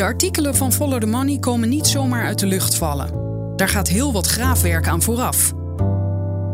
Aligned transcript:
De 0.00 0.06
artikelen 0.06 0.54
van 0.54 0.72
Follow 0.72 1.00
the 1.00 1.06
Money 1.06 1.38
komen 1.38 1.68
niet 1.68 1.86
zomaar 1.86 2.24
uit 2.24 2.38
de 2.38 2.46
lucht 2.46 2.74
vallen. 2.74 3.10
Daar 3.56 3.68
gaat 3.68 3.88
heel 3.88 4.12
wat 4.12 4.26
graafwerk 4.26 4.88
aan 4.88 5.02
vooraf. 5.02 5.52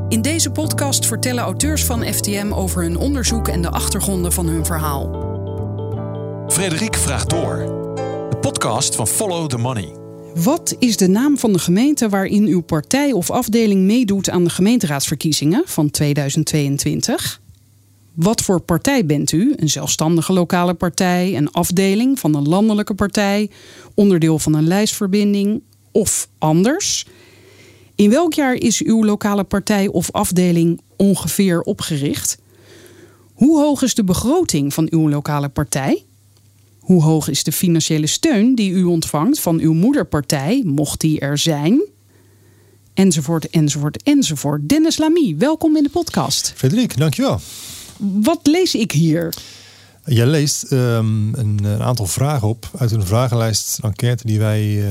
In 0.08 0.22
deze 0.22 0.50
podcast 0.50 1.06
vertellen 1.06 1.42
auteurs 1.42 1.84
van 1.84 2.04
FTM 2.04 2.52
over 2.52 2.82
hun 2.82 2.96
onderzoek 2.96 3.48
en 3.48 3.62
de 3.62 3.70
achtergronden 3.70 4.32
van 4.32 4.46
hun 4.46 4.64
verhaal. 4.64 5.10
Frederik 6.48 6.96
vraagt 6.96 7.30
door. 7.30 7.56
De 8.30 8.36
podcast 8.40 8.94
van 8.94 9.06
Follow 9.06 9.48
the 9.48 9.58
Money. 9.58 9.94
Wat 10.34 10.76
is 10.78 10.96
de 10.96 11.08
naam 11.08 11.38
van 11.38 11.52
de 11.52 11.58
gemeente 11.58 12.08
waarin 12.08 12.46
uw 12.46 12.62
partij 12.62 13.12
of 13.12 13.30
afdeling 13.30 13.82
meedoet 13.82 14.30
aan 14.30 14.44
de 14.44 14.50
gemeenteraadsverkiezingen 14.50 15.62
van 15.66 15.90
2022? 15.90 17.40
Wat 18.16 18.42
voor 18.42 18.60
partij 18.60 19.06
bent 19.06 19.32
u? 19.32 19.52
Een 19.56 19.68
zelfstandige 19.68 20.32
lokale 20.32 20.74
partij, 20.74 21.36
een 21.36 21.50
afdeling 21.50 22.18
van 22.18 22.34
een 22.34 22.48
landelijke 22.48 22.94
partij, 22.94 23.50
onderdeel 23.94 24.38
van 24.38 24.54
een 24.54 24.66
lijstverbinding 24.66 25.62
of 25.92 26.28
anders? 26.38 27.06
In 27.94 28.10
welk 28.10 28.34
jaar 28.34 28.54
is 28.54 28.82
uw 28.82 29.04
lokale 29.04 29.44
partij 29.44 29.86
of 29.86 30.10
afdeling 30.10 30.80
ongeveer 30.96 31.60
opgericht? 31.60 32.38
Hoe 33.32 33.60
hoog 33.60 33.82
is 33.82 33.94
de 33.94 34.04
begroting 34.04 34.74
van 34.74 34.88
uw 34.90 35.08
lokale 35.08 35.48
partij? 35.48 36.04
Hoe 36.78 37.02
hoog 37.02 37.28
is 37.28 37.42
de 37.42 37.52
financiële 37.52 38.06
steun 38.06 38.54
die 38.54 38.70
u 38.70 38.84
ontvangt 38.84 39.40
van 39.40 39.58
uw 39.58 39.72
moederpartij, 39.72 40.62
mocht 40.64 41.00
die 41.00 41.20
er 41.20 41.38
zijn? 41.38 41.84
Enzovoort, 42.94 43.50
enzovoort, 43.50 44.02
enzovoort. 44.02 44.68
Dennis 44.68 44.98
Lamy, 44.98 45.34
welkom 45.38 45.76
in 45.76 45.82
de 45.82 45.90
podcast. 45.90 46.52
Frederik, 46.56 46.96
dankjewel. 46.98 47.40
Wat 47.98 48.40
lees 48.42 48.74
ik 48.74 48.92
hier? 48.92 49.34
Jij 50.04 50.26
leest 50.26 50.72
um, 50.72 51.34
een, 51.34 51.64
een, 51.64 51.82
aantal 51.82 52.06
vragen 52.06 52.48
op 52.48 52.70
uit 52.78 52.92
een 52.92 53.06
vragenlijst, 53.06 53.78
een 53.78 53.88
enquête 53.88 54.26
die 54.26 54.38
wij 54.38 54.64
uh, 54.64 54.86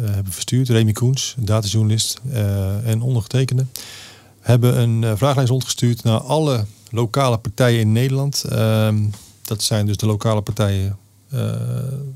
hebben 0.00 0.32
verstuurd. 0.32 0.68
Remy 0.68 0.92
Koens, 0.92 1.34
datajournalist 1.38 2.20
uh, 2.26 2.88
en 2.88 3.00
ondergetekende, 3.00 3.66
hebben 4.40 4.80
een 4.80 5.16
vragenlijst 5.16 5.50
rondgestuurd 5.50 6.02
naar 6.02 6.20
alle 6.20 6.64
lokale 6.90 7.38
partijen 7.38 7.80
in 7.80 7.92
Nederland. 7.92 8.44
Um, 8.52 9.10
dat 9.44 9.62
zijn 9.62 9.86
dus 9.86 9.96
de 9.96 10.06
lokale 10.06 10.40
partijen, 10.40 10.96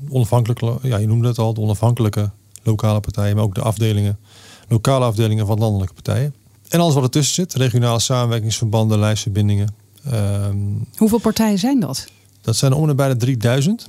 onafhankelijke, 0.09 0.77
ja, 0.81 0.97
je 0.97 1.07
noemde 1.07 1.27
het 1.27 1.37
al, 1.37 1.53
de 1.53 1.61
onafhankelijke 1.61 2.29
lokale 2.63 2.99
partijen, 2.99 3.35
maar 3.35 3.43
ook 3.43 3.55
de 3.55 3.61
afdelingen, 3.61 4.19
lokale 4.67 5.05
afdelingen 5.05 5.45
van 5.45 5.59
landelijke 5.59 5.93
partijen. 5.93 6.35
En 6.69 6.79
alles 6.79 6.93
wat 6.93 7.03
ertussen 7.03 7.35
zit, 7.35 7.53
regionale 7.53 7.99
samenwerkingsverbanden, 7.99 8.99
lijstverbindingen, 8.99 9.75
Um, 10.13 10.87
Hoeveel 10.95 11.19
partijen 11.19 11.59
zijn 11.59 11.79
dat? 11.79 12.07
Dat 12.41 12.55
zijn 12.55 12.73
om 12.73 12.89
en 12.89 12.95
bij 12.95 13.07
de 13.07 13.15
3000. 13.15 13.87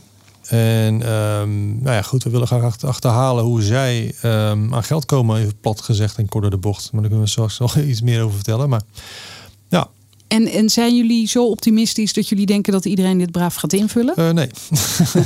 En 0.48 1.12
um, 1.12 1.82
nou 1.82 1.94
ja, 1.96 2.02
goed, 2.02 2.22
we 2.24 2.30
willen 2.30 2.46
graag 2.46 2.82
achterhalen 2.84 3.44
hoe 3.44 3.62
zij 3.62 4.14
um, 4.24 4.74
aan 4.74 4.84
geld 4.84 5.04
komen, 5.06 5.40
even 5.40 5.60
plat 5.60 5.80
gezegd 5.80 6.18
en 6.18 6.28
korter 6.28 6.50
de 6.50 6.56
bocht. 6.56 6.92
Maar 6.92 7.00
daar 7.00 7.10
kunnen 7.10 7.26
we 7.26 7.30
straks 7.30 7.58
nog 7.58 7.76
iets 7.90 8.00
meer 8.00 8.22
over 8.22 8.34
vertellen. 8.34 8.68
Maar 8.68 8.82
ja. 9.68 9.88
En, 10.28 10.46
en 10.46 10.68
zijn 10.70 10.96
jullie 10.96 11.28
zo 11.28 11.46
optimistisch 11.46 12.12
dat 12.12 12.28
jullie 12.28 12.46
denken 12.46 12.72
dat 12.72 12.84
iedereen 12.84 13.18
dit 13.18 13.30
braaf 13.30 13.54
gaat 13.54 13.72
invullen? 13.72 14.14
Uh, 14.18 14.30
nee. 14.30 14.50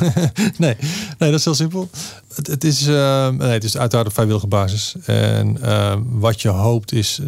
nee. 0.58 0.76
nee, 1.18 1.30
dat 1.30 1.38
is 1.38 1.44
heel 1.44 1.54
simpel. 1.54 1.88
Het, 2.34 2.46
het 2.46 2.64
is, 2.64 2.86
uh, 2.86 3.28
nee, 3.28 3.48
het 3.48 3.64
is 3.64 3.76
uiteraard 3.76 4.06
op 4.06 4.12
vrijwillige 4.12 4.46
basis. 4.46 4.94
En 5.04 5.56
uh, 5.62 5.94
wat 6.10 6.40
je 6.40 6.48
hoopt 6.48 6.92
is 6.92 7.20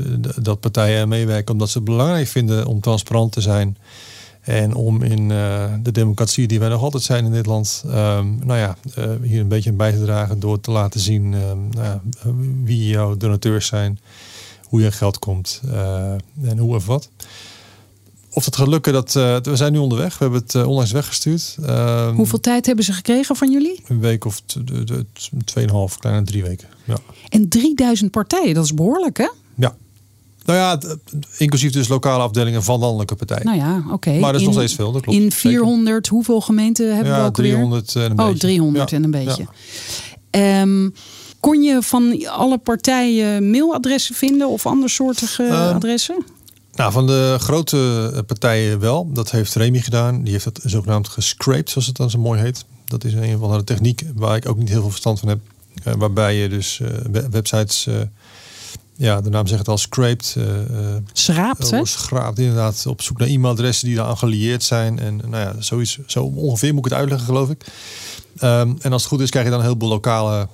dat 0.43 0.61
partijen 0.61 1.09
meewerken 1.09 1.53
omdat 1.53 1.71
ze 1.71 1.79
het 1.79 1.87
belangrijk 1.87 2.29
vinden 2.29 2.67
om 2.67 2.81
transparant 2.81 3.33
te 3.33 3.41
zijn. 3.41 3.77
En 4.41 4.75
om 4.75 5.03
in 5.03 5.29
de 5.83 5.93
democratie 5.93 6.47
die 6.47 6.59
wij 6.59 6.69
nog 6.69 6.83
altijd 6.83 7.03
zijn 7.03 7.25
in 7.25 7.33
dit 7.33 7.47
land, 7.47 7.85
um, 7.87 8.39
nou 8.45 8.59
ja, 8.59 8.77
hier 9.23 9.41
een 9.41 9.49
beetje 9.49 9.73
bij 9.73 9.93
te 9.93 10.05
dragen 10.05 10.41
door 10.41 10.61
te 10.61 10.71
laten 10.71 11.01
zien 11.01 11.33
uh, 11.33 11.41
nou 11.71 12.01
wie 12.65 12.89
jouw 12.89 13.17
donateurs 13.17 13.67
zijn, 13.67 13.99
hoe 14.69 14.81
je 14.81 14.93
geld 14.93 15.19
komt 15.19 15.61
en 16.43 16.59
hoe 16.59 16.75
of 16.75 16.87
wat. 16.87 17.09
Of 18.35 18.45
het 18.45 18.57
gaat 18.57 18.69
lukken, 18.69 18.93
dat, 18.93 19.13
we 19.13 19.57
zijn 19.57 19.73
nu 19.73 19.79
onderweg. 19.79 20.19
We 20.19 20.25
hebben 20.25 20.43
het 20.43 20.55
onlangs 20.67 20.93
weggestuurd. 20.93 21.57
Ehm, 21.67 22.15
Hoeveel 22.15 22.41
tijd 22.41 22.67
hebben 22.67 22.85
ze 22.85 22.93
gekregen 22.93 23.37
van 23.37 23.51
jullie? 23.51 23.83
Een 23.89 24.01
week 24.01 24.25
of 24.25 24.43
tweeënhalf, 25.45 25.99
kleine 25.99 26.23
drie 26.23 26.43
weken. 26.43 26.69
Ja. 26.85 26.97
En 27.29 27.49
3000 27.49 28.11
partijen, 28.11 28.55
dat 28.55 28.65
is 28.65 28.75
behoorlijk 28.75 29.17
hè? 29.17 29.29
Ja. 29.55 29.75
Nou 30.45 30.59
ja, 30.59 30.97
inclusief 31.39 31.73
dus 31.73 31.89
lokale 31.89 32.23
afdelingen 32.23 32.63
van 32.63 32.79
landelijke 32.79 33.15
partijen. 33.15 33.45
Nou 33.45 33.59
ja, 33.59 33.79
oké. 33.79 33.93
Okay. 33.93 34.19
Maar 34.19 34.33
dat 34.33 34.41
is 34.41 34.47
in, 34.47 34.53
nog 34.53 34.63
steeds 34.63 34.75
veel, 34.75 34.93
dat 34.93 35.03
klopt. 35.03 35.19
In 35.19 35.33
400, 35.33 35.95
zeker. 35.95 36.13
hoeveel 36.13 36.41
gemeenten 36.41 36.95
hebben 36.95 37.13
ja, 37.13 37.21
we 37.21 37.27
ook 37.27 37.35
300 37.35 37.93
weer? 37.93 38.05
en 38.05 38.11
een 38.11 38.19
oh, 38.19 38.27
beetje. 38.27 38.39
300 38.39 38.91
ja. 38.91 38.97
en 38.97 39.05
een 39.05 39.11
beetje. 39.11 39.47
Ja. 40.31 40.61
Um, 40.61 40.95
kon 41.41 41.63
je 41.63 41.83
van 41.83 42.27
alle 42.27 42.59
partijen 42.59 43.51
mailadressen 43.51 44.15
vinden 44.15 44.49
of 44.49 44.67
andersoortige 44.67 45.43
Um, 45.43 45.51
adressen? 45.53 46.25
Nou, 46.77 46.93
van 46.93 47.07
de 47.07 47.37
grote 47.41 48.25
partijen 48.27 48.81
wel. 48.81 49.13
Dat 49.13 49.31
heeft 49.31 49.55
Remy 49.55 49.81
gedaan. 49.81 50.23
Die 50.23 50.33
heeft 50.33 50.45
dat 50.45 50.61
zogenaamd 50.65 51.09
gescraped, 51.09 51.71
zoals 51.71 51.87
het 51.87 51.97
dan 51.97 52.11
zo 52.11 52.19
mooi 52.19 52.41
heet. 52.41 52.65
Dat 52.85 53.05
is 53.05 53.15
een 53.15 53.39
van 53.39 53.59
de 53.59 53.65
techniek 53.65 54.05
waar 54.15 54.37
ik 54.37 54.49
ook 54.49 54.57
niet 54.57 54.69
heel 54.69 54.81
veel 54.81 54.91
verstand 54.91 55.21
van 55.21 55.29
heb. 55.29 55.39
Uh, 55.85 55.95
waarbij 55.95 56.37
je 56.37 56.49
dus 56.49 56.79
uh, 56.83 56.89
websites... 57.31 57.87
Uh, 57.87 57.95
ja, 58.97 59.21
de 59.21 59.31
naam 59.31 59.47
zegt 59.47 59.59
het 59.59 59.69
al, 59.69 59.79
scraped. 59.79 60.37
Schraapt, 61.13 61.71
hè? 61.71 61.85
Schraapt, 61.85 62.39
inderdaad. 62.39 62.87
Op 62.87 63.03
zoek 63.03 63.19
naar 63.19 63.29
e-mailadressen 63.29 63.87
die 63.87 63.97
daaraan 63.97 64.19
gelieerd 64.19 64.63
zijn. 64.63 64.99
En 64.99 65.17
nou 65.17 65.37
ja, 65.37 65.55
zoiets, 65.59 65.99
zo 66.07 66.25
ongeveer 66.25 66.75
moet 66.75 66.85
ik 66.85 66.91
het 66.91 67.01
uitleggen, 67.01 67.27
geloof 67.27 67.51
ik. 67.51 67.65
Um, 68.43 68.77
en 68.81 68.93
als 68.93 69.03
het 69.03 69.11
goed 69.11 69.21
is, 69.21 69.31
krijg 69.31 69.45
je 69.45 69.51
dan 69.51 69.61
een 69.61 69.67
heleboel 69.67 69.89
lokale 69.89 70.49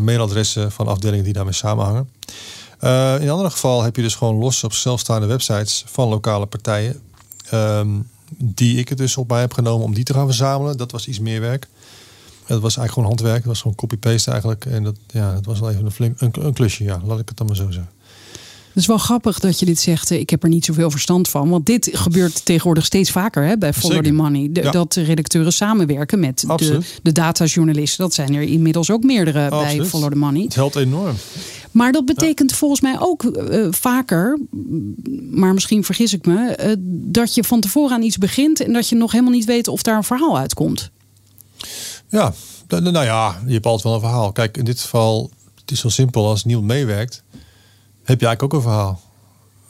mailadressen 0.00 0.72
van 0.72 0.86
afdelingen 0.86 1.24
die 1.24 1.32
daarmee 1.32 1.52
samenhangen. 1.52 2.08
Uh, 2.80 3.14
in 3.14 3.22
een 3.22 3.30
ander 3.30 3.50
geval 3.50 3.82
heb 3.82 3.96
je 3.96 4.02
dus 4.02 4.14
gewoon 4.14 4.34
los 4.34 4.64
op 4.64 4.72
zelfstaande 4.72 5.26
websites 5.26 5.84
van 5.86 6.08
lokale 6.08 6.46
partijen. 6.46 7.00
Um, 7.52 8.08
die 8.38 8.78
ik 8.78 8.88
het 8.88 8.98
dus 8.98 9.16
op 9.16 9.28
mij 9.28 9.40
heb 9.40 9.52
genomen 9.52 9.86
om 9.86 9.94
die 9.94 10.04
te 10.04 10.12
gaan 10.12 10.26
verzamelen. 10.26 10.76
Dat 10.76 10.92
was 10.92 11.08
iets 11.08 11.18
meer 11.18 11.40
werk. 11.40 11.66
Het 12.44 12.60
was 12.60 12.76
eigenlijk 12.76 12.92
gewoon 12.92 13.08
handwerk. 13.08 13.36
Het 13.36 13.46
was 13.46 13.60
gewoon 13.60 13.76
copy-paste 13.76 14.30
eigenlijk. 14.30 14.64
En 14.64 14.82
dat, 14.82 14.96
ja, 15.06 15.32
dat 15.32 15.44
was 15.44 15.60
wel 15.60 15.70
even 15.70 15.84
een, 15.84 15.90
flink, 15.90 16.20
een, 16.20 16.32
een 16.38 16.52
klusje, 16.52 16.84
ja. 16.84 17.00
Laat 17.04 17.18
ik 17.18 17.28
het 17.28 17.36
dan 17.36 17.46
maar 17.46 17.56
zo 17.56 17.70
zeggen. 17.70 17.92
Het 18.76 18.84
is 18.84 18.90
wel 18.90 19.00
grappig 19.00 19.38
dat 19.38 19.58
je 19.58 19.66
dit 19.66 19.80
zegt. 19.80 20.10
Ik 20.10 20.30
heb 20.30 20.42
er 20.42 20.48
niet 20.48 20.64
zoveel 20.64 20.90
verstand 20.90 21.28
van. 21.28 21.48
Want 21.48 21.66
dit 21.66 21.90
gebeurt 21.92 22.44
tegenwoordig 22.44 22.84
steeds 22.84 23.10
vaker 23.10 23.44
hè, 23.44 23.58
bij 23.58 23.72
Follow 23.72 24.04
the 24.04 24.12
Money. 24.12 24.48
De, 24.52 24.62
ja. 24.62 24.70
Dat 24.70 24.94
redacteuren 24.94 25.52
samenwerken 25.52 26.20
met 26.20 26.44
de, 26.56 26.78
de 27.02 27.12
datajournalisten. 27.12 28.04
Dat 28.04 28.14
zijn 28.14 28.34
er 28.34 28.42
inmiddels 28.42 28.90
ook 28.90 29.02
meerdere 29.02 29.50
Absoluut. 29.50 29.76
bij 29.76 29.86
Follow 29.86 30.10
the 30.10 30.18
Money. 30.18 30.42
Het 30.42 30.54
helpt 30.54 30.76
enorm. 30.76 31.16
Maar 31.70 31.92
dat 31.92 32.04
betekent 32.04 32.50
ja. 32.50 32.56
volgens 32.56 32.80
mij 32.80 32.96
ook 33.00 33.22
uh, 33.22 33.66
vaker, 33.70 34.38
maar 35.30 35.54
misschien 35.54 35.84
vergis 35.84 36.12
ik 36.12 36.26
me, 36.26 36.58
uh, 36.60 36.72
dat 37.12 37.34
je 37.34 37.44
van 37.44 37.60
tevoren 37.60 37.94
aan 37.94 38.02
iets 38.02 38.18
begint 38.18 38.60
en 38.60 38.72
dat 38.72 38.88
je 38.88 38.96
nog 38.96 39.12
helemaal 39.12 39.32
niet 39.32 39.44
weet 39.44 39.68
of 39.68 39.82
daar 39.82 39.96
een 39.96 40.04
verhaal 40.04 40.38
uitkomt. 40.38 40.90
Ja, 42.08 42.34
nou 42.68 43.04
ja, 43.04 43.42
je 43.46 43.52
hebt 43.52 43.66
altijd 43.66 43.84
wel 43.84 43.94
een 43.94 44.00
verhaal. 44.00 44.32
Kijk, 44.32 44.56
in 44.56 44.64
dit 44.64 44.80
geval, 44.80 45.30
het 45.60 45.70
is 45.70 45.80
zo 45.80 45.88
simpel 45.88 46.26
als 46.28 46.44
niemand 46.44 46.66
meewerkt, 46.66 47.22
heb 48.06 48.20
je 48.20 48.26
eigenlijk 48.26 48.42
ook 48.42 48.52
een 48.52 48.68
verhaal. 48.70 49.00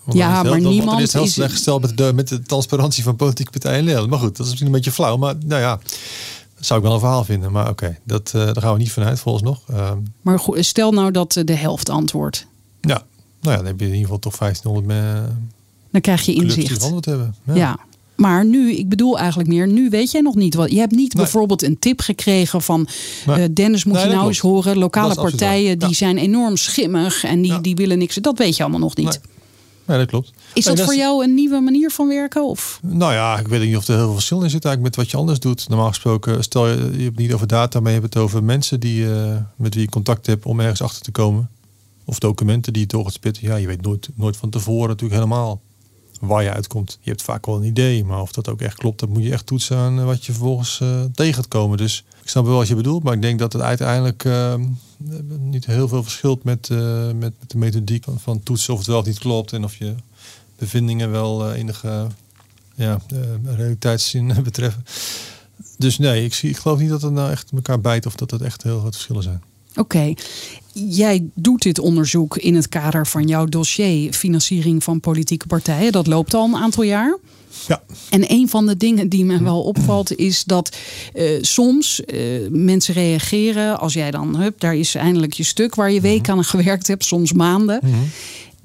Want 0.05 0.19
ja, 0.19 0.43
maar 0.43 0.61
niemand 0.61 1.01
is 1.01 1.13
heel 1.13 1.23
is... 1.23 1.33
slecht 1.33 1.53
gesteld 1.53 1.81
met 1.81 1.97
de, 1.97 2.13
met 2.15 2.29
de 2.29 2.43
transparantie 2.43 3.03
van 3.03 3.17
politieke 3.17 3.51
partijen 3.51 3.79
in 3.79 3.85
Nederland. 3.85 4.11
Maar 4.11 4.19
goed, 4.19 4.37
dat 4.37 4.39
is 4.39 4.47
misschien 4.47 4.67
een 4.67 4.77
beetje 4.77 4.93
flauw. 4.93 5.17
Maar 5.17 5.35
nou 5.45 5.61
ja, 5.61 5.79
zou 6.61 6.79
ik 6.79 6.85
wel 6.85 6.95
een 6.95 7.01
verhaal 7.01 7.25
vinden. 7.25 7.53
Maar 7.53 7.69
oké, 7.69 7.85
okay, 7.85 7.99
dat 8.05 8.33
uh, 8.37 8.45
daar 8.45 8.63
gaan 8.63 8.73
we 8.73 8.79
niet 8.79 8.93
vanuit 8.93 9.21
volgens 9.21 9.45
nog. 9.45 9.61
Uh, 9.71 9.93
maar 10.21 10.39
goed, 10.39 10.65
stel 10.65 10.93
nou 10.93 11.11
dat 11.11 11.41
de 11.45 11.55
helft 11.55 11.89
antwoordt. 11.89 12.47
Ja, 12.81 13.03
nou 13.41 13.57
ja, 13.57 13.57
dan 13.57 13.67
heb 13.67 13.81
je 13.81 13.85
in 13.85 13.91
ieder 13.91 14.05
geval 14.05 14.19
toch 14.19 14.39
1500 14.39 14.87
me, 14.87 15.29
Dan 15.91 16.01
krijg 16.01 16.23
je 16.23 16.35
inzicht. 16.35 16.81
Die 16.81 17.01
hebben. 17.01 17.35
Ja. 17.45 17.55
ja. 17.55 17.79
Maar 18.17 18.45
nu, 18.45 18.73
ik 18.73 18.89
bedoel 18.89 19.19
eigenlijk 19.19 19.49
meer, 19.49 19.69
nu 19.69 19.89
weet 19.89 20.11
jij 20.11 20.21
nog 20.21 20.35
niet 20.35 20.55
wat. 20.55 20.71
Je 20.71 20.79
hebt 20.79 20.93
niet 20.95 21.15
nee. 21.15 21.23
bijvoorbeeld 21.23 21.63
een 21.63 21.79
tip 21.79 22.01
gekregen 22.01 22.63
van 22.63 22.89
nee. 23.27 23.39
uh, 23.39 23.45
Dennis, 23.55 23.85
moet 23.85 23.95
nee, 23.95 24.03
je 24.03 24.09
nou 24.09 24.21
klopt. 24.21 24.35
eens 24.35 24.45
horen. 24.45 24.79
Lokale 24.79 25.15
partijen 25.15 25.79
die 25.79 25.89
Ja. 25.89 25.95
zijn 25.95 26.19
enorm 26.19 26.57
schimmig 26.57 27.25
en 27.25 27.43
die, 27.43 27.53
Ja. 27.53 27.59
die 27.59 27.75
willen 27.75 27.99
niks. 27.99 28.15
Dat 28.15 28.39
weet 28.39 28.57
je 28.57 28.63
allemaal 28.63 28.81
nog 28.81 28.97
niet. 28.97 29.21
Nee, 29.87 29.99
dat 29.99 30.07
klopt. 30.07 30.33
Is 30.53 30.65
dat 30.65 30.81
voor 30.81 30.95
jou 30.95 31.25
een 31.25 31.35
nieuwe 31.35 31.61
manier 31.61 31.91
van 31.91 32.09
werken? 32.09 32.45
Of? 32.45 32.81
Nou 32.83 33.13
ja, 33.13 33.39
ik 33.39 33.49
weet 33.49 33.63
niet 33.67 33.77
of 33.77 33.89
er 33.89 33.95
heel 33.95 34.05
veel 34.05 34.15
verschil 34.15 34.43
in 34.43 34.51
zit 34.51 34.65
eigenlijk 34.65 34.97
met 34.97 35.05
wat 35.05 35.11
je 35.13 35.17
anders 35.21 35.41
doet. 35.41 35.69
Normaal 35.69 35.89
gesproken, 35.89 36.43
stel 36.43 36.69
je, 36.69 36.75
je 36.77 36.81
hebt 36.83 37.05
het 37.05 37.17
niet 37.17 37.33
over 37.33 37.47
data, 37.47 37.81
maar 37.81 37.93
je 37.93 38.01
hebt 38.01 38.15
het 38.15 38.23
over 38.23 38.45
mensen 38.45 38.81
die, 38.81 39.05
uh, 39.05 39.37
met 39.57 39.75
wie 39.75 39.83
je 39.83 39.89
contact 39.91 40.27
hebt 40.27 40.45
om 40.45 40.61
ergens 40.61 40.83
achter 40.83 41.03
te 41.03 41.11
komen. 41.11 41.51
Of 42.05 42.19
documenten 42.19 42.73
die 42.73 42.83
je 42.83 42.89
door 42.89 43.05
gaat 43.05 43.13
spitten. 43.13 43.43
Ja, 43.47 43.57
je 43.57 43.67
weet 43.67 43.83
nooit, 43.83 44.09
nooit 44.15 44.37
van 44.37 44.51
tevoren 44.51 44.89
natuurlijk 44.89 45.21
helemaal 45.21 45.61
waar 46.21 46.43
je 46.43 46.53
uitkomt. 46.53 46.99
Je 47.01 47.11
hebt 47.11 47.23
vaak 47.23 47.47
wel 47.47 47.57
een 47.57 47.65
idee, 47.65 48.05
maar 48.05 48.21
of 48.21 48.33
dat 48.33 48.49
ook 48.49 48.61
echt 48.61 48.77
klopt, 48.77 49.01
dat 49.01 49.09
moet 49.09 49.23
je 49.23 49.33
echt 49.33 49.47
toetsen 49.47 49.77
aan 49.77 50.05
wat 50.05 50.25
je 50.25 50.33
vervolgens 50.33 50.81
uh, 50.83 51.01
tegen 51.15 51.35
gaat 51.35 51.49
komen. 51.49 51.79
Dus 51.79 52.05
ik 52.23 52.29
snap 52.29 52.45
wel 52.45 52.57
wat 52.57 52.69
je 52.69 52.75
bedoelt, 52.75 53.03
maar 53.03 53.15
ik 53.15 53.23
denk 53.23 53.39
dat 53.39 53.53
het 53.53 53.63
uiteindelijk 53.63 54.25
uh, 54.25 54.55
niet 55.39 55.67
heel 55.67 55.89
veel 55.89 56.03
verschilt 56.03 56.45
met, 56.45 56.69
uh, 56.69 57.11
met, 57.13 57.33
de 57.47 57.59
methodiek 57.59 58.05
van, 58.05 58.21
van, 58.21 58.43
toetsen 58.43 58.73
of 58.73 58.79
het 58.79 58.89
wel 58.89 58.99
of 58.99 59.07
niet 59.07 59.19
klopt 59.19 59.53
en 59.53 59.65
of 59.65 59.77
je 59.77 59.95
bevindingen 60.59 61.11
wel 61.11 61.53
enige 61.53 62.07
ja, 62.75 63.01
realiteitszin 63.45 64.35
betreffen. 64.45 64.85
Dus 65.79 65.99
nee, 65.99 66.25
ik, 66.25 66.35
zie, 66.35 66.51
ik 66.51 66.57
geloof 66.57 66.79
niet 66.79 66.91
dat 66.91 67.03
het 67.03 67.13
nou 67.13 67.31
echt 67.31 67.51
elkaar 67.55 67.81
bijt 67.81 68.07
of 68.07 68.15
dat 68.15 68.31
het 68.31 68.43
echt 68.43 68.63
heel 68.63 68.79
grote 68.79 68.93
verschillen 68.93 69.23
zijn. 69.23 69.43
Oké, 69.77 70.15
jij 70.85 71.25
doet 71.35 71.63
dit 71.63 71.79
onderzoek 71.79 72.37
in 72.37 72.55
het 72.55 72.69
kader 72.69 73.07
van 73.07 73.27
jouw 73.27 73.45
dossier 73.45 74.13
financiering 74.13 74.85
van 74.85 75.01
politieke 75.01 75.47
partijen. 75.47 75.93
Dat 75.93 76.07
loopt 76.07 76.35
al 76.35 76.45
een 76.45 76.57
aantal 76.57 76.83
jaar. 76.83 77.19
Ja. 77.67 77.83
En 78.11 78.33
een 78.33 78.49
van 78.49 78.67
de 78.67 78.77
dingen 78.77 79.09
die 79.09 79.25
me 79.25 79.43
wel 79.43 79.63
opvalt 79.63 80.17
is 80.17 80.45
dat 80.45 80.77
uh, 81.15 81.39
soms 81.41 82.03
uh, 82.07 82.49
mensen 82.51 82.95
reageren 82.95 83.79
als 83.81 83.93
jij 83.93 84.11
dan, 84.11 84.37
hup, 84.37 84.61
daar 84.61 84.77
is 84.77 84.95
eindelijk 84.95 85.33
je 85.33 85.43
stuk 85.43 85.75
waar 85.75 85.93
je 85.93 86.01
weken 86.01 86.33
aan 86.33 86.45
gewerkt 86.45 86.87
hebt, 86.87 87.05
soms 87.05 87.33
maanden. 87.33 87.81
Mhm. 87.83 87.95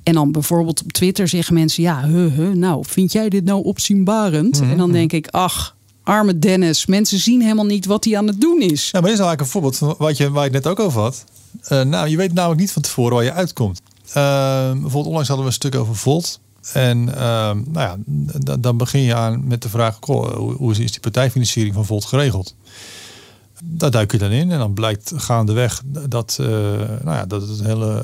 En 0.03 0.13
dan 0.13 0.31
bijvoorbeeld 0.31 0.83
op 0.83 0.91
Twitter 0.91 1.27
zeggen 1.27 1.53
mensen, 1.53 1.83
ja, 1.83 2.07
huh, 2.07 2.35
huh, 2.35 2.51
nou, 2.51 2.83
vind 2.87 3.11
jij 3.11 3.29
dit 3.29 3.43
nou 3.43 3.63
opzienbarend? 3.63 4.61
Mhm. 4.61 4.71
En 4.71 4.77
dan 4.77 4.91
denk 4.91 5.11
ik, 5.11 5.27
ach, 5.27 5.75
arme 6.03 6.39
Dennis, 6.39 6.85
mensen 6.85 7.19
zien 7.19 7.41
helemaal 7.41 7.65
niet 7.65 7.85
wat 7.85 8.03
hij 8.03 8.17
aan 8.17 8.27
het 8.27 8.41
doen 8.41 8.61
is. 8.61 8.89
Ja, 8.89 8.99
maar 8.99 9.09
dit 9.09 9.19
is 9.19 9.25
eigenlijk 9.25 9.41
een 9.41 9.47
voorbeeld 9.47 9.77
van 9.77 9.95
wat 9.97 10.17
je, 10.17 10.31
waar 10.31 10.45
je 10.45 10.51
het 10.53 10.63
net 10.63 10.71
ook 10.71 10.79
over 10.79 11.01
had. 11.01 11.23
Uh, 11.69 11.81
nou, 11.81 12.07
je 12.07 12.17
weet 12.17 12.33
namelijk 12.33 12.59
niet 12.59 12.71
van 12.71 12.81
tevoren 12.81 13.15
waar 13.15 13.23
je 13.23 13.33
uitkomt. 13.33 13.81
bijvoorbeeld 14.13 15.05
onlangs 15.05 15.27
hadden 15.27 15.45
we 15.45 15.51
een 15.51 15.57
stuk 15.57 15.75
over 15.75 15.95
Volt. 15.95 16.39
En 16.73 16.97
uh, 17.07 17.15
nou 17.15 17.63
ja, 17.73 17.97
dan 18.59 18.77
begin 18.77 19.01
je 19.01 19.15
aan 19.15 19.47
met 19.47 19.61
de 19.61 19.69
vraag: 19.69 19.97
goh, 19.99 20.55
hoe 20.57 20.71
is 20.71 20.77
die 20.77 20.99
partijfinanciering 20.99 21.73
van 21.73 21.85
Volt 21.85 22.05
geregeld? 22.05 22.55
Daar 23.63 23.91
duik 23.91 24.11
je 24.11 24.17
dan 24.17 24.31
in 24.31 24.51
en 24.51 24.59
dan 24.59 24.73
blijkt 24.73 25.11
gaandeweg 25.15 25.81
dat, 25.85 26.37
uh, 26.41 26.47
nou 27.03 27.17
ja, 27.17 27.25
dat 27.25 27.41
het 27.41 27.59
een 27.59 27.65
hele 27.65 28.03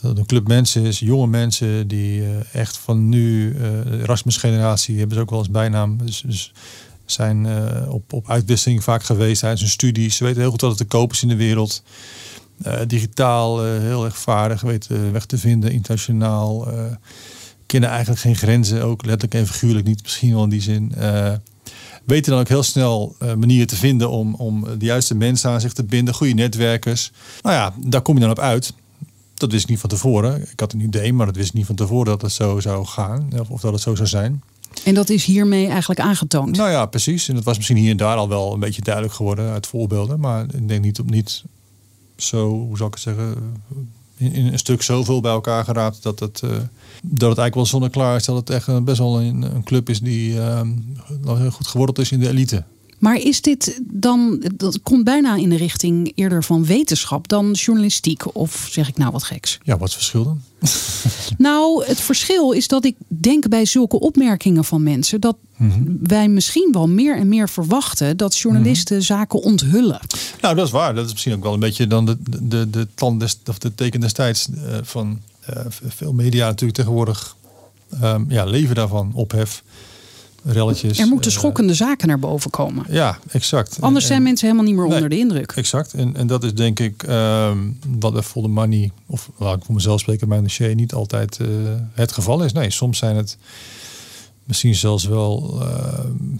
dat 0.00 0.10
het 0.10 0.20
een 0.20 0.26
club 0.26 0.48
mensen 0.48 0.82
is, 0.82 0.98
jonge 0.98 1.26
mensen 1.26 1.88
die 1.88 2.24
echt 2.52 2.76
van 2.76 3.08
nu, 3.08 3.56
Erasmus-generatie 4.02 4.98
hebben 4.98 5.16
ze 5.16 5.22
ook 5.22 5.30
wel 5.30 5.38
eens 5.38 5.50
bijnaam. 5.50 5.98
Dus, 6.04 6.22
dus 6.26 6.52
zijn 7.12 7.46
op, 7.88 8.12
op 8.12 8.30
uitwisseling 8.30 8.82
vaak 8.82 9.02
geweest 9.02 9.40
tijdens 9.40 9.60
hun 9.60 9.70
studies. 9.70 10.16
Ze 10.16 10.24
weten 10.24 10.40
heel 10.40 10.50
goed 10.50 10.60
wat 10.60 10.70
het 10.70 10.78
te 10.78 10.96
koop 10.96 11.12
is 11.12 11.22
in 11.22 11.28
de 11.28 11.36
wereld. 11.36 11.82
digitaal 12.86 13.64
heel 13.64 14.04
erg 14.04 14.18
vaardig, 14.18 14.60
weten 14.60 15.12
weg 15.12 15.24
te 15.26 15.38
vinden, 15.38 15.72
internationaal 15.72 16.68
kennen 17.66 17.90
eigenlijk 17.90 18.20
geen 18.20 18.36
grenzen, 18.36 18.82
ook 18.82 19.04
letterlijk 19.04 19.34
en 19.34 19.46
figuurlijk 19.46 19.86
niet, 19.86 20.02
misschien 20.02 20.32
wel 20.32 20.42
in 20.42 20.48
die 20.48 20.60
zin. 20.60 20.94
Weten 22.04 22.32
dan 22.32 22.40
ook 22.40 22.48
heel 22.48 22.62
snel 22.62 23.16
manieren 23.36 23.66
te 23.66 23.76
vinden 23.76 24.10
om, 24.10 24.34
om 24.34 24.66
de 24.78 24.84
juiste 24.84 25.14
mensen 25.14 25.50
aan 25.50 25.60
zich 25.60 25.72
te 25.72 25.84
binden, 25.84 26.14
goede 26.14 26.32
netwerkers. 26.32 27.12
Nou 27.42 27.54
ja, 27.54 27.74
daar 27.88 28.02
kom 28.02 28.14
je 28.14 28.20
dan 28.20 28.30
op 28.30 28.38
uit. 28.38 28.72
Dat 29.34 29.50
wist 29.50 29.62
ik 29.62 29.70
niet 29.70 29.80
van 29.80 29.90
tevoren. 29.90 30.42
Ik 30.52 30.60
had 30.60 30.72
een 30.72 30.80
idee, 30.80 31.12
maar 31.12 31.26
dat 31.26 31.36
wist 31.36 31.48
ik 31.48 31.54
niet 31.54 31.66
van 31.66 31.74
tevoren 31.74 32.06
dat 32.06 32.22
het 32.22 32.32
zo 32.32 32.60
zou 32.60 32.86
gaan 32.86 33.30
of 33.48 33.60
dat 33.60 33.72
het 33.72 33.82
zo 33.82 33.94
zou 33.94 34.08
zijn. 34.08 34.42
En 34.84 34.94
dat 34.94 35.10
is 35.10 35.24
hiermee 35.24 35.66
eigenlijk 35.66 36.00
aangetoond? 36.00 36.56
Nou 36.56 36.70
ja, 36.70 36.86
precies. 36.86 37.28
En 37.28 37.34
dat 37.34 37.44
was 37.44 37.56
misschien 37.56 37.76
hier 37.76 37.90
en 37.90 37.96
daar 37.96 38.16
al 38.16 38.28
wel 38.28 38.52
een 38.52 38.60
beetje 38.60 38.82
duidelijk 38.82 39.14
geworden 39.14 39.50
uit 39.50 39.66
voorbeelden. 39.66 40.20
Maar 40.20 40.44
ik 40.54 40.68
denk 40.68 40.84
niet 40.84 40.98
op 40.98 41.10
niet 41.10 41.42
zo, 42.16 42.48
hoe 42.48 42.76
zal 42.76 42.86
ik 42.86 42.94
het 42.94 43.02
zeggen, 43.02 43.34
in, 44.16 44.46
een 44.46 44.58
stuk 44.58 44.82
zoveel 44.82 45.20
bij 45.20 45.32
elkaar 45.32 45.64
geraapt 45.64 46.02
dat 46.02 46.20
het, 46.20 46.40
uh, 46.44 46.50
dat 46.50 46.60
het 47.02 47.38
eigenlijk 47.38 47.54
wel 47.54 47.66
zonneklaar 47.66 48.16
is 48.16 48.24
dat 48.24 48.36
het 48.36 48.50
echt 48.50 48.84
best 48.84 48.98
wel 48.98 49.20
een, 49.20 49.42
een 49.42 49.64
club 49.64 49.88
is 49.88 50.00
die 50.00 50.34
uh, 50.34 50.60
goed 51.50 51.66
geworteld 51.66 51.98
is 51.98 52.12
in 52.12 52.20
de 52.20 52.28
elite. 52.28 52.64
Maar 53.02 53.16
is 53.16 53.40
dit 53.40 53.80
dan, 53.82 54.42
dat 54.56 54.82
komt 54.82 55.04
bijna 55.04 55.36
in 55.36 55.48
de 55.48 55.56
richting 55.56 56.12
eerder 56.14 56.44
van 56.44 56.64
wetenschap 56.64 57.28
dan 57.28 57.52
journalistiek? 57.52 58.36
Of 58.36 58.68
zeg 58.70 58.88
ik 58.88 58.96
nou 58.96 59.12
wat 59.12 59.22
geks? 59.22 59.58
Ja, 59.62 59.76
wat 59.78 59.92
verschil 59.92 60.24
dan? 60.24 60.42
nou, 61.38 61.84
het 61.84 62.00
verschil 62.00 62.52
is 62.52 62.68
dat 62.68 62.84
ik 62.84 62.96
denk 63.06 63.48
bij 63.48 63.64
zulke 63.64 64.00
opmerkingen 64.00 64.64
van 64.64 64.82
mensen 64.82 65.20
dat 65.20 65.36
mm 65.56 65.70
-hmm. 65.70 65.98
wij 66.02 66.28
misschien 66.28 66.68
wel 66.72 66.88
meer 66.88 67.16
en 67.16 67.28
meer 67.28 67.48
verwachten 67.48 68.16
dat 68.16 68.36
journalisten 68.36 68.96
mm 68.96 69.02
-hmm. 69.02 69.16
zaken 69.16 69.42
onthullen. 69.42 70.00
Nou, 70.40 70.54
dat 70.54 70.66
is 70.66 70.72
waar. 70.72 70.94
Dat 70.94 71.06
is 71.06 71.12
misschien 71.12 71.34
ook 71.34 71.42
wel 71.42 71.54
een 71.54 71.60
beetje 71.60 71.86
dan 71.86 72.06
de, 72.06 72.16
de, 72.40 72.70
de, 72.70 72.88
tand 72.94 73.20
des, 73.20 73.38
of 73.46 73.58
de 73.58 73.74
teken 73.74 74.00
destijds 74.00 74.48
uh, 74.48 74.76
van 74.82 75.20
uh, 75.50 75.64
veel 75.68 76.12
media 76.12 76.46
natuurlijk 76.46 76.78
tegenwoordig. 76.78 77.36
Um, 78.02 78.26
ja, 78.28 78.44
leven 78.44 78.74
daarvan, 78.74 79.12
ophef 79.14 79.62
relletjes. 80.44 80.98
Er 80.98 81.06
moeten 81.06 81.32
schokkende 81.32 81.72
uh, 81.72 81.78
zaken 81.78 82.08
naar 82.08 82.18
boven 82.18 82.50
komen. 82.50 82.84
Ja, 82.88 83.18
exact. 83.30 83.76
Anders 83.80 84.04
en, 84.04 84.08
zijn 84.08 84.18
en, 84.18 84.24
mensen 84.24 84.46
helemaal 84.46 84.68
niet 84.68 84.76
meer 84.76 84.86
nee, 84.86 84.94
onder 84.94 85.10
de 85.10 85.18
indruk. 85.18 85.52
Exact. 85.52 85.94
En, 85.94 86.16
en 86.16 86.26
dat 86.26 86.44
is 86.44 86.54
denk 86.54 86.80
ik 86.80 87.02
um, 87.08 87.78
wat 87.98 88.16
er 88.16 88.22
voor 88.22 88.42
de 88.42 88.48
money, 88.48 88.90
of 89.06 89.30
laat 89.36 89.56
ik 89.56 89.64
voor 89.64 89.74
mezelf 89.74 90.00
spreken, 90.00 90.28
mijn 90.28 90.42
dossier 90.42 90.74
niet 90.74 90.94
altijd 90.94 91.38
uh, 91.42 91.48
het 91.92 92.12
geval 92.12 92.44
is. 92.44 92.52
Nee, 92.52 92.70
soms 92.70 92.98
zijn 92.98 93.16
het 93.16 93.36
misschien 94.44 94.74
zelfs 94.74 95.04
wel, 95.04 95.58
uh, 95.62 95.68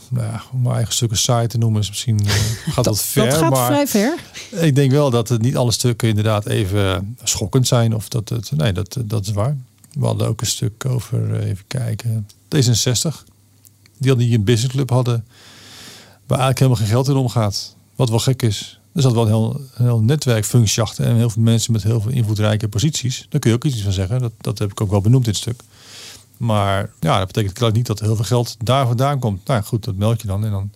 nou 0.08 0.26
ja, 0.26 0.42
om 0.52 0.62
mijn 0.62 0.74
eigen 0.74 0.94
stukken 0.94 1.18
saai 1.18 1.46
te 1.46 1.58
noemen, 1.58 1.80
is 1.80 1.88
misschien 1.88 2.26
gaat 2.26 2.74
dat, 2.74 2.84
dat 2.84 3.02
ver. 3.02 3.24
Dat 3.24 3.38
gaat 3.38 3.50
maar 3.50 3.66
vrij 3.66 3.86
ver. 3.86 4.14
Ik 4.50 4.74
denk 4.74 4.90
wel 4.90 5.10
dat 5.10 5.28
het 5.28 5.42
niet 5.42 5.56
alle 5.56 5.72
stukken 5.72 6.08
inderdaad 6.08 6.46
even 6.46 7.16
schokkend 7.22 7.66
zijn. 7.66 7.94
Of 7.94 8.08
dat 8.08 8.28
het, 8.28 8.50
nee, 8.56 8.72
dat, 8.72 8.96
dat 9.04 9.26
is 9.26 9.32
waar. 9.32 9.56
We 9.92 10.06
hadden 10.06 10.26
ook 10.26 10.40
een 10.40 10.46
stuk 10.46 10.84
over, 10.84 11.40
even 11.40 11.64
kijken, 11.66 12.28
D66 12.56 13.31
die 14.02 14.10
hadden 14.10 14.28
hier 14.28 14.38
een 14.38 14.44
businessclub 14.44 14.90
hadden. 14.90 15.24
Waar 16.26 16.38
eigenlijk 16.38 16.58
helemaal 16.58 16.78
geen 16.78 16.94
geld 16.94 17.08
in 17.08 17.16
omgaat. 17.16 17.76
Wat 17.96 18.08
wel 18.08 18.18
gek 18.18 18.42
is. 18.42 18.80
Er 18.94 19.02
zat 19.02 19.12
wel 19.12 19.22
een 19.22 19.28
heel, 19.28 19.60
heel 19.74 20.00
netwerkfunctie 20.00 20.82
achter. 20.82 21.04
En 21.04 21.16
heel 21.16 21.30
veel 21.30 21.42
mensen 21.42 21.72
met 21.72 21.82
heel 21.82 22.00
veel 22.00 22.10
invloedrijke 22.10 22.68
posities. 22.68 23.26
Daar 23.28 23.40
kun 23.40 23.50
je 23.50 23.56
ook 23.56 23.64
iets 23.64 23.82
van 23.82 23.92
zeggen. 23.92 24.20
Dat, 24.20 24.32
dat 24.40 24.58
heb 24.58 24.70
ik 24.70 24.80
ook 24.80 24.90
wel 24.90 25.00
benoemd 25.00 25.24
in 25.24 25.30
het 25.30 25.40
stuk. 25.40 25.60
Maar 26.36 26.90
ja, 27.00 27.18
dat 27.18 27.26
betekent 27.26 27.58
gelijk 27.58 27.76
niet 27.76 27.86
dat 27.86 28.00
heel 28.00 28.16
veel 28.16 28.24
geld 28.24 28.56
daar 28.58 28.86
vandaan 28.86 29.18
komt. 29.18 29.46
Nou 29.46 29.62
goed, 29.62 29.84
dat 29.84 29.96
meld 29.96 30.20
je 30.20 30.26
dan. 30.26 30.44
En 30.44 30.50
dan 30.50 30.70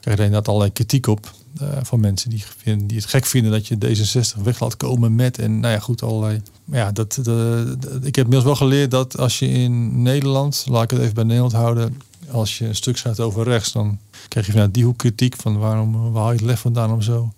krijg 0.00 0.16
je 0.18 0.24
inderdaad 0.24 0.48
allerlei 0.48 0.72
kritiek 0.72 1.06
op. 1.06 1.32
Uh, 1.62 1.68
van 1.82 2.00
mensen 2.00 2.30
die, 2.30 2.44
die 2.64 2.96
het 2.96 3.06
gek 3.06 3.26
vinden 3.26 3.52
dat 3.52 3.66
je 3.66 3.76
D66 3.76 4.42
weg 4.42 4.60
laat 4.60 4.76
komen 4.76 5.14
met. 5.14 5.38
En 5.38 5.60
nou 5.60 5.74
ja, 5.74 5.78
goed, 5.78 6.02
allerlei. 6.02 6.42
Maar 6.64 6.78
ja, 6.78 6.92
dat, 6.92 7.18
de, 7.22 7.76
ik 8.02 8.14
heb 8.14 8.24
inmiddels 8.24 8.44
wel 8.44 8.56
geleerd 8.56 8.90
dat 8.90 9.18
als 9.18 9.38
je 9.38 9.48
in 9.48 10.02
Nederland, 10.02 10.64
laat 10.68 10.82
ik 10.82 10.90
het 10.90 11.00
even 11.00 11.14
bij 11.14 11.24
Nederland 11.24 11.52
houden 11.52 12.00
als 12.30 12.58
je 12.58 12.66
een 12.66 12.74
stuk 12.74 12.96
schrijft 12.96 13.20
over 13.20 13.44
rechts, 13.44 13.72
dan 13.72 13.98
krijg 14.28 14.46
je 14.46 14.52
vanuit 14.52 14.74
die 14.74 14.84
hoek 14.84 14.98
kritiek 14.98 15.36
van 15.36 15.58
waarom 15.58 16.12
waar 16.12 16.22
haal 16.22 16.32
je 16.32 16.36
het 16.36 16.46
lef 16.46 16.60
vandaan 16.60 16.92
om 16.92 17.02
zo. 17.02 17.32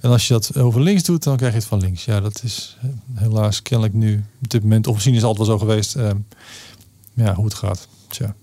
En 0.00 0.10
als 0.10 0.28
je 0.28 0.32
dat 0.32 0.56
over 0.56 0.80
links 0.80 1.02
doet, 1.02 1.22
dan 1.22 1.36
krijg 1.36 1.52
je 1.52 1.58
het 1.58 1.68
van 1.68 1.80
links. 1.80 2.04
Ja, 2.04 2.20
dat 2.20 2.42
is 2.42 2.76
helaas 3.14 3.62
kennelijk 3.62 3.94
nu 3.94 4.24
op 4.42 4.50
dit 4.50 4.62
moment, 4.62 4.86
of 4.86 4.92
misschien 4.92 5.14
is 5.14 5.20
het 5.20 5.28
altijd 5.28 5.48
wel 5.48 5.58
zo 5.58 5.64
geweest, 5.66 5.96
uh, 5.96 6.10
ja, 7.14 7.34
hoe 7.34 7.44
het 7.44 7.54
gaat. 7.54 7.88
Tja. 8.08 8.34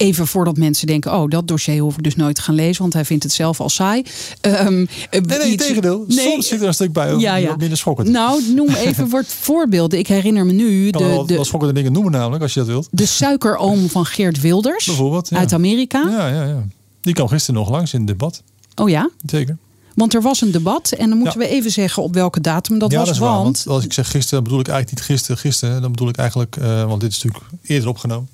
Even 0.00 0.26
voordat 0.26 0.56
mensen 0.56 0.86
denken, 0.86 1.12
oh, 1.12 1.28
dat 1.28 1.48
dossier 1.48 1.80
hoef 1.80 1.96
ik 1.96 2.02
dus 2.02 2.16
nooit 2.16 2.34
te 2.34 2.42
gaan 2.42 2.54
lezen, 2.54 2.82
want 2.82 2.94
hij 2.94 3.04
vindt 3.04 3.22
het 3.22 3.32
zelf 3.32 3.60
al 3.60 3.68
saai. 3.68 4.04
Um, 4.40 4.88
nee, 5.10 5.20
nee, 5.20 5.50
iets... 5.50 5.66
tegendeel. 5.66 6.04
Nee. 6.08 6.30
Soms 6.30 6.48
zit 6.48 6.60
er 6.60 6.66
een 6.66 6.74
stuk 6.74 6.92
bij, 6.92 7.16
ja, 7.16 7.34
ja. 7.34 7.48
wat 7.48 7.58
minder 7.58 7.78
schokkend. 7.78 8.08
Nou, 8.08 8.42
noem 8.54 8.68
even 8.68 9.08
wat 9.18 9.26
voorbeelden. 9.26 9.98
Ik 9.98 10.06
herinner 10.06 10.46
me 10.46 10.52
nu... 10.52 10.90
De, 10.90 10.98
de, 11.26 11.34
de, 11.36 11.44
schokkende 11.44 11.74
dingen 11.74 11.92
noemen 11.92 12.12
namelijk, 12.12 12.42
als 12.42 12.54
je 12.54 12.60
dat 12.60 12.68
wilt. 12.68 12.88
De 12.90 13.06
suikeroom 13.06 13.88
van 13.88 14.04
Geert 14.04 14.40
Wilders. 14.40 14.86
Bijvoorbeeld, 14.86 15.28
ja. 15.28 15.36
Uit 15.36 15.52
Amerika. 15.52 16.08
Ja, 16.10 16.28
ja, 16.28 16.44
ja. 16.44 16.64
Die 17.00 17.14
kwam 17.14 17.28
gisteren 17.28 17.60
nog 17.60 17.70
langs 17.70 17.92
in 17.92 17.98
het 17.98 18.08
debat. 18.08 18.42
Oh 18.74 18.88
ja? 18.88 19.10
Zeker. 19.26 19.56
Want 20.00 20.14
er 20.14 20.22
was 20.22 20.40
een 20.40 20.50
debat 20.50 20.92
en 20.92 21.08
dan 21.08 21.18
moeten 21.18 21.40
ja. 21.40 21.46
we 21.46 21.52
even 21.52 21.70
zeggen 21.70 22.02
op 22.02 22.14
welke 22.14 22.40
datum 22.40 22.78
dat 22.78 22.90
ja, 22.90 22.98
was. 22.98 23.06
Dat 23.06 23.14
is 23.14 23.20
want... 23.20 23.34
waar, 23.34 23.44
want 23.44 23.66
als 23.66 23.84
ik 23.84 23.92
zeg 23.92 24.10
gisteren, 24.10 24.44
bedoel 24.44 24.60
ik 24.60 24.68
eigenlijk 24.68 24.98
niet 24.98 25.08
gisteren, 25.10 25.40
gisteren. 25.40 25.82
Dan 25.82 25.90
bedoel 25.90 26.08
ik 26.08 26.16
eigenlijk, 26.16 26.56
uh, 26.56 26.84
want 26.84 27.00
dit 27.00 27.10
is 27.10 27.22
natuurlijk 27.22 27.52
eerder 27.62 27.88
opgenomen. 27.88 28.28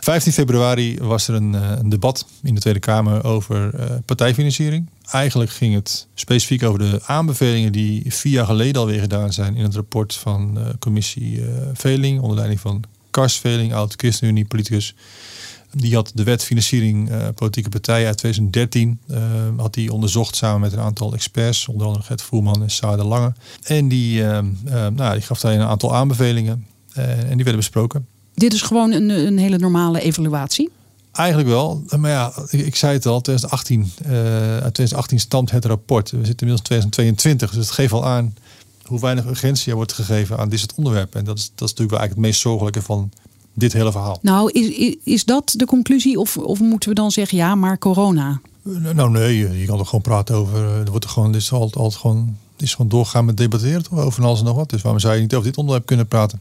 15 0.00 0.32
februari 0.32 0.98
was 1.00 1.28
er 1.28 1.34
een, 1.34 1.52
uh, 1.52 1.70
een 1.78 1.88
debat 1.88 2.26
in 2.42 2.54
de 2.54 2.60
Tweede 2.60 2.78
Kamer 2.78 3.24
over 3.24 3.70
uh, 3.74 3.84
partijfinanciering. 4.04 4.86
Eigenlijk 5.10 5.50
ging 5.50 5.74
het 5.74 6.06
specifiek 6.14 6.62
over 6.62 6.78
de 6.78 7.00
aanbevelingen 7.06 7.72
die 7.72 8.14
vier 8.14 8.32
jaar 8.32 8.46
geleden 8.46 8.80
alweer 8.80 9.00
gedaan 9.00 9.32
zijn 9.32 9.56
in 9.56 9.62
het 9.62 9.74
rapport 9.74 10.14
van 10.14 10.58
commissie 10.78 11.44
Veling, 11.74 12.20
onder 12.20 12.36
leiding 12.36 12.60
van 12.60 12.84
Kars 13.10 13.36
Veling, 13.36 13.74
oud 13.74 13.94
ChristenUnie 13.96 14.44
politicus. 14.44 14.94
Die 15.74 15.94
had 15.94 16.12
de 16.14 16.22
wet 16.22 16.44
financiering 16.44 17.10
uh, 17.10 17.28
politieke 17.34 17.68
partijen 17.68 18.06
uit 18.06 18.18
2013 18.18 18.98
uh, 19.10 19.18
had 19.56 19.74
die 19.74 19.92
onderzocht 19.92 20.36
samen 20.36 20.60
met 20.60 20.72
een 20.72 20.78
aantal 20.78 21.14
experts, 21.14 21.68
onder 21.68 21.86
andere 21.86 22.04
Gert 22.04 22.22
Voerman 22.22 22.62
en 22.62 22.70
Saar 22.70 22.96
de 22.96 23.04
Lange. 23.04 23.32
En 23.62 23.88
die, 23.88 24.20
uh, 24.20 24.38
nou, 24.94 25.12
die 25.12 25.22
gaf 25.22 25.40
daar 25.40 25.52
een 25.52 25.60
aantal 25.60 25.94
aanbevelingen 25.94 26.66
en 26.94 27.26
die 27.26 27.36
werden 27.36 27.56
besproken. 27.56 28.06
Dit 28.34 28.52
is 28.52 28.62
gewoon 28.62 28.92
een, 28.92 29.08
een 29.08 29.38
hele 29.38 29.58
normale 29.58 30.00
evaluatie? 30.00 30.70
Eigenlijk 31.12 31.48
wel, 31.48 31.82
maar 31.96 32.10
ja, 32.10 32.32
ik, 32.50 32.76
zei 32.76 32.92
het 32.92 33.06
al, 33.06 33.20
2018, 33.20 33.92
uit 34.52 34.74
2018 34.74 35.20
stamt 35.20 35.50
het 35.50 35.64
rapport. 35.64 36.10
We 36.10 36.16
zitten 36.16 36.46
inmiddels 36.46 36.60
2022, 36.60 37.50
dus 37.50 37.66
het 37.66 37.74
geeft 37.74 37.92
al 37.92 38.06
aan 38.06 38.34
hoe 38.84 39.00
weinig 39.00 39.26
urgentie 39.26 39.70
er 39.70 39.76
wordt 39.76 39.92
gegeven 39.92 40.38
aan 40.38 40.48
dit 40.48 40.58
soort 40.58 40.74
onderwerpen. 40.74 41.20
En 41.20 41.24
dat 41.26 41.38
is, 41.38 41.44
dat 41.54 41.68
is 41.68 41.74
natuurlijk 41.74 41.90
wel 41.90 41.98
eigenlijk 41.98 42.28
het 42.28 42.36
meest 42.36 42.40
zorgelijke 42.40 42.82
van 42.82 43.10
dit 43.54 43.72
hele 43.72 43.92
verhaal. 43.92 44.18
Nou, 44.22 44.50
is, 44.50 44.96
is, 45.04 45.24
dat 45.24 45.54
de 45.56 45.66
conclusie? 45.66 46.18
Of, 46.18 46.36
of 46.36 46.60
moeten 46.60 46.88
we 46.88 46.94
dan 46.94 47.10
zeggen, 47.10 47.38
ja, 47.38 47.54
maar 47.54 47.78
corona? 47.78 48.40
Nou, 48.62 49.10
nee, 49.10 49.38
je, 49.38 49.58
je 49.58 49.66
kan 49.66 49.78
er 49.78 49.84
gewoon 49.84 50.00
praten 50.00 50.34
over. 50.34 50.64
Er 50.64 50.90
wordt 50.90 51.04
er 51.04 51.10
gewoon, 51.10 51.32
dit 51.32 51.40
is 51.40 51.52
altijd, 51.52 51.76
altijd 51.76 52.00
gewoon, 52.00 52.36
is 52.56 52.74
gewoon 52.74 52.90
doorgaan 52.90 53.24
met 53.24 53.36
debatteren 53.36 53.82
toch, 53.82 53.98
over 53.98 54.24
alles 54.24 54.38
en 54.38 54.44
nog 54.44 54.56
wat. 54.56 54.70
Dus 54.70 54.82
waarom 54.82 55.00
zou 55.00 55.14
je 55.14 55.20
niet 55.20 55.34
over 55.34 55.46
dit 55.46 55.56
onderwerp 55.56 55.86
kunnen 55.86 56.06
praten? 56.06 56.40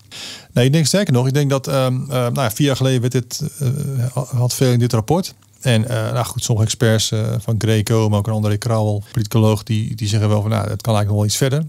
Nee, 0.54 0.66
ik 0.66 0.74
denk 0.74 0.86
sterker 0.86 1.14
nog, 1.14 1.28
ik 1.28 1.34
denk 1.34 1.50
dat, 1.50 1.68
um, 1.68 2.02
uh, 2.02 2.08
nou 2.10 2.34
ja, 2.34 2.52
vier 2.52 2.68
jaar 2.68 2.76
geleden 2.76 3.02
werd 3.02 3.14
dit, 3.14 3.42
uh, 3.62 3.70
had 4.14 4.54
veel 4.54 4.72
in 4.72 4.80
dit 4.80 4.94
rapport. 4.94 5.34
En 5.62 5.82
nou 5.82 6.26
goed, 6.26 6.44
sommige 6.44 6.68
experts 6.68 7.12
van 7.40 7.56
Greco, 7.58 8.10
maar 8.10 8.20
ook 8.20 8.28
een 8.28 8.34
andere 8.34 8.58
Krauwel, 8.58 9.04
politicoloog, 9.12 9.64
die, 9.64 9.96
die 9.96 10.08
zeggen 10.08 10.30
wel 10.30 10.42
van 10.42 10.50
nou, 10.50 10.70
het 10.70 10.82
kan 10.82 10.96
eigenlijk 10.96 11.08
nog 11.08 11.16
wel 11.16 11.26
iets 11.26 11.38
verder. 11.38 11.66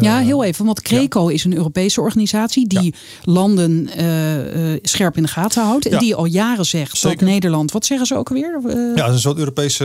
Ja, 0.00 0.18
heel 0.18 0.44
even. 0.44 0.64
Want 0.64 0.80
Greco 0.82 1.28
is 1.28 1.44
een 1.44 1.56
Europese 1.56 2.00
organisatie 2.00 2.66
die 2.68 2.94
landen 3.24 3.90
uh, 4.00 4.78
scherp 4.82 5.16
in 5.16 5.22
de 5.22 5.28
gaten 5.28 5.62
houdt. 5.64 5.86
En 5.86 5.98
die 5.98 6.14
al 6.14 6.24
jaren 6.24 6.66
zegt 6.66 6.96
Zeker. 6.96 7.18
dat 7.18 7.28
Nederland, 7.28 7.72
wat 7.72 7.86
zeggen 7.86 8.06
ze 8.06 8.16
ook 8.16 8.28
alweer? 8.28 8.60
Uh, 8.66 8.96
ja, 8.96 9.02
het 9.02 9.08
is 9.08 9.14
een 9.14 9.18
soort 9.20 9.38
Europese 9.38 9.84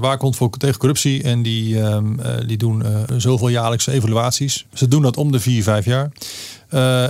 waakhond 0.00 0.36
voor, 0.36 0.50
tegen 0.50 0.78
corruptie. 0.78 1.22
En 1.22 1.42
die, 1.42 1.74
uh, 1.74 1.98
die 2.46 2.56
doen 2.56 2.84
zoveel 3.16 3.48
jaarlijkse 3.48 3.92
evaluaties. 3.92 4.66
Ze 4.74 4.88
doen 4.88 5.02
dat 5.02 5.16
om 5.16 5.32
de 5.32 5.40
vier, 5.40 5.62
vijf 5.62 5.84
jaar. 5.84 6.10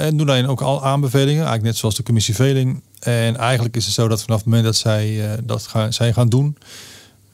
en 0.00 0.16
doen 0.16 0.26
daarin 0.26 0.46
ook 0.46 0.60
al 0.60 0.84
aanbevelingen, 0.84 1.34
eigenlijk 1.34 1.64
net 1.64 1.76
zoals 1.76 1.94
de 1.94 2.02
commissie 2.02 2.34
Veling. 2.34 2.82
En 3.00 3.36
eigenlijk 3.36 3.76
is 3.76 3.84
het 3.84 3.94
zo 3.94 4.08
dat 4.08 4.22
vanaf 4.22 4.36
het 4.36 4.46
moment 4.46 4.64
dat 4.64 4.76
zij 4.76 5.20
dat 5.44 5.66
gaan, 5.66 5.92
zij 5.92 6.12
gaan 6.12 6.28
doen, 6.28 6.56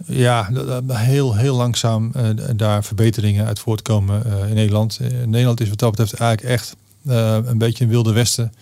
ja, 0.06 0.50
heel, 0.86 1.36
heel 1.36 1.56
langzaam 1.56 2.12
uh, 2.16 2.28
daar 2.56 2.84
verbeteringen 2.84 3.46
uit 3.46 3.58
voortkomen 3.58 4.22
uh, 4.26 4.48
in 4.48 4.54
Nederland. 4.54 4.98
Uh, 5.02 5.08
Nederland 5.26 5.60
is 5.60 5.68
wat 5.68 5.78
dat 5.78 5.90
betreft 5.90 6.14
eigenlijk 6.14 6.52
echt 6.52 6.76
een 7.04 7.58
beetje 7.58 7.84
een 7.84 7.90
wilde 7.90 8.12
westen. 8.12 8.52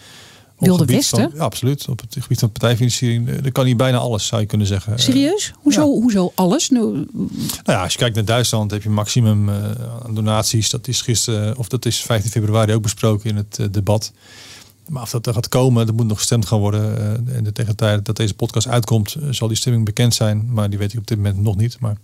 Wilde 0.59 0.85
westen? 0.85 1.31
ja, 1.35 1.43
absoluut. 1.43 1.89
Op 1.89 2.01
het 2.01 2.17
gebied 2.21 2.39
van 2.39 2.53
partijfinanciering. 2.53 3.29
Er 3.45 3.53
kan 3.53 3.65
hier 3.65 3.77
bijna 3.77 3.99
alles, 3.99 4.27
zou 4.27 4.41
je 4.41 4.47
kunnen 4.47 4.67
zeggen. 4.67 4.99
Serieus? 4.99 5.53
Hoezo, 5.57 5.83
hoezo 5.83 6.33
alles? 6.35 6.71
Nou, 6.71 6.93
nou 6.93 7.31
ja, 7.65 7.83
als 7.83 7.93
je 7.93 7.99
kijkt 7.99 8.15
naar 8.15 8.25
Duitsland 8.25 8.71
heb 8.71 8.83
je 8.83 8.91
maximum 8.91 9.51
aan 9.51 10.15
donaties. 10.15 10.71
Dat 10.71 10.89
is 10.89 11.01
gisteren, 11.01 11.57
of 11.57 11.69
dat 11.69 11.87
is 11.87 12.01
15 12.01 12.31
februari 12.31 12.75
ook 12.75 12.83
besproken 12.83 13.31
in 13.31 13.37
het 13.37 13.69
debat. 13.71 14.13
Maar 14.89 15.03
of 15.03 15.11
dat 15.11 15.27
er 15.27 15.35
gaat 15.35 15.49
komen, 15.49 15.87
dat 15.87 15.95
moet 15.95 16.07
nog 16.07 16.19
gestemd 16.19 16.47
gaan 16.47 16.59
worden. 16.59 16.99
Uh, 17.29 17.37
en 17.37 17.53
tegen 17.53 17.71
de 17.71 17.75
tijd 17.75 18.05
dat 18.05 18.17
deze 18.17 18.35
podcast 18.35 18.69
uitkomt, 18.69 19.15
eh, 19.15 19.29
zal 19.31 19.49
die 19.49 19.57
stemming 19.57 19.85
bekend 19.85 20.15
zijn. 20.15 20.53
Maar 20.53 20.71
die 20.71 20.79
weet 20.79 20.93
ik 20.93 20.99
op 20.99 21.07
dit 21.07 21.17
moment 21.17 21.43
nog 21.43 21.57
niet. 21.57 21.77
Maar 21.81 21.97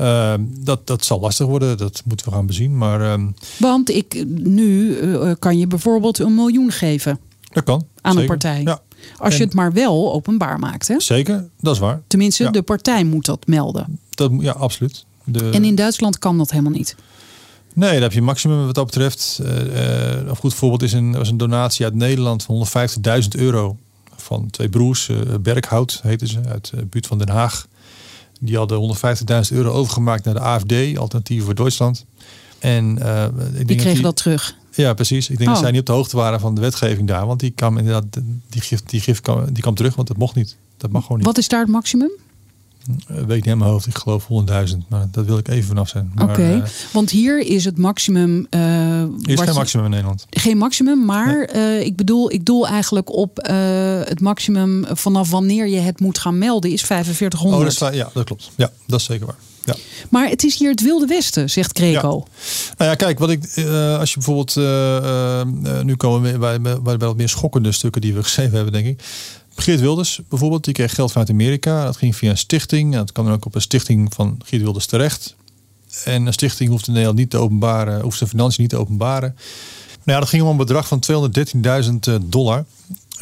uh, 0.00 0.34
dat, 0.58 0.86
dat 0.86 1.04
zal 1.04 1.20
lastig 1.20 1.46
worden. 1.46 1.78
Dat 1.78 2.02
moeten 2.04 2.26
we 2.26 2.32
gaan 2.32 2.46
bezien. 2.46 2.78
Maar, 2.78 3.00
uh, 3.00 3.26
Want 3.58 3.90
ik, 3.90 4.24
nu 4.26 4.96
kan 5.38 5.58
je 5.58 5.66
bijvoorbeeld 5.66 6.18
een 6.18 6.34
miljoen 6.34 6.70
geven. 6.70 7.18
Dat 7.52 7.64
kan. 7.64 7.86
Aan 8.00 8.16
een 8.16 8.26
partij. 8.26 8.62
Ja. 8.62 8.80
Als 9.18 9.36
je 9.36 9.44
het 9.44 9.54
maar 9.54 9.72
wel 9.72 10.12
openbaar 10.12 10.58
maakt. 10.58 10.88
Hè? 10.88 11.00
Zeker, 11.00 11.48
dat 11.60 11.74
is 11.74 11.80
waar. 11.80 12.02
Tenminste, 12.06 12.50
de 12.50 12.62
partij 12.62 13.04
moet 13.04 13.24
dat 13.24 13.46
melden. 13.46 13.98
Dat, 14.10 14.32
ja, 14.38 14.52
absoluut. 14.52 15.04
De... 15.24 15.50
En 15.50 15.64
in 15.64 15.74
Duitsland 15.74 16.18
kan 16.18 16.38
dat 16.38 16.50
helemaal 16.50 16.72
niet. 16.72 16.96
Nee, 17.74 17.92
daar 17.92 18.00
heb 18.00 18.12
je 18.12 18.22
maximum 18.22 18.66
wat 18.66 18.74
dat 18.74 18.86
betreft. 18.86 19.40
Uh, 19.42 20.26
een 20.26 20.36
goed 20.36 20.54
voorbeeld 20.54 20.82
is 20.82 20.92
een, 20.92 21.12
was 21.12 21.28
een 21.28 21.36
donatie 21.36 21.84
uit 21.84 21.94
Nederland 21.94 22.42
van 22.42 22.66
150.000 23.22 23.28
euro. 23.38 23.76
Van 24.16 24.50
twee 24.50 24.68
broers, 24.68 25.08
uh, 25.08 25.18
Berghout 25.40 26.00
heten 26.02 26.26
ze, 26.26 26.40
uit 26.48 26.70
de 26.70 26.84
buurt 26.84 27.06
van 27.06 27.18
Den 27.18 27.28
Haag. 27.28 27.66
Die 28.40 28.56
hadden 28.56 28.96
150.000 29.50 29.56
euro 29.56 29.70
overgemaakt 29.70 30.24
naar 30.24 30.34
de 30.34 30.40
AFD, 30.40 30.98
Alternatief 30.98 31.44
voor 31.44 31.54
Duitsland. 31.54 32.04
En, 32.58 32.98
uh, 32.98 33.24
ik 33.54 33.66
die 33.66 33.76
kregen 33.76 34.02
dat 34.02 34.16
terug? 34.16 34.56
Ja, 34.70 34.94
precies. 34.94 35.28
Ik 35.28 35.36
denk 35.36 35.48
dat 35.48 35.56
oh. 35.56 35.62
zij 35.62 35.70
niet 35.70 35.80
op 35.80 35.86
de 35.86 35.92
hoogte 35.92 36.16
waren 36.16 36.40
van 36.40 36.54
de 36.54 36.60
wetgeving 36.60 37.08
daar. 37.08 37.26
Want 37.26 37.40
die 37.40 37.50
kwam 37.50 37.78
inderdaad, 37.78 38.04
die 38.48 38.60
gif, 38.60 38.82
die 38.82 39.00
gif 39.00 39.20
kwam, 39.20 39.52
die 39.52 39.62
kwam 39.62 39.74
terug, 39.74 39.94
want 39.94 40.08
dat 40.08 40.16
mocht 40.16 40.34
niet. 40.34 40.56
Dat 40.76 40.90
mag 40.90 41.02
gewoon 41.02 41.16
niet. 41.16 41.26
Wat 41.26 41.38
is 41.38 41.48
daar 41.48 41.60
het 41.60 41.68
maximum? 41.68 42.10
Eh, 42.86 43.16
weet 43.16 43.20
ik 43.20 43.28
niet 43.28 43.46
in 43.46 43.58
mijn 43.58 43.70
hoofd. 43.70 43.86
Ik 43.86 43.98
geloof 43.98 44.26
100.000. 44.26 44.88
Maar 44.88 45.08
dat 45.10 45.24
wil 45.24 45.38
ik 45.38 45.48
even 45.48 45.68
vanaf 45.68 45.88
zijn. 45.88 46.12
Oké, 46.22 46.52
eh, 46.52 46.62
want 46.92 47.10
hier 47.10 47.38
is 47.38 47.64
het 47.64 47.78
maximum. 47.78 48.46
Uh, 48.50 49.02
is 49.22 49.40
geen 49.40 49.54
maximum 49.54 49.84
in 49.84 49.90
Nederland. 49.90 50.26
Geen 50.30 50.58
maximum, 50.58 51.04
maar 51.04 51.56
ik 51.80 51.96
bedoel, 51.96 52.32
ik 52.32 52.44
doel 52.44 52.68
eigenlijk 52.68 53.12
op 53.12 53.38
het 54.04 54.20
maximum 54.20 54.84
vanaf 54.88 55.30
wanneer 55.30 55.68
je 55.68 55.78
het 55.78 56.00
moet 56.00 56.18
gaan 56.18 56.38
melden 56.38 56.70
is 56.70 56.82
4500. 56.82 57.62
Oh, 57.62 57.80
dat 57.80 57.92
is, 57.92 57.98
ja, 57.98 58.10
dat 58.14 58.24
klopt. 58.24 58.50
Ja, 58.56 58.70
dat 58.86 59.00
is 59.00 59.06
zeker 59.06 59.26
waar. 59.26 59.36
Ja. 59.64 59.74
Maar 60.10 60.28
het 60.28 60.44
is 60.44 60.58
hier 60.58 60.70
het 60.70 60.82
wilde 60.82 61.06
westen, 61.06 61.50
zegt 61.50 61.78
Greco. 61.78 62.26
Nou 62.76 62.90
ja, 62.90 62.94
kijk, 62.94 63.18
wat 63.18 63.30
ik, 63.30 63.42
als 63.98 64.12
je 64.12 64.20
bijvoorbeeld, 64.20 64.54
nu 65.84 65.96
komen 65.96 66.32
we 66.32 66.38
bij, 66.38 66.60
bij, 66.60 66.80
bij 66.82 66.96
wat 66.96 67.16
meer 67.16 67.28
schokkende 67.28 67.72
stukken 67.72 68.00
die 68.00 68.14
we 68.14 68.22
geschreven 68.22 68.54
hebben, 68.54 68.72
denk 68.72 68.86
ik. 68.86 69.02
Geert 69.56 69.80
Wilders 69.80 70.20
bijvoorbeeld, 70.28 70.64
die 70.64 70.74
kreeg 70.74 70.94
geld 70.94 71.12
vanuit 71.12 71.30
Amerika. 71.30 71.84
Dat 71.84 71.96
ging 71.96 72.16
via 72.16 72.30
een 72.30 72.38
stichting. 72.38 72.94
Dat 72.94 73.12
kan 73.12 73.24
dan 73.24 73.34
ook 73.34 73.44
op 73.44 73.54
een 73.54 73.60
stichting 73.60 74.14
van 74.14 74.40
Geert 74.44 74.62
Wilders 74.62 74.86
terecht. 74.86 75.34
En 76.04 76.26
een 76.26 76.32
stichting 76.32 76.70
hoeft 76.70 76.86
in 76.86 76.92
Nederland 76.92 77.18
niet 77.18 77.30
te 77.30 77.38
openbaren, 77.38 78.00
hoeft 78.00 78.18
zijn 78.18 78.30
financiën 78.30 78.62
niet 78.62 78.70
te 78.70 78.76
openbaren. 78.76 79.36
Nou 80.04 80.18
ja, 80.18 80.18
dat 80.18 80.28
ging 80.28 80.42
om 80.42 80.48
een 80.48 80.56
bedrag 80.56 80.88
van 80.88 81.02
213.000 81.12 81.62
eh, 82.00 82.14
dollar. 82.22 82.64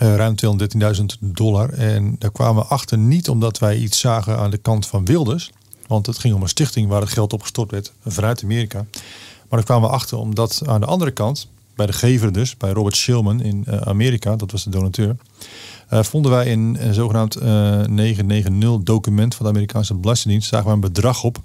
Uh, 0.03 0.15
ruim 0.15 0.35
213.000 0.97 1.05
dollar. 1.21 1.71
En 1.71 2.17
daar 2.19 2.31
kwamen 2.31 2.63
we 2.63 2.69
achter 2.69 2.99
niet 2.99 3.29
omdat 3.29 3.59
wij 3.59 3.77
iets 3.77 3.99
zagen 3.99 4.39
aan 4.39 4.51
de 4.51 4.57
kant 4.57 4.87
van 4.87 5.05
Wilders. 5.05 5.51
Want 5.87 6.07
het 6.07 6.19
ging 6.19 6.35
om 6.35 6.43
een 6.43 6.49
stichting 6.49 6.89
waar 6.89 7.01
het 7.01 7.11
geld 7.11 7.33
op 7.33 7.43
gestort 7.43 7.71
werd 7.71 7.93
vanuit 8.07 8.43
Amerika. 8.43 8.87
Maar 9.49 9.61
daar 9.61 9.65
kwamen 9.65 9.89
we 9.89 9.95
achter 9.95 10.19
omdat 10.19 10.63
aan 10.67 10.81
de 10.81 10.87
andere 10.87 11.11
kant, 11.11 11.49
bij 11.75 11.87
de 11.87 11.93
gever 11.93 12.33
dus, 12.33 12.57
bij 12.57 12.71
Robert 12.71 12.97
Shillman 12.97 13.43
in 13.43 13.65
uh, 13.69 13.77
Amerika, 13.77 14.37
dat 14.37 14.51
was 14.51 14.65
de 14.65 14.71
donateur 14.71 15.17
uh, 15.93 16.03
vonden 16.03 16.31
wij 16.31 16.47
in 16.47 16.77
een 16.81 16.95
zogenaamd 16.95 17.43
uh, 17.43 17.81
eh, 17.81 17.89
990 17.89 18.83
document 18.83 19.35
van 19.35 19.47
de 19.47 19.53
Amerikaanse 19.53 19.95
Belastingdienst, 19.95 20.49
zagen 20.49 20.67
we 20.67 20.73
een 20.73 20.81
bedrag 20.81 21.25
op, 21.25 21.39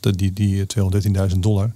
die, 0.00 0.32
die 0.32 0.66
213.000 1.32 1.38
dollar. 1.38 1.70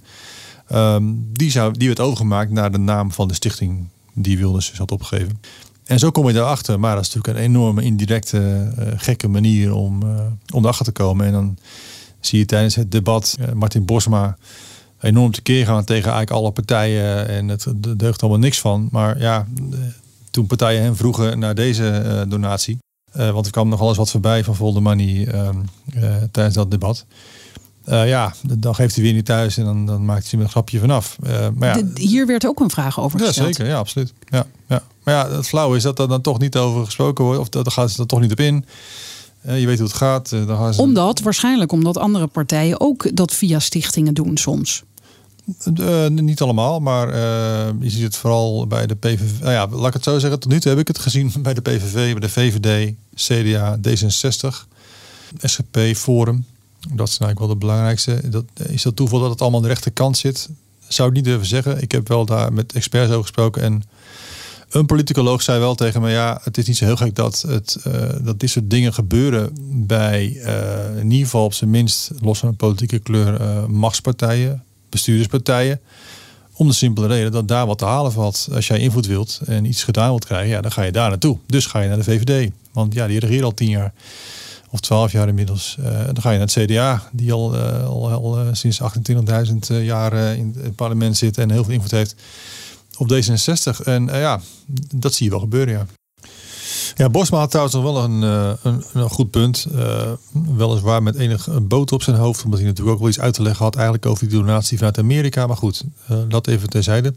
Um, 0.71 1.29
die, 1.33 1.51
zou, 1.51 1.77
die 1.77 1.87
werd 1.87 1.99
overgemaakt 1.99 2.51
naar 2.51 2.71
de 2.71 2.77
naam 2.77 3.11
van 3.11 3.27
de 3.27 3.33
stichting 3.33 3.87
die 4.13 4.37
Wilders 4.37 4.69
dus 4.69 4.77
had 4.77 4.91
opgegeven. 4.91 5.41
En 5.83 5.99
zo 5.99 6.11
kom 6.11 6.27
je 6.27 6.33
daarachter. 6.33 6.79
Maar 6.79 6.95
dat 6.95 7.05
is 7.05 7.13
natuurlijk 7.13 7.37
een 7.37 7.49
enorme 7.49 7.83
indirecte, 7.83 8.71
gekke 8.97 9.27
manier 9.27 9.73
om, 9.73 10.03
uh, 10.03 10.19
om 10.53 10.63
erachter 10.63 10.85
te 10.85 10.91
komen. 10.91 11.25
En 11.25 11.31
dan 11.31 11.57
zie 12.19 12.39
je 12.39 12.45
tijdens 12.45 12.75
het 12.75 12.91
debat 12.91 13.37
Martin 13.53 13.85
Bosma 13.85 14.37
enorm 14.99 15.31
tekeer 15.31 15.65
gaan 15.65 15.83
tegen 15.83 16.11
eigenlijk 16.11 16.41
alle 16.41 16.51
partijen. 16.51 17.27
En 17.27 17.47
het 17.47 17.67
deugt 17.97 18.21
allemaal 18.21 18.39
niks 18.39 18.59
van. 18.59 18.87
Maar 18.91 19.19
ja, 19.19 19.47
toen 20.31 20.47
partijen 20.47 20.81
hem 20.81 20.95
vroegen 20.95 21.39
naar 21.39 21.55
deze 21.55 21.89
eh, 21.89 22.21
donatie. 22.27 22.77
Uh, 23.17 23.29
want 23.29 23.45
er 23.45 23.51
kwam 23.51 23.69
nog 23.69 23.81
alles 23.81 23.97
wat 23.97 24.11
voorbij 24.11 24.43
van 24.43 24.55
Vol 24.55 24.81
Money 24.81 25.27
eh, 25.27 25.49
tijdens 26.31 26.55
dat 26.55 26.71
debat. 26.71 27.05
ja, 27.85 28.33
dan 28.41 28.75
geeft 28.75 28.95
hij 28.95 29.03
weer 29.03 29.13
niet 29.13 29.25
thuis 29.25 29.57
en 29.57 29.65
dan, 29.65 29.85
dan 29.85 30.05
maakt 30.05 30.31
hij 30.31 30.39
een 30.39 30.49
grapje 30.49 30.79
vanaf. 30.79 31.17
maar 31.55 31.77
ja, 31.77 31.83
hier 31.93 32.25
werd 32.27 32.47
ook 32.47 32.59
een 32.59 32.69
vraag 32.69 32.99
over 32.99 33.19
gesteld. 33.19 33.47
Ja, 33.47 33.53
zeker. 33.53 33.71
Ja, 33.71 33.77
absoluut. 33.77 34.13
Ja, 34.29 34.45
ja. 34.67 34.83
Maar 35.03 35.13
ja, 35.13 35.31
het 35.31 35.47
flauw 35.47 35.75
is 35.75 35.83
dat 35.83 35.99
er 35.99 36.07
dan 36.07 36.21
toch 36.21 36.39
niet 36.39 36.55
over 36.55 36.85
gesproken 36.85 37.25
wordt. 37.25 37.39
Of 37.39 37.49
dat 37.49 37.73
gaat 37.73 37.91
ze 37.91 38.01
er 38.01 38.07
toch 38.07 38.19
niet 38.19 38.31
op 38.31 38.39
in. 38.39 38.65
Je 39.55 39.65
weet 39.65 39.77
hoe 39.79 39.87
het 39.87 39.97
gaat. 39.97 40.27
Ze... 40.27 40.73
Omdat, 40.77 41.19
waarschijnlijk 41.19 41.71
omdat 41.71 41.97
andere 41.97 42.27
partijen 42.27 42.79
ook 42.79 43.15
dat 43.15 43.33
via 43.33 43.59
stichtingen 43.59 44.13
doen 44.13 44.37
soms. 44.37 44.83
Uh, 45.79 46.07
niet 46.07 46.41
allemaal, 46.41 46.79
maar 46.79 47.07
uh, 47.07 47.15
je 47.79 47.89
ziet 47.89 48.03
het 48.03 48.15
vooral 48.15 48.67
bij 48.67 48.87
de 48.87 48.95
PVV. 48.95 49.39
Nou 49.39 49.51
ja, 49.51 49.67
laat 49.67 49.87
ik 49.87 49.93
het 49.93 50.03
zo 50.03 50.19
zeggen. 50.19 50.39
Tot 50.39 50.51
nu 50.51 50.59
toe 50.59 50.71
heb 50.71 50.79
ik 50.79 50.87
het 50.87 50.99
gezien 50.99 51.33
bij 51.43 51.53
de 51.53 51.61
PVV, 51.61 52.11
bij 52.11 52.19
de 52.19 52.29
VVD, 52.29 52.93
CDA, 53.15 53.77
D66, 53.87 54.67
SGP, 55.41 55.95
Forum. 55.95 56.45
Dat 56.79 57.07
is 57.07 57.17
eigenlijk 57.17 57.39
wel 57.39 57.47
de 57.47 57.55
belangrijkste. 57.55 58.29
Dat, 58.29 58.45
is 58.53 58.81
dat 58.81 58.95
toeval 58.95 59.19
dat 59.19 59.29
het 59.29 59.41
allemaal 59.41 59.59
aan 59.59 59.67
de 59.67 59.73
rechterkant 59.73 60.17
zit? 60.17 60.49
Zou 60.87 61.09
ik 61.09 61.15
niet 61.15 61.23
durven 61.23 61.47
zeggen. 61.47 61.81
Ik 61.81 61.91
heb 61.91 62.07
wel 62.07 62.25
daar 62.25 62.53
met 62.53 62.73
experts 62.73 63.09
over 63.09 63.21
gesproken. 63.21 63.61
En 63.61 63.83
een 64.69 64.85
politicoloog 64.85 65.41
zei 65.41 65.59
wel 65.59 65.75
tegen 65.75 66.01
me: 66.01 66.09
ja, 66.09 66.39
het 66.43 66.57
is 66.57 66.67
niet 66.67 66.77
zo 66.77 66.85
heel 66.85 66.95
gek 66.95 67.15
dat, 67.15 67.43
het, 67.47 67.77
uh, 67.87 67.93
dat 68.21 68.39
dit 68.39 68.49
soort 68.49 68.69
dingen 68.69 68.93
gebeuren 68.93 69.51
bij 69.87 70.25
in 70.99 71.11
ieder 71.11 71.25
geval 71.25 71.43
op 71.43 71.53
zijn 71.53 71.69
minst, 71.69 72.11
los 72.19 72.39
van 72.39 72.55
politieke 72.55 72.99
kleur, 72.99 73.41
machtspartijen 73.69 74.63
bestuurderspartijen. 74.89 75.79
Om 76.53 76.67
de 76.67 76.73
simpele 76.73 77.07
reden 77.07 77.31
dat 77.31 77.47
daar 77.47 77.65
wat 77.65 77.77
te 77.77 77.85
halen 77.85 78.11
valt. 78.11 78.47
Als 78.53 78.67
jij 78.67 78.79
invloed 78.79 79.05
wilt 79.05 79.39
en 79.45 79.65
iets 79.65 79.83
gedaan 79.83 80.09
wilt 80.09 80.25
krijgen, 80.25 80.49
ja, 80.49 80.61
dan 80.61 80.71
ga 80.71 80.81
je 80.81 80.91
daar 80.91 81.09
naartoe. 81.09 81.37
Dus 81.45 81.65
ga 81.65 81.79
je 81.79 81.87
naar 81.87 81.97
de 81.97 82.03
VVD. 82.03 82.51
Want 82.71 82.93
ja, 82.93 83.07
die 83.07 83.19
regeren 83.19 83.43
al 83.43 83.53
tien 83.53 83.69
jaar. 83.69 83.93
Of 84.69 84.79
twaalf 84.79 85.11
jaar 85.11 85.27
inmiddels. 85.27 85.77
Dan 86.05 86.21
ga 86.21 86.31
je 86.31 86.37
naar 86.37 86.47
het 86.53 86.65
CDA, 86.65 87.09
die 87.11 87.33
al, 87.33 87.57
al, 87.57 88.11
al 88.11 88.45
sinds 88.51 88.81
28.000 89.69 89.83
jaar 89.83 90.35
in 90.35 90.55
het 90.61 90.75
parlement 90.75 91.17
zit 91.17 91.37
en 91.37 91.51
heel 91.51 91.63
veel 91.63 91.73
invloed 91.73 91.91
heeft 91.91 92.15
op 92.97 93.13
D66. 93.13 93.83
En 93.83 94.05
ja, 94.05 94.41
dat 94.95 95.13
zie 95.13 95.25
je 95.25 95.31
wel 95.31 95.39
gebeuren, 95.39 95.73
ja. 95.73 95.85
Ja, 96.95 97.09
Bosma 97.09 97.37
had 97.37 97.49
trouwens 97.49 97.75
nog 97.75 97.85
wel 97.85 98.03
een, 98.03 98.23
eh, 98.23 98.51
een, 98.63 98.83
een 98.93 99.09
goed 99.09 99.31
punt. 99.31 99.67
Uh, 99.75 100.11
weliswaar 100.57 101.03
met 101.03 101.15
enig 101.15 101.49
boot 101.61 101.91
op 101.91 102.03
zijn 102.03 102.15
hoofd. 102.15 102.43
Omdat 102.43 102.59
hij 102.59 102.67
natuurlijk 102.67 102.95
ook 102.95 103.01
wel 103.01 103.11
iets 103.11 103.19
uit 103.19 103.33
te 103.33 103.41
leggen 103.41 103.63
had 103.63 103.75
eigenlijk 103.75 104.05
over 104.05 104.27
die 104.29 104.37
donatie 104.37 104.77
vanuit 104.77 104.97
Amerika. 104.97 105.47
Maar 105.47 105.57
goed, 105.57 105.83
uh, 106.11 106.17
dat 106.27 106.47
even 106.47 106.69
terzijde. 106.69 107.13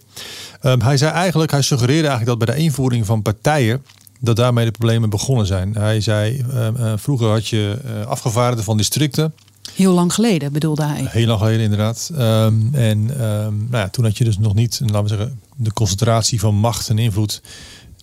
Um, 0.62 0.80
hij 0.80 0.96
zei 0.96 1.12
eigenlijk, 1.12 1.50
hij 1.50 1.62
suggereerde 1.62 2.08
eigenlijk 2.08 2.38
dat 2.38 2.46
bij 2.48 2.56
de 2.56 2.62
invoering 2.62 3.06
van 3.06 3.22
partijen 3.22 3.84
dat 4.20 4.36
daarmee 4.36 4.64
de 4.64 4.70
problemen 4.70 5.10
begonnen 5.10 5.46
zijn. 5.46 5.74
Hij 5.74 6.00
zei, 6.00 6.44
uh, 6.54 6.92
vroeger 6.96 7.28
had 7.28 7.48
je 7.48 7.78
afgevaardigden 8.06 8.64
van 8.64 8.76
districten. 8.76 9.34
Heel 9.74 9.92
lang 9.92 10.14
geleden 10.14 10.52
bedoelde 10.52 10.84
hij. 10.84 11.06
Heel 11.08 11.26
lang 11.26 11.38
geleden 11.38 11.60
inderdaad. 11.60 12.10
Um, 12.12 12.70
en 12.74 13.24
um, 13.24 13.66
nou 13.70 13.84
ja, 13.84 13.88
toen 13.88 14.04
had 14.04 14.18
je 14.18 14.24
dus 14.24 14.38
nog 14.38 14.54
niet, 14.54 14.80
laten 14.80 15.02
we 15.02 15.08
zeggen, 15.08 15.40
de 15.56 15.72
concentratie 15.72 16.40
van 16.40 16.54
macht 16.54 16.88
en 16.88 16.98
invloed 16.98 17.42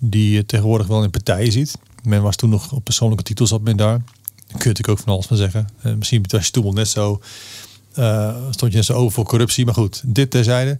die 0.01 0.31
je 0.31 0.45
tegenwoordig 0.45 0.87
wel 0.87 1.03
in 1.03 1.09
partijen 1.09 1.51
ziet. 1.51 1.77
Men 2.03 2.21
was 2.21 2.35
toen 2.35 2.49
nog 2.49 2.71
op 2.71 2.83
persoonlijke 2.83 3.23
titels 3.23 3.49
zat 3.49 3.61
men 3.61 3.77
daar. 3.77 3.97
kun 3.97 4.05
je 4.47 4.53
natuurlijk 4.57 4.89
ook 4.89 4.99
van 4.99 5.13
alles 5.13 5.25
van 5.25 5.37
zeggen. 5.37 5.67
Uh, 5.85 5.93
misschien 5.93 6.25
was 6.27 6.45
je 6.45 6.51
toen 6.51 6.73
net 6.73 6.87
zo 6.87 7.21
uh, 7.99 8.35
stond 8.49 8.71
je 8.71 8.77
net 8.77 8.85
zo 8.85 8.93
over 8.93 9.11
voor 9.11 9.25
corruptie. 9.25 9.65
Maar 9.65 9.73
goed, 9.73 10.01
dit 10.05 10.31
terzijde. 10.31 10.77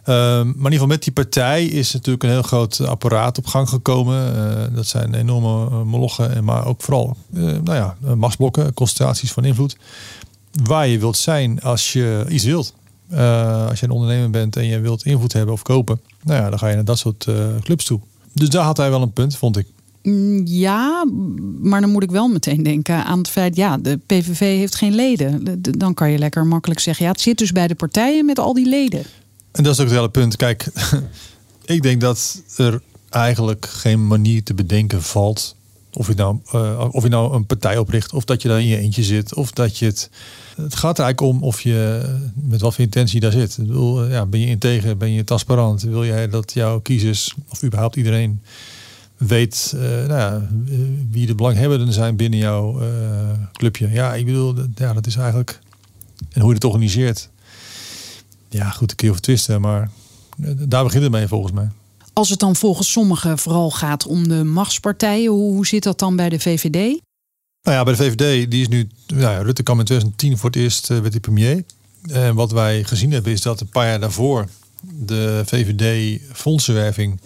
Uh, 0.00 0.06
maar 0.06 0.44
in 0.44 0.54
ieder 0.54 0.70
geval 0.72 0.86
met 0.86 1.02
die 1.02 1.12
partij 1.12 1.64
is 1.64 1.92
natuurlijk 1.92 2.24
een 2.24 2.30
heel 2.30 2.42
groot 2.42 2.80
apparaat 2.80 3.38
op 3.38 3.46
gang 3.46 3.68
gekomen. 3.68 4.34
Uh, 4.36 4.76
dat 4.76 4.86
zijn 4.86 5.14
enorme 5.14 5.84
molochen. 5.84 6.34
En 6.34 6.44
maar 6.44 6.66
ook 6.66 6.82
vooral 6.82 7.16
nou 7.30 7.74
ja, 7.74 7.96
machtsblokken, 8.14 8.74
concentraties 8.74 9.32
van 9.32 9.44
invloed. 9.44 9.76
Waar 10.62 10.88
je 10.88 10.98
wilt 10.98 11.16
zijn 11.16 11.60
als 11.60 11.92
je 11.92 12.26
iets 12.28 12.44
wilt. 12.44 12.74
als 13.68 13.80
je 13.80 13.86
een 13.86 13.92
ondernemer 13.92 14.30
bent 14.30 14.56
en 14.56 14.66
je 14.66 14.80
wilt 14.80 15.04
invloed 15.04 15.32
hebben 15.32 15.54
of 15.54 15.62
kopen. 15.62 16.00
Nou 16.22 16.42
ja, 16.42 16.50
dan 16.50 16.58
ga 16.58 16.68
je 16.68 16.74
naar 16.74 16.84
dat 16.84 16.98
soort 16.98 17.26
clubs 17.60 17.84
toe. 17.84 18.00
Dus 18.32 18.48
daar 18.48 18.64
had 18.64 18.76
hij 18.76 18.90
wel 18.90 19.02
een 19.02 19.12
punt, 19.12 19.36
vond 19.36 19.56
ik. 19.56 19.66
Mm, 20.02 20.46
ja, 20.46 21.06
maar 21.62 21.80
dan 21.80 21.90
moet 21.90 22.02
ik 22.02 22.10
wel 22.10 22.28
meteen 22.28 22.62
denken 22.62 23.04
aan 23.04 23.18
het 23.18 23.28
feit, 23.28 23.56
ja, 23.56 23.78
de 23.78 23.98
PVV 24.06 24.38
heeft 24.38 24.74
geen 24.74 24.94
leden. 24.94 25.60
Dan 25.78 25.94
kan 25.94 26.10
je 26.10 26.18
lekker 26.18 26.46
makkelijk 26.46 26.80
zeggen, 26.80 27.04
ja, 27.04 27.10
het 27.10 27.20
zit 27.20 27.38
dus 27.38 27.52
bij 27.52 27.66
de 27.66 27.74
partijen 27.74 28.24
met 28.24 28.38
al 28.38 28.54
die 28.54 28.68
leden. 28.68 29.02
En 29.52 29.62
dat 29.62 29.72
is 29.72 29.80
ook 29.80 29.86
het 29.86 29.94
hele 29.94 30.10
punt. 30.10 30.36
Kijk, 30.36 30.68
ik 31.64 31.82
denk 31.82 32.00
dat 32.00 32.42
er 32.56 32.82
eigenlijk 33.10 33.66
geen 33.66 34.06
manier 34.06 34.42
te 34.42 34.54
bedenken 34.54 35.02
valt 35.02 35.56
of 35.92 36.06
je 36.06 36.14
nou, 36.14 36.38
uh, 36.54 36.88
of 36.90 37.02
je 37.02 37.08
nou 37.08 37.34
een 37.34 37.46
partij 37.46 37.78
opricht, 37.78 38.12
of 38.12 38.24
dat 38.24 38.42
je 38.42 38.48
daar 38.48 38.60
in 38.60 38.66
je 38.66 38.78
eentje 38.78 39.02
zit, 39.02 39.34
of 39.34 39.50
dat 39.50 39.78
je 39.78 39.84
het. 39.84 40.10
Het 40.56 40.76
gaat 40.76 40.98
er 40.98 41.04
eigenlijk 41.04 41.34
om 41.34 41.42
of 41.42 41.60
je 41.60 42.02
met 42.34 42.60
wat 42.60 42.74
voor 42.74 42.84
intentie 42.84 43.20
daar 43.20 43.32
zit. 43.32 43.58
Ik 43.58 43.66
bedoel, 43.66 44.06
ja, 44.06 44.26
ben 44.26 44.40
je 44.40 44.46
integer, 44.46 44.96
ben 44.96 45.12
je 45.12 45.24
transparant? 45.24 45.82
Wil 45.82 46.04
jij 46.04 46.28
dat 46.28 46.52
jouw 46.52 46.80
kiezers, 46.80 47.34
of 47.48 47.64
überhaupt 47.64 47.96
iedereen, 47.96 48.42
weet 49.16 49.72
nou 49.76 50.08
ja, 50.08 50.48
wie 51.10 51.26
de 51.26 51.34
belanghebbenden 51.34 51.92
zijn 51.92 52.16
binnen 52.16 52.38
jouw 52.38 52.80
clubje. 53.52 53.90
Ja, 53.90 54.14
ik 54.14 54.24
bedoel, 54.24 54.54
ja, 54.74 54.92
dat 54.92 55.06
is 55.06 55.16
eigenlijk. 55.16 55.60
En 56.32 56.40
hoe 56.40 56.48
je 56.48 56.54
het 56.54 56.64
organiseert. 56.64 57.28
Ja, 58.48 58.70
goed, 58.70 58.90
een 58.90 58.96
keer 58.96 59.10
of 59.10 59.20
twisten, 59.20 59.60
maar 59.60 59.90
daar 60.58 60.84
begint 60.84 61.02
het 61.02 61.12
mee 61.12 61.28
volgens 61.28 61.52
mij. 61.52 61.68
Als 62.18 62.30
het 62.30 62.38
dan 62.38 62.56
volgens 62.56 62.90
sommigen 62.90 63.38
vooral 63.38 63.70
gaat 63.70 64.06
om 64.06 64.28
de 64.28 64.44
machtspartijen, 64.44 65.30
hoe, 65.30 65.52
hoe 65.52 65.66
zit 65.66 65.82
dat 65.82 65.98
dan 65.98 66.16
bij 66.16 66.28
de 66.28 66.40
VVD? 66.40 67.00
Nou 67.62 67.76
ja, 67.76 67.82
bij 67.82 67.94
de 67.94 68.02
VVD, 68.02 68.50
die 68.50 68.60
is 68.60 68.68
nu. 68.68 68.88
Nou 69.06 69.20
ja, 69.20 69.42
Rutte 69.42 69.62
kwam 69.62 69.78
in 69.78 69.84
2010 69.84 70.38
voor 70.38 70.50
het 70.50 70.58
eerst 70.58 70.90
uh, 70.90 71.00
met 71.00 71.12
die 71.12 71.20
premier. 71.20 71.64
En 72.10 72.34
wat 72.34 72.52
wij 72.52 72.84
gezien 72.84 73.12
hebben, 73.12 73.32
is 73.32 73.40
dat 73.40 73.60
een 73.60 73.68
paar 73.68 73.86
jaar 73.86 74.00
daarvoor 74.00 74.48
de 74.82 75.42
VVD-fondsenwerving 75.46 77.20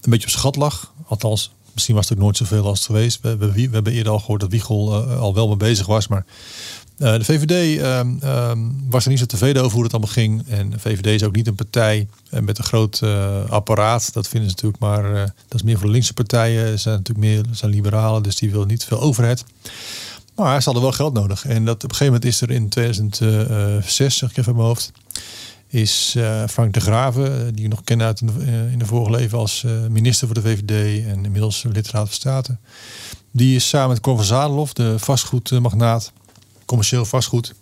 een 0.00 0.10
beetje 0.10 0.26
op 0.26 0.32
schat 0.32 0.56
lag. 0.56 0.92
Althans, 1.06 1.50
misschien 1.72 1.94
was 1.94 2.08
het 2.08 2.18
ook 2.18 2.24
nooit 2.24 2.36
zoveel 2.36 2.66
als 2.66 2.78
het 2.78 2.86
geweest. 2.86 3.20
We, 3.20 3.36
we, 3.36 3.68
hebben 3.70 3.92
eerder 3.92 4.12
al 4.12 4.18
gehoord 4.18 4.40
dat 4.40 4.50
Wiegel 4.50 5.08
uh, 5.10 5.20
al 5.20 5.34
wel 5.34 5.48
mee 5.48 5.56
bezig 5.56 5.86
was. 5.86 6.08
Maar 6.08 6.24
uh, 6.98 7.12
de 7.12 7.24
VVD 7.24 7.80
um, 7.82 8.18
um, 8.24 8.84
was 8.90 9.04
er 9.04 9.10
niet 9.10 9.18
zo 9.18 9.26
tevreden 9.26 9.62
over 9.62 9.74
hoe 9.74 9.82
het 9.82 9.92
allemaal 9.92 10.12
ging. 10.12 10.48
En 10.48 10.70
de 10.70 10.78
VVD 10.78 11.06
is 11.06 11.22
ook 11.22 11.36
niet 11.36 11.46
een 11.46 11.54
partij 11.54 12.08
uh, 12.30 12.40
met 12.40 12.58
een 12.58 12.64
groot 12.64 13.02
apparaat. 13.48 14.12
Dat 14.12 14.28
vinden 14.28 14.50
ze 14.50 14.54
natuurlijk 14.54 14.82
maar. 14.82 15.12
dat 15.48 15.54
is 15.54 15.62
meer 15.62 15.76
voor 15.76 15.86
de 15.86 15.92
linkse 15.92 16.14
partijen. 16.14 16.66
Ze 16.66 16.76
zijn 16.76 16.96
natuurlijk 16.96 17.26
meer 17.26 17.44
zijn 17.50 17.70
liberalen, 17.70 18.22
dus 18.22 18.36
die 18.36 18.50
willen 18.50 18.68
niet 18.68 18.84
veel 18.84 19.00
overheid. 19.00 19.44
Maar 20.34 20.58
ze 20.58 20.64
hadden 20.64 20.82
wel 20.82 20.92
geld 20.92 21.12
nodig. 21.12 21.44
En 21.46 21.64
dat 21.64 21.74
op 21.74 21.90
een 21.90 21.96
gegeven 21.96 22.12
moment 22.12 22.24
is 22.24 22.40
er 22.40 22.50
in 22.50 22.68
2006, 22.68 24.16
zeg 24.16 24.30
ik 24.30 24.36
even 24.36 24.50
in 24.50 24.56
mijn 24.56 24.68
hoofd 24.68 24.92
is 25.74 26.16
Frank 26.48 26.72
de 26.72 26.80
Graven, 26.80 27.46
eh, 27.46 27.52
die 27.52 27.62
je 27.62 27.68
nog 27.68 27.84
kent 27.84 28.02
uit 28.02 28.20
in 28.20 28.78
de, 28.78 28.86
vorige 28.86 29.10
leven 29.10 29.38
als 29.38 29.64
minister 29.90 30.26
voor 30.26 30.34
de 30.34 30.42
VVD 30.42 31.06
en 31.06 31.24
inmiddels 31.24 31.64
lid 31.72 31.88
van 31.88 32.08
Staten. 32.08 32.60
Die 33.30 33.56
is 33.56 33.68
samen 33.68 33.88
met 33.88 34.00
Cor 34.00 34.24
van 34.24 34.68
de 34.72 34.98
vastgoedmagnaat, 34.98 36.12
commercieel 36.64 37.04
vastgoed, 37.04 37.54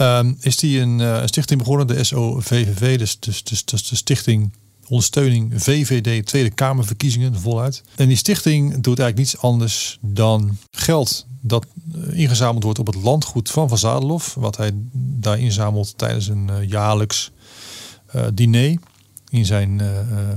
um, 0.00 0.36
is 0.40 0.56
die 0.56 0.80
een, 0.80 0.98
een, 0.98 1.28
stichting 1.28 1.58
begonnen, 1.58 1.86
de 1.86 2.04
SOVVV, 2.04 2.98
dus, 2.98 3.18
dus, 3.18 3.42
dus, 3.42 3.64
dus 3.64 3.88
de 3.88 3.96
Stichting 3.96 4.52
Ondersteuning 4.88 5.52
VVD 5.56 6.26
Tweede 6.26 6.50
Kamerverkiezingen, 6.50 7.40
voluit. 7.40 7.82
En 7.96 8.08
die 8.08 8.16
stichting 8.16 8.70
doet 8.70 8.98
eigenlijk 8.98 9.16
niets 9.16 9.38
anders 9.38 9.98
dan 10.00 10.56
geld 10.70 11.26
dat 11.40 11.66
ingezameld 12.12 12.62
wordt 12.62 12.78
op 12.78 12.86
het 12.86 12.94
landgoed 12.94 13.50
van 13.50 13.68
Van 13.68 13.78
Zadelof. 13.78 14.34
Wat 14.34 14.56
hij 14.56 14.70
daar 14.94 15.38
inzamelt 15.38 15.98
tijdens 15.98 16.28
een 16.28 16.48
uh, 16.50 16.68
jaarlijks 16.68 17.30
diner. 18.34 18.78
In 19.30 19.44
zijn 19.44 19.78
uh, 19.78 19.88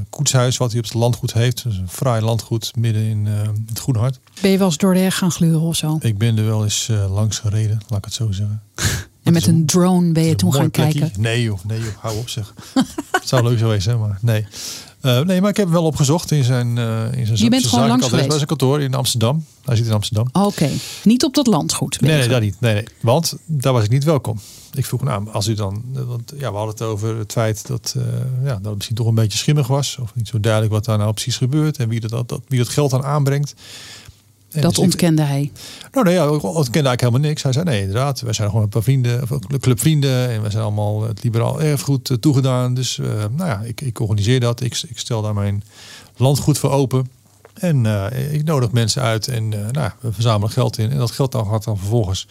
koetshuis 0.10 0.58
wat 0.58 0.70
hij 0.70 0.80
op 0.80 0.86
het 0.86 0.94
landgoed 0.94 1.34
heeft. 1.34 1.64
Dus 1.64 1.78
een 1.78 1.90
fraai 1.90 2.22
landgoed 2.22 2.76
midden 2.76 3.04
in 3.04 3.26
het 3.68 3.80
Groene 3.80 4.00
Hart. 4.00 4.20
Ben 4.42 4.52
je 4.52 4.58
wel 4.58 4.68
eens 4.68 4.78
door 4.78 4.94
de 4.94 5.00
heg 5.00 5.18
gaan 5.18 5.32
gluren 5.32 5.62
of 5.62 5.76
zo? 5.76 5.98
Ik 6.02 6.18
ben 6.18 6.38
er 6.38 6.46
wel 6.46 6.64
eens 6.64 6.92
langs 7.10 7.40
gereden, 7.40 7.82
laat 7.88 7.98
ik 7.98 8.06
het 8.06 8.14
zo 8.14 8.32
zeggen. 8.32 8.62
en 9.24 9.34
met 9.34 9.48
een, 9.48 9.66
drone 9.66 10.12
ben 10.12 10.24
je 10.24 10.36
toen 10.36 10.54
gaan 10.54 10.72
kijken? 10.72 11.12
Nee 11.18 11.42
joh, 11.42 11.60
nee 11.64 11.80
joh, 11.80 11.96
hou 11.98 12.18
op 12.18 12.30
zeg. 12.30 12.54
het 13.12 13.28
zou 13.28 13.44
leuk 13.44 13.58
geweest 13.58 13.84
zijn, 13.84 14.00
maar 14.00 14.18
nee. 14.22 14.46
Uh, 15.02 15.20
nee, 15.20 15.42
maar 15.42 15.50
ik 15.50 15.58
heb 15.58 15.66
hem 15.66 15.76
wel 15.76 15.86
opgezocht 15.86 16.32
in 16.32 16.44
zijn, 16.44 16.78
uh, 16.78 17.14
in 17.14 17.26
zijn 17.26 17.38
Je 17.38 17.50
bent 17.50 17.66
gewoon 17.66 17.88
langs 17.88 18.08
geweest? 18.08 18.28
bij 18.28 18.36
zijn 18.36 18.48
kantoor 18.48 18.82
in 18.82 18.94
Amsterdam. 18.94 19.46
Hij 19.66 19.76
zit 19.76 19.86
in 19.86 19.94
Amsterdam. 19.94 20.28
Oké, 20.32 20.46
okay. 20.46 20.72
niet 21.04 21.24
op 21.24 21.34
dat 21.34 21.48
landgoed. 21.48 22.02
Nee, 22.02 22.18
nee, 22.18 22.28
daar 22.28 22.42
niet. 22.42 22.56
Nee, 22.60 22.74
nee, 22.74 22.86
want 23.00 23.38
daar 23.46 23.74
was 23.74 23.84
ik 23.84 23.90
niet 23.90 24.04
welkom. 24.04 24.40
Ik 24.74 24.86
vroeg 24.86 25.04
nou, 25.04 25.30
als 25.32 25.48
u 25.48 25.54
dan, 25.54 25.84
want 25.94 26.34
ja, 26.38 26.52
we 26.52 26.58
hadden 26.58 26.74
het 26.74 26.82
over 26.82 27.18
het 27.18 27.32
feit 27.32 27.68
dat, 27.68 27.94
uh, 27.98 28.04
ja, 28.44 28.54
dat 28.54 28.66
het 28.66 28.76
misschien 28.76 28.96
toch 28.96 29.08
een 29.08 29.16
beetje 29.16 29.38
schimmig 29.38 29.68
was, 29.68 29.98
of 30.02 30.16
niet 30.16 30.28
zo 30.28 30.40
duidelijk 30.40 30.74
wat 30.74 30.86
daar 30.86 30.98
nou 30.98 31.14
precies 31.14 31.38
gebeurt 31.38 31.78
en 31.78 31.90
wie 31.90 32.00
dat, 32.00 32.30
dat, 32.30 32.42
wie 32.48 32.60
dat 32.60 32.70
geld 32.70 32.92
dan 32.92 33.04
aanbrengt. 33.04 33.54
En 34.52 34.62
dat 34.62 34.76
dus 34.76 34.84
ontkende 34.84 35.22
hij? 35.22 35.52
Nou 35.92 36.06
nee, 36.06 36.14
ja, 36.14 36.30
ontkende 36.30 36.60
eigenlijk 36.62 37.02
helemaal 37.02 37.30
niks. 37.30 37.44
Hij 37.44 37.52
zei 37.52 37.66
nee, 37.66 37.80
inderdaad, 37.80 38.22
wij 38.22 38.34
zijn 38.34 38.48
gewoon 38.50 38.64
een 38.64 38.70
paar 38.70 38.84
vrienden, 38.84 39.24
een 39.48 39.60
club 39.60 39.80
vrienden 39.80 40.30
en 40.30 40.42
we 40.42 40.50
zijn 40.50 40.64
allemaal 40.64 41.02
het 41.02 41.24
liberaal 41.24 41.62
erfgoed 41.62 42.10
uh, 42.10 42.18
toegedaan. 42.18 42.74
Dus 42.74 42.98
uh, 42.98 43.08
nou 43.08 43.50
ja, 43.50 43.62
ik, 43.64 43.82
ik 43.82 44.00
organiseer 44.00 44.40
dat. 44.40 44.62
Ik, 44.62 44.84
ik 44.90 45.00
stel 45.00 45.22
daar 45.22 45.34
mijn 45.34 45.64
landgoed 46.18 46.58
voor 46.58 46.70
open. 46.70 47.10
En 47.54 47.86
uh, 47.86 48.34
ik 48.34 48.44
nodig 48.44 48.72
mensen 48.72 49.02
uit 49.02 49.28
en 49.28 49.50
nou, 49.50 49.92
we 50.00 50.14
verzamelen 50.14 50.50
geld 50.50 50.78
in. 50.78 50.92
En 50.92 50.98
dat 50.98 51.12
geld 51.12 51.32
dan 51.32 51.48
gaat 51.48 51.64
dan 51.64 51.78
vervolgens 51.78 52.28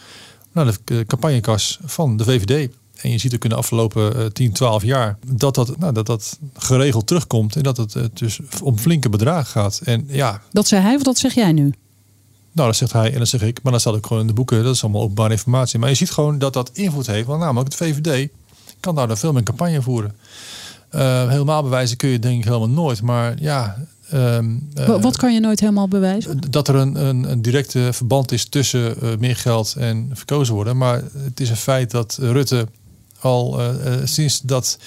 naar 0.51 0.77
de 0.83 1.05
campagnekas 1.07 1.79
van 1.83 2.17
de 2.17 2.23
VVD. 2.23 2.69
En 3.01 3.11
je 3.11 3.17
ziet 3.17 3.35
ook 3.35 3.43
in 3.43 3.49
de 3.49 3.55
afgelopen 3.55 4.33
10, 4.33 4.51
12 4.51 4.83
jaar 4.83 5.17
dat 5.27 5.55
dat, 5.55 5.77
nou, 5.77 5.93
dat 5.93 6.05
dat 6.05 6.39
geregeld 6.53 7.07
terugkomt. 7.07 7.55
En 7.55 7.63
dat 7.63 7.77
het 7.77 7.97
dus 8.13 8.39
om 8.63 8.77
flinke 8.77 9.09
bedragen 9.09 9.45
gaat. 9.45 9.81
En 9.83 10.05
ja. 10.07 10.41
Dat 10.51 10.67
zei 10.67 10.81
hij 10.81 10.95
of 10.95 11.03
dat 11.03 11.17
zeg 11.17 11.33
jij 11.33 11.51
nu? 11.51 11.73
Nou, 12.51 12.67
dat 12.67 12.77
zegt 12.77 12.93
hij 12.93 13.13
en 13.13 13.19
dat 13.19 13.27
zeg 13.27 13.41
ik. 13.41 13.59
Maar 13.63 13.71
dat 13.71 13.81
staat 13.81 13.93
ook 13.93 14.05
gewoon 14.05 14.21
in 14.21 14.27
de 14.27 14.33
boeken. 14.33 14.63
Dat 14.63 14.75
is 14.75 14.83
allemaal 14.83 15.01
openbare 15.01 15.31
informatie. 15.31 15.79
Maar 15.79 15.89
je 15.89 15.95
ziet 15.95 16.11
gewoon 16.11 16.39
dat 16.39 16.53
dat 16.53 16.69
invloed 16.73 17.07
heeft. 17.07 17.27
Want 17.27 17.39
namelijk 17.39 17.73
het 17.73 17.77
VVD 17.77 18.29
kan 18.79 18.95
daar 18.95 19.17
veel 19.17 19.33
meer 19.33 19.43
campagne 19.43 19.81
voeren. 19.81 20.15
Uh, 20.95 21.29
helemaal 21.29 21.63
bewijzen 21.63 21.97
kun 21.97 22.09
je 22.09 22.19
denk 22.19 22.37
ik 22.37 22.43
helemaal 22.43 22.69
nooit. 22.69 23.01
Maar 23.01 23.35
ja... 23.39 23.77
Um, 24.13 24.69
uh, 24.79 25.01
Wat 25.01 25.17
kan 25.17 25.33
je 25.33 25.39
nooit 25.39 25.59
helemaal 25.59 25.87
bewijzen? 25.87 26.39
Dat 26.49 26.67
er 26.67 26.75
een, 26.75 27.05
een, 27.05 27.31
een 27.31 27.41
directe 27.41 27.89
verband 27.93 28.31
is 28.31 28.45
tussen 28.45 28.95
uh, 29.03 29.17
meer 29.17 29.35
geld 29.35 29.75
en 29.77 30.09
verkozen 30.13 30.53
worden. 30.53 30.77
Maar 30.77 31.03
het 31.17 31.39
is 31.39 31.49
een 31.49 31.55
feit 31.55 31.91
dat 31.91 32.17
Rutte 32.21 32.67
al 33.19 33.59
sinds 34.03 34.41
dat 34.41 34.77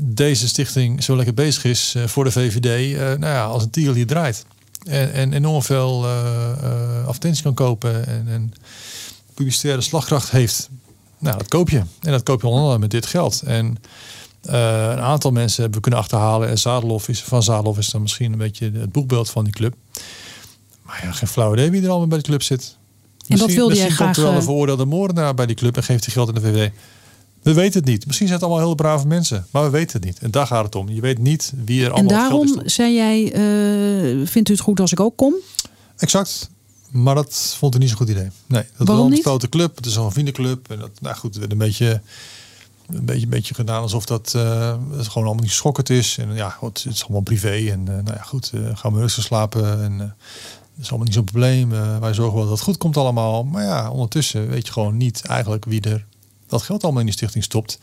deze 0.00 0.48
stichting 0.48 1.04
zo 1.04 1.16
lekker 1.16 1.34
bezig 1.34 1.64
is 1.64 1.96
voor 2.06 2.24
de 2.24 2.30
VVD... 2.30 2.96
nou 2.98 3.32
ja, 3.32 3.44
als 3.44 3.62
een 3.62 3.70
tier 3.70 3.94
die 3.94 4.04
draait 4.04 4.44
en, 4.86 5.12
en 5.12 5.32
enorm 5.32 5.62
veel 5.62 6.04
uh, 6.04 7.06
advertenties 7.06 7.42
kan 7.42 7.54
kopen 7.54 8.06
en, 8.06 8.28
en 8.28 8.52
publicitaire 9.34 9.80
slagkracht 9.80 10.30
heeft. 10.30 10.68
Nou, 11.18 11.38
dat 11.38 11.48
koop 11.48 11.70
je. 11.70 11.82
En 12.00 12.10
dat 12.10 12.22
koop 12.22 12.40
je 12.40 12.46
onder 12.46 12.62
andere 12.62 12.80
met 12.80 12.90
dit 12.90 13.06
geld. 13.06 13.42
En 13.42 13.66
uh, 14.50 14.52
een 14.90 15.00
aantal 15.00 15.30
mensen 15.30 15.60
hebben 15.60 15.74
we 15.74 15.82
kunnen 15.82 16.00
achterhalen. 16.00 16.48
En 16.48 16.58
Zadelof 16.58 17.08
is, 17.08 17.22
van 17.22 17.42
Zadelof 17.42 17.78
is 17.78 17.88
dan 17.88 18.02
misschien 18.02 18.32
een 18.32 18.38
beetje 18.38 18.70
het 18.70 18.92
boekbeeld 18.92 19.30
van 19.30 19.44
die 19.44 19.52
club. 19.52 19.74
Maar 20.82 21.00
ja, 21.02 21.12
geen 21.12 21.28
flauw 21.28 21.52
idee 21.52 21.70
wie 21.70 21.82
er 21.82 21.88
allemaal 21.88 22.06
bij 22.08 22.18
de 22.18 22.24
club 22.24 22.42
zit. 22.42 22.76
En 23.26 23.38
dat 23.38 23.52
wilde 23.52 23.74
jij 23.74 23.90
graag... 23.90 23.98
komt 23.98 24.16
er 24.16 24.22
wel 24.22 24.32
een 24.32 24.42
veroordeelde 24.42 24.84
moordenaar 24.84 25.34
bij 25.34 25.46
die 25.46 25.56
club 25.56 25.76
en 25.76 25.82
geeft 25.82 26.04
hij 26.04 26.14
geld 26.14 26.28
in 26.28 26.34
de 26.34 26.40
VVD. 26.40 26.72
We 27.42 27.54
weten 27.54 27.80
het 27.80 27.88
niet. 27.88 28.06
Misschien 28.06 28.28
zijn 28.28 28.38
het 28.38 28.48
allemaal 28.48 28.66
heel 28.66 28.76
brave 28.76 29.06
mensen, 29.06 29.46
maar 29.50 29.62
we 29.62 29.70
weten 29.70 29.96
het 29.96 30.04
niet. 30.04 30.18
En 30.18 30.30
daar 30.30 30.46
gaat 30.46 30.64
het 30.64 30.74
om. 30.74 30.88
Je 30.88 31.00
weet 31.00 31.18
niet 31.18 31.52
wie 31.64 31.84
er 31.84 31.92
allemaal. 31.92 32.10
En 32.10 32.18
daarom 32.18 32.62
zei 32.64 32.94
jij: 32.94 33.22
uh, 33.22 34.26
vindt 34.26 34.48
u 34.48 34.52
het 34.52 34.62
goed 34.62 34.80
als 34.80 34.92
ik 34.92 35.00
ook 35.00 35.16
kom? 35.16 35.34
Exact. 35.96 36.50
Maar 36.90 37.14
dat 37.14 37.54
vond 37.58 37.74
ik 37.74 37.80
niet 37.80 37.88
zo'n 37.88 37.98
goed 37.98 38.08
idee. 38.08 38.28
Nee, 38.46 38.64
dat 38.76 38.88
is 38.88 39.18
een 39.18 39.22
grote 39.22 39.48
club. 39.48 39.76
Het 39.76 39.86
is 39.86 39.98
al 39.98 40.04
een 40.04 40.12
vriendenclub. 40.12 40.70
En 40.70 40.78
dat, 40.78 40.90
nou 41.00 41.16
goed, 41.16 41.36
werd 41.36 41.52
een 41.52 41.58
beetje, 41.58 42.00
een 42.86 43.04
beetje, 43.04 43.22
een 43.22 43.28
beetje 43.28 43.54
gedaan 43.54 43.82
alsof 43.82 44.04
dat, 44.06 44.32
uh, 44.36 44.74
het 44.96 45.08
gewoon 45.08 45.26
allemaal 45.26 45.44
niet 45.44 45.52
schokkend 45.52 45.90
is. 45.90 46.18
En 46.18 46.34
ja, 46.34 46.56
het 46.60 46.86
is 46.88 47.02
allemaal 47.02 47.20
privé. 47.20 47.70
En 47.70 47.80
uh, 47.80 47.86
nou 47.86 48.14
ja, 48.14 48.22
goed, 48.22 48.52
gaan 48.74 48.94
we 48.94 49.00
rustig 49.00 49.24
slapen. 49.24 49.82
En 49.82 49.98
dat 49.98 50.08
is 50.80 50.88
allemaal 50.88 51.06
niet 51.06 51.14
zo'n 51.14 51.24
probleem. 51.24 51.70
wij 52.00 52.14
zorgen 52.14 52.34
wel 52.34 52.42
dat 52.42 52.52
het 52.52 52.62
goed 52.62 52.78
komt 52.78 52.96
allemaal. 52.96 53.44
Maar 53.44 53.64
ja, 53.64 53.90
ondertussen 53.90 54.48
weet 54.48 54.66
je 54.66 54.72
gewoon 54.72 54.96
niet 54.96 55.22
eigenlijk 55.26 55.64
wie 55.64 55.80
er 55.80 56.06
dat 56.48 56.62
geld 56.62 56.82
allemaal 56.82 57.00
in 57.00 57.06
die 57.06 57.16
stichting 57.16 57.44
stopt. 57.44 57.78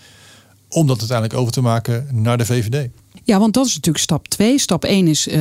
om 0.69 0.88
dat 0.88 0.99
uiteindelijk 0.99 1.39
over 1.39 1.54
te 1.54 1.62
maken 1.62 2.08
naar 2.12 2.38
de 2.38 2.45
VVD. 2.45 2.89
Ja, 3.23 3.39
want 3.39 3.54
dat 3.54 3.65
is 3.65 3.75
natuurlijk 3.75 4.04
stap 4.04 4.28
2. 4.28 4.60
Stap 4.60 4.84
1 4.84 5.08
is 5.08 5.28
uh, 5.28 5.36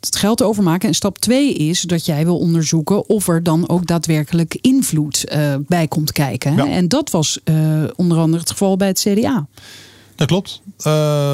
het 0.00 0.16
geld 0.16 0.42
overmaken. 0.42 0.88
En 0.88 0.94
stap 0.94 1.18
2 1.18 1.54
is 1.54 1.80
dat 1.80 2.06
jij 2.06 2.24
wil 2.24 2.38
onderzoeken 2.38 3.08
of 3.08 3.28
er 3.28 3.42
dan 3.42 3.68
ook 3.68 3.86
daadwerkelijk 3.86 4.58
invloed 4.60 5.32
uh, 5.32 5.54
bij 5.66 5.88
komt 5.88 6.12
kijken. 6.12 6.56
Ja. 6.56 6.68
En 6.68 6.88
dat 6.88 7.10
was 7.10 7.40
uh, 7.44 7.84
onder 7.96 8.18
andere 8.18 8.42
het 8.42 8.50
geval 8.50 8.76
bij 8.76 8.88
het 8.88 9.00
CDA. 9.00 9.46
Dat 10.14 10.26
klopt. 10.26 10.62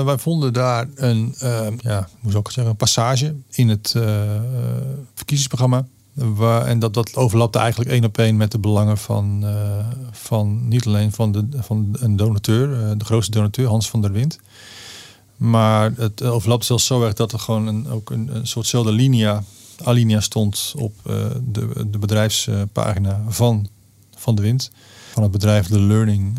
Wij 0.05 0.19
vonden 0.19 0.53
daar 0.53 0.89
een, 0.95 1.35
ja, 1.81 2.09
hoe 2.21 2.31
zou 2.31 2.39
ik 2.39 2.47
het 2.47 2.53
zeggen, 2.53 2.67
een 2.67 2.77
passage 2.77 3.35
in 3.51 3.69
het 3.69 3.95
verkiezingsprogramma. 5.15 5.87
Waar, 6.13 6.67
en 6.67 6.79
dat, 6.79 6.95
dat 6.95 7.17
overlapte 7.17 7.59
eigenlijk 7.59 7.91
één 7.91 8.05
op 8.05 8.19
één 8.19 8.37
met 8.37 8.51
de 8.51 8.59
belangen 8.59 8.99
van, 8.99 9.45
van 10.11 10.69
niet 10.69 10.87
alleen 10.87 11.13
van, 11.13 11.33
de, 11.33 11.47
van 11.53 11.97
een 11.99 12.17
donateur, 12.17 12.99
de 12.99 13.05
grootste 13.05 13.33
donateur, 13.33 13.69
Hans 13.69 13.91
van 13.91 14.01
der 14.01 14.13
Wind. 14.13 14.39
Maar 15.37 15.93
het 15.97 16.23
overlapte 16.23 16.67
zelfs 16.67 16.87
zo 16.87 17.05
erg 17.05 17.15
dat 17.15 17.33
er 17.33 17.39
gewoon 17.39 17.67
een, 17.67 17.89
ook 17.89 18.11
een, 18.11 18.37
een 18.37 18.47
soortzelfde 18.47 18.93
linea, 18.93 19.43
alinea 19.85 20.21
stond 20.21 20.75
op 20.77 20.95
de, 21.53 21.87
de 21.91 21.99
bedrijfspagina 21.99 23.23
van 23.29 23.69
Van 24.17 24.35
de 24.35 24.43
Wind. 24.43 24.71
Van 25.13 25.23
het 25.23 25.33
bedrijf 25.33 25.67
The 25.67 25.81
Learning 25.81 26.39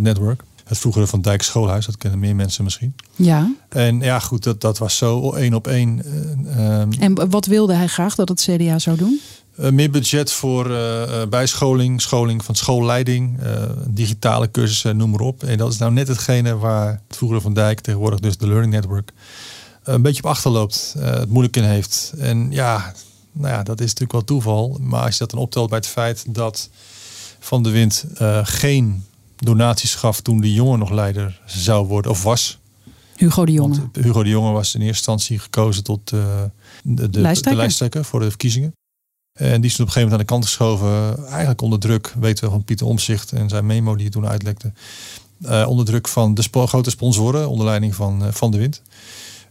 Network 0.00 0.42
het 0.66 0.78
vroegere 0.78 1.06
Van 1.06 1.20
Dijk 1.20 1.42
Schoolhuis. 1.42 1.86
Dat 1.86 1.96
kennen 1.96 2.18
meer 2.20 2.36
mensen 2.36 2.64
misschien. 2.64 2.94
Ja. 3.16 3.52
En 3.68 4.00
ja, 4.00 4.18
goed, 4.18 4.42
dat, 4.42 4.60
dat 4.60 4.78
was 4.78 4.96
zo 4.96 5.32
één 5.32 5.54
op 5.54 5.66
één. 5.66 6.02
Uh, 6.44 6.80
en 6.80 7.30
wat 7.30 7.46
wilde 7.46 7.74
hij 7.74 7.86
graag 7.86 8.14
dat 8.14 8.28
het 8.28 8.48
CDA 8.50 8.78
zou 8.78 8.96
doen? 8.96 9.20
Uh, 9.58 9.70
meer 9.70 9.90
budget 9.90 10.32
voor 10.32 10.70
uh, 10.70 11.02
bijscholing, 11.28 12.00
scholing 12.00 12.44
van 12.44 12.54
schoolleiding, 12.54 13.38
digitale 13.86 14.50
cursussen, 14.50 14.96
noem 14.96 15.10
maar 15.10 15.20
op. 15.20 15.42
En 15.42 15.58
dat 15.58 15.72
is 15.72 15.78
nou 15.78 15.92
net 15.92 16.08
hetgene 16.08 16.56
waar 16.56 17.00
het 17.08 17.16
vroegere 17.16 17.40
Van 17.40 17.54
Dijk, 17.54 17.80
tegenwoordig 17.80 18.20
dus 18.20 18.36
de 18.36 18.46
Learning 18.46 18.72
Network, 18.72 19.12
een 19.82 20.02
beetje 20.02 20.22
op 20.22 20.30
achterloopt, 20.30 20.94
het 20.98 21.28
moeilijk 21.28 21.56
in 21.56 21.64
heeft. 21.64 22.12
En 22.18 22.50
ja, 22.50 22.92
nou 23.32 23.54
ja, 23.54 23.62
dat 23.62 23.80
is 23.80 23.86
natuurlijk 23.86 24.12
wel 24.12 24.24
toeval. 24.24 24.78
Maar 24.80 25.02
als 25.02 25.12
je 25.12 25.18
dat 25.18 25.30
dan 25.30 25.40
optelt 25.40 25.68
bij 25.68 25.78
het 25.78 25.86
feit 25.86 26.24
dat 26.28 26.68
Van 27.38 27.62
de 27.62 27.70
Wind 27.70 28.04
geen 28.42 29.04
donaties 29.36 29.94
gaf 29.94 30.20
toen 30.20 30.40
de 30.40 30.52
jongen 30.52 30.78
nog 30.78 30.90
leider 30.90 31.40
zou 31.46 31.86
worden 31.86 32.10
of 32.10 32.22
was. 32.22 32.58
Hugo 33.16 33.44
de 33.44 33.52
Jonge. 33.52 33.78
Want 33.78 33.96
Hugo 33.96 34.22
de 34.22 34.28
Jonge 34.28 34.52
was 34.52 34.74
in 34.74 34.80
eerste 34.80 34.96
instantie 34.96 35.38
gekozen 35.38 35.84
tot 35.84 36.12
uh, 36.12 36.42
de, 36.82 37.10
de, 37.10 37.20
lijsttrekker. 37.20 38.04
voor 38.04 38.20
de 38.20 38.28
verkiezingen. 38.28 38.72
En 39.32 39.60
die 39.60 39.70
is 39.70 39.76
toen 39.76 39.86
op 39.86 39.94
een 39.94 40.00
gegeven 40.00 40.00
moment 40.00 40.12
aan 40.12 40.18
de 40.18 40.24
kant 40.24 40.44
geschoven. 40.44 41.26
Eigenlijk 41.28 41.60
onder 41.60 41.78
druk, 41.78 42.14
weten 42.18 42.44
we 42.44 42.50
van 42.50 42.64
Pieter 42.64 42.86
Omzicht 42.86 43.32
en 43.32 43.48
zijn 43.48 43.66
memo 43.66 43.92
die 43.92 44.02
hij 44.02 44.10
toen 44.10 44.26
uitlekte. 44.26 44.72
Uh, 45.40 45.66
onder 45.68 45.84
druk 45.84 46.08
van 46.08 46.34
de 46.34 46.42
sp 46.42 46.56
grote 46.56 46.90
sponsoren, 46.90 47.48
onder 47.48 47.66
leiding 47.66 47.94
van 47.94 48.22
uh, 48.22 48.28
Van 48.30 48.50
de 48.50 48.58
Wind. 48.58 48.82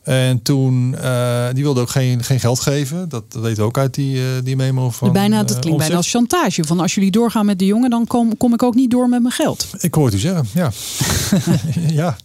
En 0.05 0.41
toen, 0.41 0.95
uh, 1.03 1.47
die 1.53 1.63
wilde 1.63 1.81
ook 1.81 1.89
geen, 1.89 2.23
geen 2.23 2.39
geld 2.39 2.59
geven. 2.59 3.09
Dat 3.09 3.23
weten 3.29 3.57
we 3.57 3.63
ook 3.63 3.77
uit 3.77 3.93
die, 3.93 4.15
uh, 4.15 4.23
die 4.43 4.55
memo 4.55 4.89
van. 4.89 5.11
Bijna, 5.11 5.43
dat 5.43 5.59
klinkt 5.59 5.79
bijna 5.79 5.95
als 5.95 6.09
chantage. 6.09 6.63
Van 6.63 6.79
als 6.79 6.95
jullie 6.95 7.11
doorgaan 7.11 7.45
met 7.45 7.59
de 7.59 7.65
jongen, 7.65 7.89
dan 7.89 8.07
kom, 8.07 8.37
kom 8.37 8.53
ik 8.53 8.63
ook 8.63 8.75
niet 8.75 8.91
door 8.91 9.09
met 9.09 9.21
mijn 9.21 9.33
geld. 9.33 9.67
Ik 9.79 9.93
hoor 9.93 10.05
het 10.05 10.13
u 10.13 10.17
zeggen, 10.17 10.47
ja. 10.53 10.71
ja. 12.01 12.17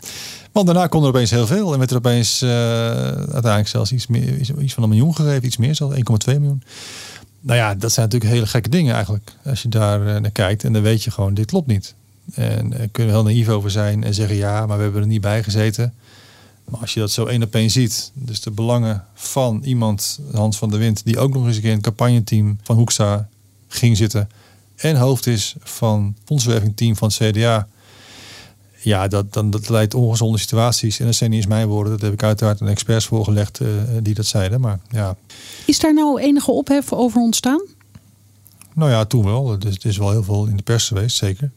Want 0.53 0.67
daarna 0.67 0.87
kon 0.87 1.03
er 1.03 1.09
opeens 1.09 1.31
heel 1.31 1.47
veel. 1.47 1.73
En 1.73 1.79
werd 1.79 1.91
er 1.91 1.97
opeens 1.97 2.43
uiteindelijk 2.43 3.69
zelfs 3.69 3.93
iets, 3.93 4.07
meer, 4.07 4.39
iets, 4.39 4.51
iets, 4.51 4.75
van 4.75 4.83
een 4.83 4.89
miljoen 4.89 5.15
gegeven. 5.15 5.45
Iets 5.45 5.57
meer 5.57 5.75
zelfs, 5.75 5.95
1,2 5.97 6.01
miljoen. 6.27 6.63
Nou 7.41 7.59
ja, 7.59 7.75
dat 7.75 7.93
zijn 7.93 8.07
natuurlijk 8.07 8.33
hele 8.33 8.47
gekke 8.47 8.69
dingen 8.69 8.95
eigenlijk. 8.95 9.33
Als 9.45 9.63
je 9.63 9.69
daar 9.69 10.21
naar 10.21 10.31
kijkt. 10.31 10.65
En 10.65 10.73
dan 10.73 10.83
weet 10.83 11.05
je 11.05 11.11
gewoon, 11.11 11.35
dit 11.35 11.47
klopt 11.47 11.67
niet. 11.67 11.95
En 12.35 12.71
daar 12.71 12.89
kunnen 12.89 13.13
we 13.13 13.19
heel 13.19 13.33
naïef 13.33 13.49
over 13.49 13.71
zijn 13.71 14.05
en 14.05 14.15
zeggen 14.15 14.37
ja, 14.37 14.67
maar 14.67 14.77
we 14.77 14.83
hebben 14.83 15.01
er 15.01 15.09
niet 15.09 15.21
bij 15.21 15.43
gezeten. 15.43 15.95
Maar 16.71 16.81
als 16.81 16.95
je 16.95 17.01
dat 17.01 17.11
zo 17.11 17.27
één 17.27 17.43
op 17.43 17.55
één 17.55 17.71
ziet, 17.71 18.11
dus 18.15 18.41
de 18.41 18.51
belangen 18.51 19.05
van 19.15 19.63
iemand, 19.65 20.21
Hans 20.33 20.59
van 20.59 20.71
der 20.71 20.79
Wind, 20.79 21.05
die 21.05 21.19
ook 21.19 21.33
nog 21.33 21.47
eens 21.47 21.57
een 21.57 21.63
keer 21.63 21.71
in 21.71 21.77
het 21.77 21.87
campagneteam 21.87 22.59
van 22.63 22.77
Hoekstra 22.77 23.29
ging 23.69 23.97
zitten 23.97 24.29
en 24.81 24.97
hoofd 24.97 25.27
is 25.27 25.55
van 25.61 26.15
het 26.27 26.77
team 26.77 26.97
van 26.97 27.11
het 27.15 27.17
CDA. 27.17 27.69
Ja, 28.83 29.09
dat, 29.09 29.33
dan, 29.33 29.51
dat 29.51 29.69
leidt 29.69 29.95
ongezonde 29.95 30.39
situaties. 30.39 30.99
En 30.99 31.07
dat 31.07 31.15
zijn 31.15 31.31
niet 31.31 31.39
eens 31.39 31.49
mijn 31.49 31.69
woorden. 31.69 31.93
Dat 31.93 32.01
heb 32.01 32.13
ik 32.13 32.23
uiteraard 32.23 32.61
aan 32.61 32.69
experts 32.69 33.07
voorgelegd 33.07 33.61
uh, 33.61 33.69
die 34.03 34.15
dat 34.15 34.27
zeiden. 34.27 34.61
Maar 34.61 34.81
ja. 34.91 35.17
Is 35.67 35.79
daar 35.79 35.95
nou 35.95 36.21
enige 36.21 36.51
ophef 36.51 36.93
over 36.93 37.21
ontstaan? 37.21 37.63
Nou 38.75 38.91
ja, 38.91 39.05
toen 39.05 39.25
wel. 39.25 39.59
Dus 39.59 39.75
het 39.75 39.85
is 39.85 39.97
wel 39.97 40.11
heel 40.11 40.23
veel 40.23 40.47
in 40.47 40.57
de 40.57 40.63
pers 40.63 40.89
geweest, 40.89 41.17
zeker. 41.17 41.51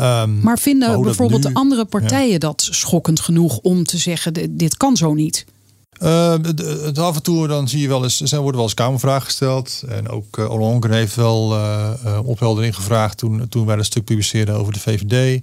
Um, 0.00 0.40
maar 0.40 0.58
vinden 0.58 1.02
bijvoorbeeld 1.02 1.42
de 1.42 1.54
andere 1.54 1.84
partijen 1.84 2.40
dat 2.40 2.68
schokkend 2.70 3.20
genoeg 3.20 3.58
om 3.58 3.84
te 3.84 3.98
zeggen: 3.98 4.56
dit 4.56 4.76
kan 4.76 4.96
zo 4.96 5.14
niet? 5.14 5.44
Uh, 6.02 6.32
het, 6.42 6.98
af 6.98 7.16
en 7.16 7.22
toe 7.22 7.48
dan 7.48 7.68
zie 7.68 7.80
je 7.80 7.88
wel 7.88 8.02
eens, 8.02 8.20
er 8.20 8.36
worden 8.36 8.54
wel 8.54 8.62
eens 8.62 8.74
kamervragen 8.74 9.24
gesteld. 9.24 9.82
En 9.88 10.08
ook 10.08 10.36
uh, 10.38 10.50
Olle 10.50 10.94
heeft 10.94 11.14
wel 11.14 11.56
uh, 11.56 12.20
opheldering 12.24 12.74
gevraagd 12.74 13.18
toen, 13.18 13.48
toen 13.48 13.66
wij 13.66 13.76
een 13.76 13.84
stuk 13.84 14.04
publiceerden 14.04 14.54
over 14.54 14.72
de 14.72 14.80
VVD. 14.80 15.42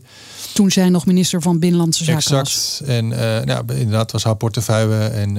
Toen 0.53 0.71
zij 0.71 0.89
nog 0.89 1.05
minister 1.05 1.41
van 1.41 1.59
Binnenlandse 1.59 2.03
Zaken 2.03 2.21
exact. 2.21 2.47
was. 2.47 2.81
En 2.85 3.07
nou, 3.45 3.63
inderdaad 3.67 4.11
was 4.11 4.23
haar 4.23 4.35
portefeuille. 4.35 4.97
En, 4.97 5.37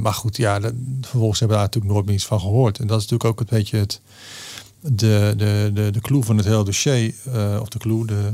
maar 0.00 0.14
goed, 0.14 0.36
ja, 0.36 0.60
vervolgens 1.00 1.38
hebben 1.38 1.56
we 1.56 1.62
daar 1.62 1.72
natuurlijk 1.72 1.94
nooit 1.94 2.06
meer 2.06 2.14
iets 2.14 2.26
van 2.26 2.40
gehoord. 2.40 2.78
En 2.78 2.86
dat 2.86 3.00
is 3.00 3.02
natuurlijk 3.02 3.30
ook 3.30 3.40
een 3.40 3.56
beetje 3.56 3.78
het, 3.78 4.00
de, 4.92 5.34
de, 5.36 5.70
de, 5.74 5.90
de 5.90 6.00
clue 6.00 6.22
van 6.22 6.36
het 6.36 6.46
hele 6.46 6.64
dossier, 6.64 7.14
uh, 7.28 7.58
of 7.60 7.68
de 7.68 7.78
clue, 7.78 8.06
de, 8.06 8.30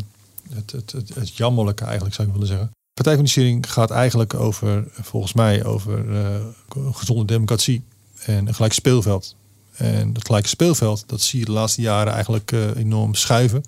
het, 0.54 0.72
het, 0.72 0.92
het, 0.92 1.14
het, 1.14 1.36
jammerlijke 1.36 1.84
eigenlijk 1.84 2.14
zou 2.14 2.26
ik 2.28 2.32
willen 2.32 2.48
zeggen. 2.48 2.70
Partijfinanciering 2.94 3.72
gaat 3.72 3.90
eigenlijk 3.90 4.34
over, 4.34 4.84
volgens 4.90 5.32
mij, 5.32 5.64
over 5.64 6.04
uh, 6.04 6.92
gezonde 6.92 7.24
democratie 7.24 7.82
en 8.24 8.46
een 8.46 8.54
gelijk 8.54 8.72
speelveld. 8.72 9.36
En 9.76 10.12
dat 10.12 10.24
gelijke 10.26 10.48
speelveld, 10.48 11.04
dat 11.06 11.20
zie 11.20 11.38
je 11.38 11.44
de 11.44 11.52
laatste 11.52 11.80
jaren 11.80 12.12
eigenlijk 12.12 12.52
uh, 12.52 12.76
enorm 12.76 13.14
schuiven. 13.14 13.64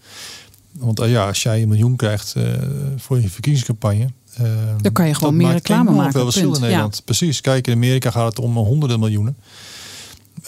Want 0.73 0.99
ja, 1.05 1.27
als 1.27 1.43
jij 1.43 1.63
een 1.63 1.69
miljoen 1.69 1.97
krijgt 1.97 2.35
voor 2.97 3.21
je 3.21 3.29
verkiezingscampagne, 3.29 4.09
dan 4.81 4.93
kan 4.93 5.07
je 5.07 5.15
gewoon 5.15 5.37
meer 5.37 5.53
reclame 5.53 5.91
maken. 5.91 6.13
Veel 6.13 6.25
verschil 6.25 6.55
in 6.55 6.61
Nederland. 6.61 6.97
Ja. 6.97 7.03
Precies. 7.05 7.41
Kijk, 7.41 7.67
in 7.67 7.73
Amerika 7.73 8.11
gaat 8.11 8.29
het 8.29 8.39
om 8.39 8.57
honderden 8.57 9.01
miljoenen. 9.01 9.37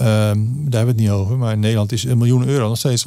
Um, 0.01 0.07
daar 0.07 0.81
hebben 0.81 0.81
we 0.81 0.87
het 0.87 0.97
niet 0.97 1.11
over. 1.11 1.37
Maar 1.37 1.53
in 1.53 1.61
Nederland 1.61 1.93
is 1.93 2.05
een 2.05 2.19
miljoen 2.19 2.47
euro 2.47 2.69
nog 2.69 2.79
steeds 2.79 3.05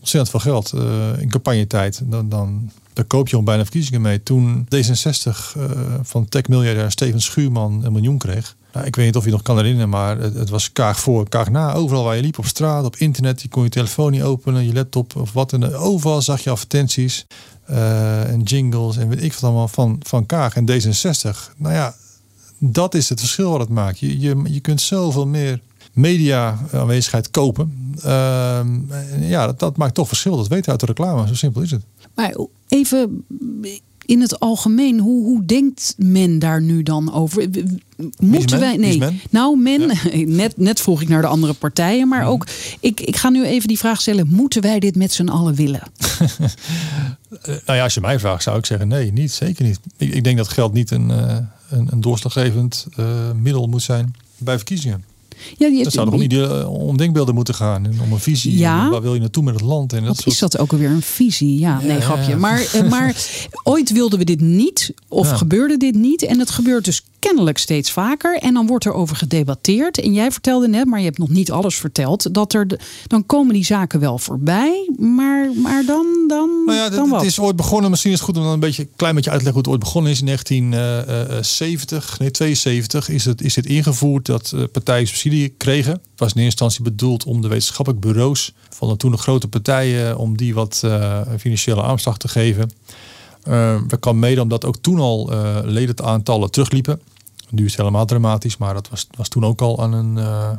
ontzettend 0.00 0.30
veel 0.30 0.52
geld. 0.52 0.72
Uh, 0.74 1.20
in 1.20 1.30
campagnetijd. 1.30 2.02
Dan, 2.04 2.28
dan, 2.28 2.70
daar 2.92 3.04
koop 3.04 3.28
je 3.28 3.36
al 3.36 3.42
bijna 3.42 3.62
verkiezingen 3.62 4.00
mee. 4.00 4.22
Toen 4.22 4.66
D66 4.74 5.56
uh, 5.56 5.64
van 6.02 6.28
tech-miljardair 6.28 6.90
Steven 6.90 7.20
Schuurman 7.20 7.84
een 7.84 7.92
miljoen 7.92 8.18
kreeg. 8.18 8.56
Nou, 8.72 8.86
ik 8.86 8.96
weet 8.96 9.06
niet 9.06 9.16
of 9.16 9.24
je 9.24 9.30
nog 9.30 9.42
kan 9.42 9.56
herinneren, 9.56 9.88
maar 9.88 10.18
het, 10.18 10.48
was 10.48 10.72
kaag 10.72 11.00
voor, 11.00 11.28
kaag 11.28 11.50
na. 11.50 11.72
Overal 11.72 12.04
waar 12.04 12.16
je 12.16 12.22
liep 12.22 12.38
op 12.38 12.46
straat, 12.46 12.84
op 12.84 12.96
internet, 12.96 13.42
je 13.42 13.48
kon 13.48 13.62
je 13.62 13.68
telefoon 13.68 14.10
niet 14.10 14.22
openen, 14.22 14.66
je 14.66 14.72
laptop 14.72 15.16
of 15.16 15.32
wat. 15.32 15.52
En 15.52 15.74
overal 15.74 16.22
zag 16.22 16.40
je 16.40 16.50
advertenties 16.50 17.26
uh, 17.70 18.30
en 18.30 18.42
jingles 18.42 18.96
en 18.96 19.08
weet 19.08 19.22
ik 19.22 19.32
wat 19.32 19.42
allemaal 19.42 19.68
van, 19.68 20.00
van 20.02 20.26
kaag 20.26 20.56
en 20.56 20.70
D66. 20.70 21.56
Nou 21.56 21.74
ja, 21.74 21.94
dat 22.58 22.94
is 22.94 23.08
het 23.08 23.20
verschil 23.20 23.50
wat 23.50 23.60
het 23.60 23.68
maakt. 23.68 23.98
Je, 23.98 24.20
je, 24.20 24.42
je 24.44 24.60
kunt 24.60 24.80
zoveel 24.80 25.26
meer 25.26 25.60
media 25.92 26.58
aanwezigheid 26.72 27.30
kopen. 27.30 27.94
Uh, 28.04 28.60
ja, 29.20 29.46
dat, 29.46 29.58
dat, 29.58 29.76
maakt 29.76 29.94
toch 29.94 30.08
verschil. 30.08 30.36
Dat 30.36 30.48
weet 30.48 30.64
je 30.64 30.70
uit 30.70 30.80
de 30.80 30.86
reclame. 30.86 31.26
Zo 31.26 31.34
simpel 31.34 31.62
is 31.62 31.70
het. 31.70 31.82
Maar 32.14 32.36
even 32.68 33.24
in 34.06 34.20
het 34.20 34.40
algemeen, 34.40 34.98
hoe, 35.00 35.24
hoe 35.24 35.44
denkt 35.44 35.94
men 35.98 36.38
daar 36.38 36.62
nu 36.62 36.82
dan 36.82 37.12
over? 37.12 37.48
Moeten 38.18 38.60
wij. 38.60 38.76
Nee, 38.76 39.20
nou, 39.30 39.58
men. 39.58 39.92
Net, 40.36 40.56
net 40.56 40.80
vroeg 40.80 41.02
ik 41.02 41.08
naar 41.08 41.20
de 41.20 41.26
andere 41.26 41.52
partijen, 41.52 42.08
maar 42.08 42.26
ook. 42.26 42.46
Ik, 42.80 43.00
ik 43.00 43.16
ga 43.16 43.28
nu 43.28 43.44
even 43.44 43.68
die 43.68 43.78
vraag 43.78 44.00
stellen: 44.00 44.26
moeten 44.30 44.62
wij 44.62 44.78
dit 44.78 44.96
met 44.96 45.12
z'n 45.12 45.28
allen 45.28 45.54
willen? 45.54 45.82
nou 47.66 47.78
ja, 47.78 47.82
als 47.82 47.94
je 47.94 48.00
mij 48.00 48.18
vraagt, 48.18 48.42
zou 48.42 48.58
ik 48.58 48.66
zeggen: 48.66 48.88
nee, 48.88 49.12
niet. 49.12 49.32
Zeker 49.32 49.64
niet. 49.64 49.80
Ik, 49.96 50.14
ik 50.14 50.24
denk 50.24 50.36
dat 50.36 50.48
geld 50.48 50.72
niet 50.72 50.90
een, 50.90 51.08
uh, 51.08 51.36
een, 51.68 51.88
een 51.90 52.00
doorslaggevend 52.00 52.86
uh, 52.96 53.06
middel 53.42 53.66
moet 53.66 53.82
zijn 53.82 54.14
bij 54.38 54.56
verkiezingen. 54.56 55.04
Ja, 55.56 55.66
je, 55.66 55.84
dat 55.84 55.92
zou 55.92 56.10
toch 56.10 56.20
niet 56.20 56.42
om 56.66 56.96
denkbeelden 56.96 57.34
moeten 57.34 57.54
gaan. 57.54 57.86
Om 58.02 58.12
een 58.12 58.18
visie. 58.18 58.58
Ja. 58.58 58.88
Waar 58.88 59.02
wil 59.02 59.14
je 59.14 59.20
naartoe 59.20 59.42
met 59.42 59.54
het 59.54 59.62
land? 59.62 59.92
En 59.92 60.04
dat 60.04 60.16
Wat 60.16 60.26
is 60.26 60.38
dat 60.38 60.58
ook 60.58 60.72
alweer 60.72 60.90
een 60.90 61.02
visie? 61.02 61.58
Ja, 61.58 61.80
nee, 61.80 62.00
grapje. 62.00 62.36
Maar, 62.36 62.66
eh, 62.72 62.88
maar 62.88 63.16
ooit 63.62 63.92
wilden 63.92 64.18
we 64.18 64.24
dit 64.24 64.40
niet. 64.40 64.94
Of 65.08 65.30
gebeurde 65.30 65.76
dit 65.76 65.94
niet. 65.94 66.22
En 66.22 66.38
het 66.38 66.50
gebeurt 66.50 66.84
dus 66.84 67.02
kennelijk 67.22 67.58
steeds 67.58 67.90
vaker. 67.90 68.38
En 68.38 68.54
dan 68.54 68.66
wordt 68.66 68.84
er 68.84 68.92
over 68.92 69.16
gedebatteerd. 69.16 70.00
En 70.00 70.12
jij 70.12 70.30
vertelde 70.30 70.68
net, 70.68 70.86
maar 70.86 70.98
je 70.98 71.04
hebt 71.04 71.18
nog 71.18 71.28
niet 71.28 71.50
alles 71.50 71.76
verteld. 71.76 72.34
Dat 72.34 72.52
er 72.52 72.66
dan 73.06 73.26
komen 73.26 73.54
die 73.54 73.64
zaken 73.64 74.00
wel 74.00 74.18
voorbij. 74.18 74.90
Maar, 74.98 75.50
maar 75.54 75.84
dan, 75.84 76.06
dan, 76.28 76.62
nou 76.66 76.78
ja, 76.78 76.88
dan 76.88 77.12
Het 77.12 77.22
is 77.22 77.38
ooit 77.38 77.56
begonnen. 77.56 77.90
Misschien 77.90 78.12
is 78.12 78.18
het 78.18 78.26
goed 78.26 78.36
om 78.36 78.42
dan 78.42 78.52
een 78.52 78.60
beetje 78.60 78.88
klein 78.96 79.14
beetje 79.14 79.30
uitleggen 79.30 79.62
hoe 79.62 79.72
het 79.72 79.72
ooit 79.72 79.92
begonnen 79.92 80.12
is. 80.12 80.20
In 80.20 80.26
1970, 80.26 82.18
nee 82.18 82.30
72 82.30 83.08
is 83.08 83.24
het, 83.24 83.42
is 83.42 83.56
het 83.56 83.66
ingevoerd 83.66 84.26
dat 84.26 84.54
partijen 84.72 85.06
subsidie 85.06 85.48
kregen. 85.48 85.92
Het 85.92 86.00
was 86.16 86.32
in 86.32 86.42
eerste 86.42 86.64
instantie 86.64 86.82
bedoeld 86.82 87.24
om 87.24 87.40
de 87.40 87.48
wetenschappelijk 87.48 88.00
bureaus 88.00 88.54
van 88.70 88.88
de 88.88 88.96
toen 88.96 89.10
de 89.10 89.16
grote 89.16 89.48
partijen 89.48 90.18
om 90.18 90.36
die 90.36 90.54
wat 90.54 90.82
uh, 90.84 91.20
financiële 91.38 91.82
aanslag 91.82 92.18
te 92.18 92.28
geven. 92.28 92.70
Uh, 93.48 93.80
dat 93.86 94.00
kwam 94.00 94.18
mede 94.18 94.42
omdat 94.42 94.64
ook 94.64 94.76
toen 94.76 94.98
al 94.98 95.32
uh, 95.32 95.58
ledenaantallen 95.62 96.50
terugliepen. 96.50 97.00
Nu 97.48 97.64
is 97.64 97.70
het 97.70 97.80
helemaal 97.80 98.06
dramatisch, 98.06 98.56
maar 98.56 98.74
dat 98.74 98.88
was, 98.88 99.06
was 99.16 99.28
toen 99.28 99.44
ook 99.44 99.60
al 99.60 99.82
aan 99.82 99.92
een 99.92 100.16
uh, 100.16 100.50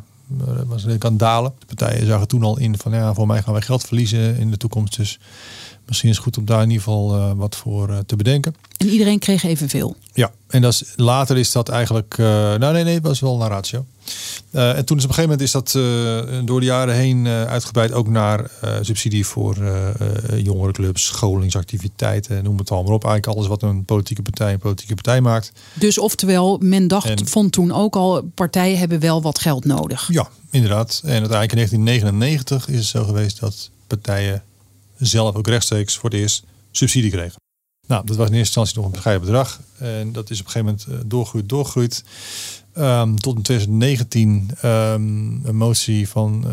was 0.67 0.85
dalen. 1.13 1.53
De 1.59 1.65
partijen 1.65 2.05
zagen 2.05 2.27
toen 2.27 2.43
al 2.43 2.59
in 2.59 2.77
van 2.77 2.91
ja, 2.91 3.13
voor 3.13 3.27
mij 3.27 3.41
gaan 3.41 3.53
wij 3.53 3.61
geld 3.61 3.83
verliezen 3.83 4.37
in 4.37 4.51
de 4.51 4.57
toekomst. 4.57 4.97
Dus 4.97 5.19
misschien 5.85 6.09
is 6.09 6.15
het 6.15 6.25
goed 6.25 6.37
om 6.37 6.45
daar 6.45 6.61
in 6.61 6.69
ieder 6.69 6.83
geval 6.83 7.15
uh, 7.15 7.31
wat 7.35 7.55
voor 7.55 7.89
uh, 7.89 7.97
te 8.05 8.15
bedenken. 8.15 8.55
En 8.77 8.89
iedereen 8.89 9.19
kreeg 9.19 9.43
evenveel? 9.43 9.95
Ja, 10.13 10.31
en 10.47 10.61
dat 10.61 10.73
is, 10.73 10.93
later 10.95 11.37
is 11.37 11.51
dat 11.51 11.69
eigenlijk... 11.69 12.17
Uh, 12.17 12.27
nou 12.27 12.73
nee, 12.73 12.83
nee, 12.83 12.93
het 12.93 13.03
was 13.03 13.19
wel 13.19 13.37
naar 13.37 13.49
ratio. 13.49 13.85
en 14.51 14.85
toen 14.85 14.97
is 14.97 15.03
op 15.03 15.09
een 15.09 15.15
gegeven 15.15 15.21
moment 15.21 15.41
is 15.41 15.51
dat 15.51 15.71
door 16.45 16.59
de 16.59 16.65
jaren 16.65 16.95
heen 16.95 17.27
uitgebreid 17.27 17.91
ook 17.91 18.07
naar 18.07 18.51
subsidie 18.81 19.25
voor 19.25 19.57
jongerenclubs, 20.37 21.05
scholingsactiviteiten, 21.05 22.43
noem 22.43 22.57
het 22.57 22.71
allemaal 22.71 22.93
op. 22.93 23.05
Eigenlijk 23.05 23.37
alles 23.37 23.49
wat 23.49 23.61
een 23.61 23.85
politieke 23.85 24.21
partij 24.21 24.53
een 24.53 24.59
politieke 24.59 24.93
partij 24.93 25.21
maakt. 25.21 25.51
Dus 25.73 25.97
oftewel, 25.97 26.57
men 26.61 26.87
dacht, 26.87 27.09
en, 27.09 27.27
vond 27.27 27.51
toen 27.51 27.71
ook 27.71 27.95
al, 27.95 28.31
partijen 28.35 28.77
hebben 28.77 28.99
wel 28.99 29.21
wat 29.21 29.39
geld 29.39 29.65
nodig. 29.65 30.07
Ja, 30.11 30.29
inderdaad. 30.51 31.01
En 31.03 31.19
uiteindelijk 31.19 31.51
in 31.51 31.85
1999 31.85 32.67
is 32.67 32.77
het 32.77 32.85
zo 32.85 33.03
geweest 33.03 33.39
dat 33.39 33.69
partijen 33.87 34.43
zelf 35.05 35.35
ook 35.35 35.47
rechtstreeks 35.47 35.97
voor 35.97 36.09
het 36.09 36.19
eerst 36.19 36.43
subsidie 36.71 37.11
kregen. 37.11 37.41
Nou, 37.87 38.05
dat 38.05 38.15
was 38.15 38.27
in 38.27 38.33
eerste 38.33 38.59
instantie 38.59 38.75
nog 38.75 38.85
een 38.85 38.91
bescheiden 38.91 39.25
bedrag. 39.25 39.59
En 39.77 40.11
dat 40.11 40.29
is 40.29 40.39
op 40.39 40.45
een 40.45 40.51
gegeven 40.51 40.79
moment 40.87 41.09
doorgroeid, 41.09 41.49
doorgroeid. 41.49 42.03
Um, 42.77 43.19
tot 43.19 43.35
in 43.35 43.41
2019 43.41 44.49
um, 44.63 45.45
een 45.45 45.55
motie 45.55 46.09
van 46.09 46.45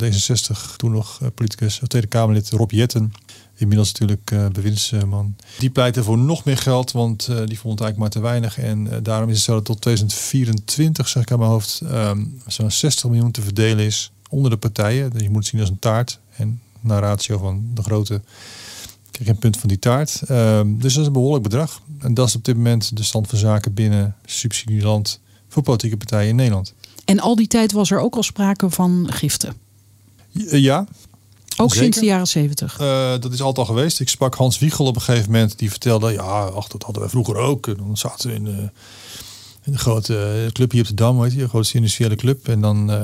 uh, 0.00 0.10
D66, 0.10 0.76
toen 0.76 0.92
nog 0.92 1.20
uh, 1.22 1.28
politicus, 1.34 1.80
Tweede 1.86 2.08
Kamerlid 2.08 2.50
Rob 2.50 2.70
Jetten. 2.70 3.12
Inmiddels 3.56 3.92
natuurlijk 3.92 4.52
bewindsman. 4.52 5.36
Die 5.58 5.70
pleitte 5.70 6.02
voor 6.02 6.18
nog 6.18 6.44
meer 6.44 6.56
geld, 6.58 6.92
want 6.92 7.26
die 7.26 7.58
vond 7.58 7.78
het 7.78 7.88
eigenlijk 7.88 7.96
maar 7.96 8.10
te 8.10 8.20
weinig. 8.20 8.58
En 8.58 9.02
daarom 9.02 9.28
is 9.28 9.36
het 9.36 9.44
zo 9.44 9.54
dat 9.54 9.64
tot 9.64 9.80
2024, 9.80 11.08
zeg 11.08 11.22
ik 11.22 11.30
aan 11.30 11.38
mijn 11.38 11.50
hoofd, 11.50 11.80
um, 11.84 12.40
zo'n 12.46 12.70
60 12.70 13.04
miljoen 13.10 13.30
te 13.30 13.42
verdelen 13.42 13.84
is 13.84 14.12
onder 14.28 14.50
de 14.50 14.56
partijen. 14.56 15.10
Dus 15.10 15.22
je 15.22 15.30
moet 15.30 15.38
het 15.38 15.46
zien 15.46 15.60
als 15.60 15.70
een 15.70 15.78
taart. 15.78 16.18
En 16.36 16.60
naar 16.86 17.02
ratio 17.02 17.38
van 17.38 17.70
de 17.74 17.82
grote 17.82 18.20
krijg 19.16 19.30
een 19.30 19.38
punt 19.38 19.56
van 19.56 19.68
die 19.68 19.78
taart. 19.78 20.22
Um, 20.30 20.78
dus 20.80 20.92
dat 20.92 21.00
is 21.00 21.06
een 21.06 21.12
behoorlijk 21.12 21.42
bedrag. 21.42 21.80
En 22.00 22.14
dat 22.14 22.28
is 22.28 22.34
op 22.34 22.44
dit 22.44 22.56
moment 22.56 22.96
de 22.96 23.02
stand 23.02 23.28
van 23.28 23.38
zaken 23.38 23.74
binnen 23.74 24.16
subsidieland 24.24 25.20
voor 25.48 25.62
politieke 25.62 25.96
partijen 25.96 26.28
in 26.28 26.36
Nederland. 26.36 26.74
En 27.04 27.20
al 27.20 27.36
die 27.36 27.46
tijd 27.46 27.72
was 27.72 27.90
er 27.90 28.00
ook 28.00 28.14
al 28.14 28.22
sprake 28.22 28.70
van 28.70 29.06
giften? 29.10 29.54
Ja. 30.50 30.86
Ook 31.56 31.68
Zeker. 31.68 31.82
sinds 31.82 31.98
de 31.98 32.04
jaren 32.04 32.26
zeventig? 32.26 32.80
Uh, 32.80 33.10
dat 33.20 33.32
is 33.32 33.40
altijd 33.42 33.68
al 33.68 33.74
geweest. 33.74 34.00
Ik 34.00 34.08
sprak 34.08 34.34
Hans 34.34 34.58
Wiegel 34.58 34.86
op 34.86 34.94
een 34.94 35.02
gegeven 35.02 35.30
moment. 35.30 35.58
Die 35.58 35.70
vertelde, 35.70 36.12
ja, 36.12 36.44
ach, 36.44 36.68
dat 36.68 36.82
hadden 36.82 37.02
we 37.02 37.08
vroeger 37.08 37.36
ook. 37.36 37.66
En 37.66 37.76
dan 37.76 37.96
zaten 37.96 38.28
we 38.28 38.34
in 38.34 38.44
de, 38.44 38.70
de 39.72 39.78
grote 39.78 40.48
club 40.52 40.70
hier 40.70 40.82
op 40.82 40.88
de 40.88 40.94
Dam, 40.94 41.18
weet 41.18 41.32
je, 41.32 41.38
de 41.38 41.48
grootste 41.48 41.76
industriële 41.76 42.16
club. 42.16 42.48
En 42.48 42.60
dan, 42.60 42.90
uh, 42.90 42.98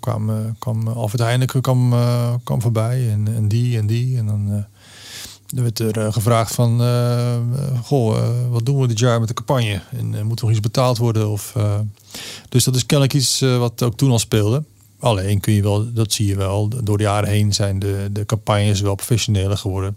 kwam, 0.00 0.30
uh, 0.30 0.36
kwam 0.58 0.88
Alfred 0.88 1.20
Heineken 1.20 1.60
kwam, 1.60 1.94
kwam 2.44 2.62
voorbij 2.62 3.10
en, 3.10 3.34
en 3.34 3.48
die 3.48 3.78
en 3.78 3.86
die. 3.86 4.18
En 4.18 4.26
dan 4.26 4.66
er 5.56 5.62
werd 5.62 5.78
er 5.78 6.12
gevraagd 6.12 6.54
van, 6.54 6.80
goh, 7.82 8.18
wat 8.50 8.66
doen 8.66 8.80
we 8.80 8.86
dit 8.86 8.98
jaar 8.98 9.18
met 9.18 9.28
de 9.28 9.34
campagne? 9.34 9.80
En 9.90 10.26
moet 10.26 10.38
er 10.38 10.44
nog 10.44 10.50
iets 10.50 10.60
betaald 10.60 10.98
worden? 10.98 11.30
Of, 11.30 11.54
dus 12.48 12.64
dat 12.64 12.76
is 12.76 12.86
kennelijk 12.86 13.16
iets 13.16 13.40
wat 13.40 13.82
ook 13.82 13.96
toen 13.96 14.10
al 14.10 14.18
speelde. 14.18 14.62
Alleen 15.00 15.40
kun 15.40 15.52
je 15.52 15.62
wel, 15.62 15.92
dat 15.92 16.12
zie 16.12 16.26
je 16.26 16.36
wel, 16.36 16.68
door 16.68 16.96
de 16.96 17.02
jaren 17.02 17.28
heen 17.28 17.52
zijn 17.54 17.78
de, 17.78 18.08
de 18.12 18.26
campagnes 18.26 18.80
wel 18.80 18.94
professioneler 18.94 19.56
geworden. 19.56 19.96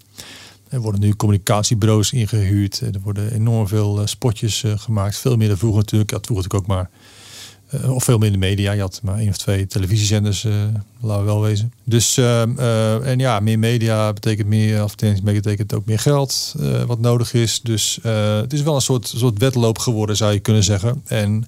Er 0.72 0.80
worden 0.80 1.02
nu 1.02 1.16
communicatiebureaus 1.16 2.12
ingehuurd. 2.12 2.80
Er 2.80 3.02
worden 3.04 3.34
enorm 3.34 3.68
veel 3.68 4.02
spotjes 4.06 4.64
gemaakt. 4.76 5.18
Veel 5.18 5.38
meer 5.38 5.48
dan 5.48 5.58
vroeger 5.58 5.80
natuurlijk. 5.80 6.12
Ja, 6.12 6.18
vroeger 6.22 6.44
natuurlijk 6.44 6.70
ook 6.70 6.76
maar. 6.76 6.90
Uh, 7.74 7.94
of 7.96 8.04
veel 8.04 8.18
meer 8.18 8.28
in 8.28 8.34
de 8.34 8.40
media. 8.40 8.72
Je 8.72 8.82
had 8.82 9.00
maar 9.04 9.18
één 9.18 9.30
of 9.30 9.38
twee 9.38 9.68
televisiezenders, 9.68 10.44
uh, 10.44 10.54
laten 11.02 11.26
we 11.26 11.32
wel 11.32 11.42
wezen. 11.42 11.74
Dus, 11.84 12.18
uh, 12.18 13.08
en 13.08 13.20
ja, 13.20 13.40
meer 13.40 13.60
media 13.60 14.14
betekent 14.14 14.48
meer 14.48 14.80
advertenties, 14.80 15.22
betekent 15.22 15.74
ook 15.74 15.86
meer 15.86 16.00
geld 16.00 16.56
wat 16.86 17.00
nodig 17.00 17.34
is. 17.34 17.62
Dus 17.62 18.00
het 18.42 18.54
is 18.54 18.62
wel 18.62 18.76
een 18.76 18.82
soort, 18.82 19.08
soort 19.08 19.38
wedloop 19.38 19.80
geworden, 19.80 20.16
zou 20.16 20.34
je 20.34 20.40
kunnen 20.40 20.64
zeggen. 20.64 21.02
En 21.06 21.32
nou 21.32 21.46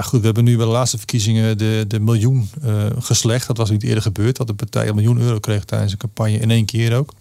ja, 0.00 0.02
goed, 0.02 0.20
we 0.20 0.26
hebben 0.26 0.44
nu 0.44 0.56
bij 0.56 0.66
de 0.66 0.72
laatste 0.72 0.98
verkiezingen 0.98 1.58
de, 1.58 1.84
de 1.88 2.00
miljoen 2.00 2.48
geslecht. 2.98 3.46
Dat 3.46 3.56
was 3.56 3.70
niet 3.70 3.82
eerder 3.82 4.02
gebeurd, 4.02 4.36
dat 4.36 4.46
de 4.46 4.54
partij 4.54 4.88
een 4.88 4.94
miljoen 4.94 5.20
euro 5.20 5.38
kreeg 5.38 5.64
tijdens 5.64 5.92
een 5.92 5.98
campagne 5.98 6.38
in 6.38 6.50
één 6.50 6.64
keer 6.64 6.96
ook. 6.96 7.12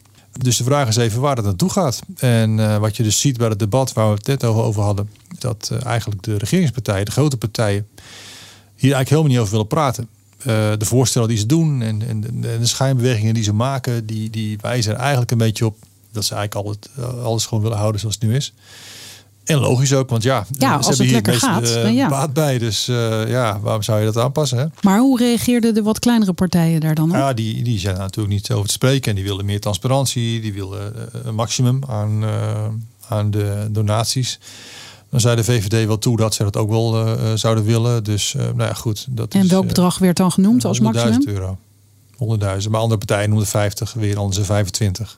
Dus 0.41 0.57
de 0.57 0.63
vraag 0.63 0.87
is 0.87 0.95
even 0.95 1.21
waar 1.21 1.35
het 1.35 1.45
naartoe 1.45 1.69
gaat. 1.69 2.01
En 2.17 2.57
uh, 2.57 2.77
wat 2.77 2.97
je 2.97 3.03
dus 3.03 3.19
ziet 3.19 3.37
bij 3.37 3.47
het 3.47 3.59
debat 3.59 3.93
waar 3.93 4.07
we 4.07 4.13
het 4.13 4.27
net 4.27 4.43
over 4.43 4.81
hadden, 4.81 5.09
dat 5.39 5.69
uh, 5.73 5.85
eigenlijk 5.85 6.23
de 6.23 6.37
regeringspartijen, 6.37 7.05
de 7.05 7.11
grote 7.11 7.37
partijen, 7.37 7.87
hier 8.75 8.93
eigenlijk 8.93 9.09
helemaal 9.09 9.31
niet 9.31 9.39
over 9.39 9.51
willen 9.51 9.67
praten. 9.67 10.07
Uh, 10.39 10.45
de 10.77 10.85
voorstellen 10.85 11.27
die 11.27 11.37
ze 11.37 11.45
doen 11.45 11.81
en, 11.81 12.01
en, 12.07 12.27
en, 12.27 12.41
de 12.41 12.65
schijnbewegingen 12.65 13.33
die 13.33 13.43
ze 13.43 13.53
maken, 13.53 14.05
die, 14.05 14.29
die 14.29 14.57
wijzen 14.61 14.93
er 14.93 14.99
eigenlijk 14.99 15.31
een 15.31 15.37
beetje 15.37 15.65
op 15.65 15.77
dat 16.11 16.25
ze 16.25 16.35
eigenlijk 16.35 16.67
altijd 16.67 17.07
alles 17.23 17.45
gewoon 17.45 17.63
willen 17.63 17.77
houden 17.77 17.99
zoals 17.99 18.15
het 18.15 18.23
nu 18.23 18.35
is. 18.35 18.53
En 19.45 19.57
logisch 19.57 19.93
ook, 19.93 20.09
want 20.09 20.23
ja, 20.23 20.45
ja 20.57 20.75
als 20.75 20.87
hebben 20.87 21.05
het 21.05 21.13
lekker 21.13 21.33
gaat, 21.33 21.69
uh, 21.69 21.93
ja. 21.93 22.09
baat 22.09 22.33
bij. 22.33 22.57
Dus 22.57 22.87
uh, 22.87 23.29
ja, 23.29 23.59
waarom 23.59 23.81
zou 23.81 23.99
je 23.99 24.05
dat 24.05 24.17
aanpassen? 24.17 24.57
Hè? 24.57 24.65
Maar 24.81 24.99
hoe 24.99 25.17
reageerden 25.17 25.73
de 25.73 25.81
wat 25.81 25.99
kleinere 25.99 26.33
partijen 26.33 26.79
daar 26.79 26.95
dan 26.95 27.09
op? 27.09 27.15
Ja, 27.15 27.33
die, 27.33 27.63
die 27.63 27.79
zijn 27.79 27.97
natuurlijk 27.97 28.33
niet 28.33 28.51
over 28.51 28.67
te 28.67 28.73
spreken. 28.73 29.09
En 29.09 29.15
die 29.15 29.25
willen 29.25 29.45
meer 29.45 29.59
transparantie. 29.59 30.41
Die 30.41 30.53
willen 30.53 30.93
uh, 30.95 31.21
een 31.23 31.35
maximum 31.35 31.79
aan, 31.87 32.23
aan 33.07 33.31
de 33.31 33.67
donaties. 33.69 34.39
Dan 35.09 35.19
zei 35.19 35.35
de 35.35 35.43
VVD 35.43 35.87
wel 35.87 35.97
toe 35.97 36.17
dat 36.17 36.33
ze 36.33 36.43
dat 36.43 36.57
ook 36.57 36.69
wel 36.69 37.17
zouden 37.37 37.63
willen. 37.63 38.03
Dus 38.03 38.33
nou 38.33 38.57
ja, 38.57 38.73
goed. 38.73 39.05
Dat 39.09 39.33
en 39.33 39.43
is, 39.43 39.49
welk 39.49 39.67
bedrag 39.67 39.97
werd 39.97 40.17
dan 40.17 40.31
genoemd 40.31 40.65
als 40.65 40.79
maximum? 40.79 41.23
100.000 41.27 41.33
euro. 41.33 41.57
100.000. 42.13 42.69
Maar 42.69 42.79
andere 42.79 42.97
partijen 42.97 43.29
noemden 43.29 43.47
50, 43.47 43.93
weer 43.93 44.17
andere 44.17 44.43
25. 44.43 45.17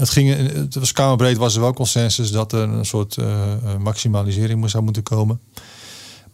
Het, 0.00 0.10
ging, 0.10 0.52
het 0.52 0.74
was 0.74 0.92
kamerbreed 0.92 1.36
was 1.36 1.54
er 1.54 1.60
wel 1.60 1.72
consensus 1.72 2.30
dat 2.30 2.52
er 2.52 2.60
een 2.60 2.84
soort 2.84 3.16
uh, 3.16 3.26
maximalisering 3.78 4.70
zou 4.70 4.82
moeten 4.82 5.02
komen. 5.02 5.40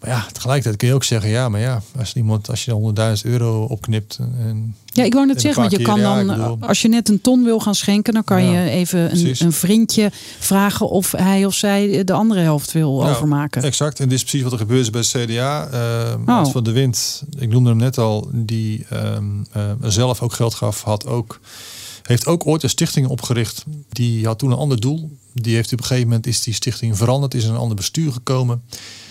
Maar 0.00 0.10
ja, 0.10 0.26
tegelijkertijd 0.32 0.76
kun 0.76 0.88
je 0.88 0.94
ook 0.94 1.04
zeggen, 1.04 1.30
ja, 1.30 1.48
maar 1.48 1.60
ja, 1.60 1.82
als 1.98 2.14
iemand, 2.14 2.50
als 2.50 2.64
je 2.64 2.92
100.000 3.24 3.30
euro 3.30 3.64
opknipt. 3.64 4.18
En, 4.18 4.76
ja, 4.84 5.04
ik 5.04 5.12
wou 5.12 5.26
net 5.26 5.40
zeggen, 5.40 5.60
want 5.60 5.76
je 5.76 5.82
kan 5.82 6.00
dan, 6.00 6.26
bedoel, 6.26 6.58
als 6.60 6.82
je 6.82 6.88
net 6.88 7.08
een 7.08 7.20
ton 7.20 7.44
wil 7.44 7.60
gaan 7.60 7.74
schenken, 7.74 8.14
dan 8.14 8.24
kan 8.24 8.42
ja, 8.42 8.62
je 8.62 8.70
even 8.70 9.16
een, 9.16 9.34
een, 9.38 9.52
vriendje 9.52 10.10
vragen 10.38 10.88
of 10.88 11.12
hij 11.12 11.44
of 11.44 11.54
zij 11.54 12.04
de 12.04 12.12
andere 12.12 12.40
helft 12.40 12.72
wil 12.72 12.98
nou, 12.98 13.10
overmaken. 13.10 13.62
Exact, 13.62 14.00
en 14.00 14.08
dit 14.08 14.18
is 14.18 14.22
precies 14.22 14.42
wat 14.42 14.52
er 14.52 14.58
gebeurt 14.58 14.90
bij 14.90 15.00
het 15.00 15.10
CDA. 15.10 15.68
Uh, 16.26 16.36
oh. 16.36 16.46
van 16.46 16.64
de 16.64 16.72
Wind, 16.72 17.22
ik 17.38 17.48
noemde 17.48 17.68
hem 17.68 17.78
net 17.78 17.98
al, 17.98 18.28
die 18.32 18.86
um, 18.92 19.46
uh, 19.56 19.62
zelf 19.82 20.22
ook 20.22 20.32
geld 20.32 20.54
gaf, 20.54 20.82
had 20.82 21.06
ook 21.06 21.40
heeft 22.06 22.26
ook 22.26 22.46
ooit 22.46 22.62
een 22.62 22.68
stichting 22.68 23.06
opgericht. 23.06 23.64
Die 23.88 24.26
had 24.26 24.38
toen 24.38 24.50
een 24.50 24.56
ander 24.56 24.80
doel. 24.80 25.16
Die 25.32 25.54
heeft 25.54 25.72
op 25.72 25.78
een 25.78 25.84
gegeven 25.84 26.08
moment 26.08 26.26
is 26.26 26.42
die 26.42 26.54
stichting 26.54 26.96
veranderd, 26.96 27.34
is 27.34 27.44
in 27.44 27.50
een 27.50 27.56
ander 27.56 27.76
bestuur 27.76 28.12
gekomen. 28.12 28.62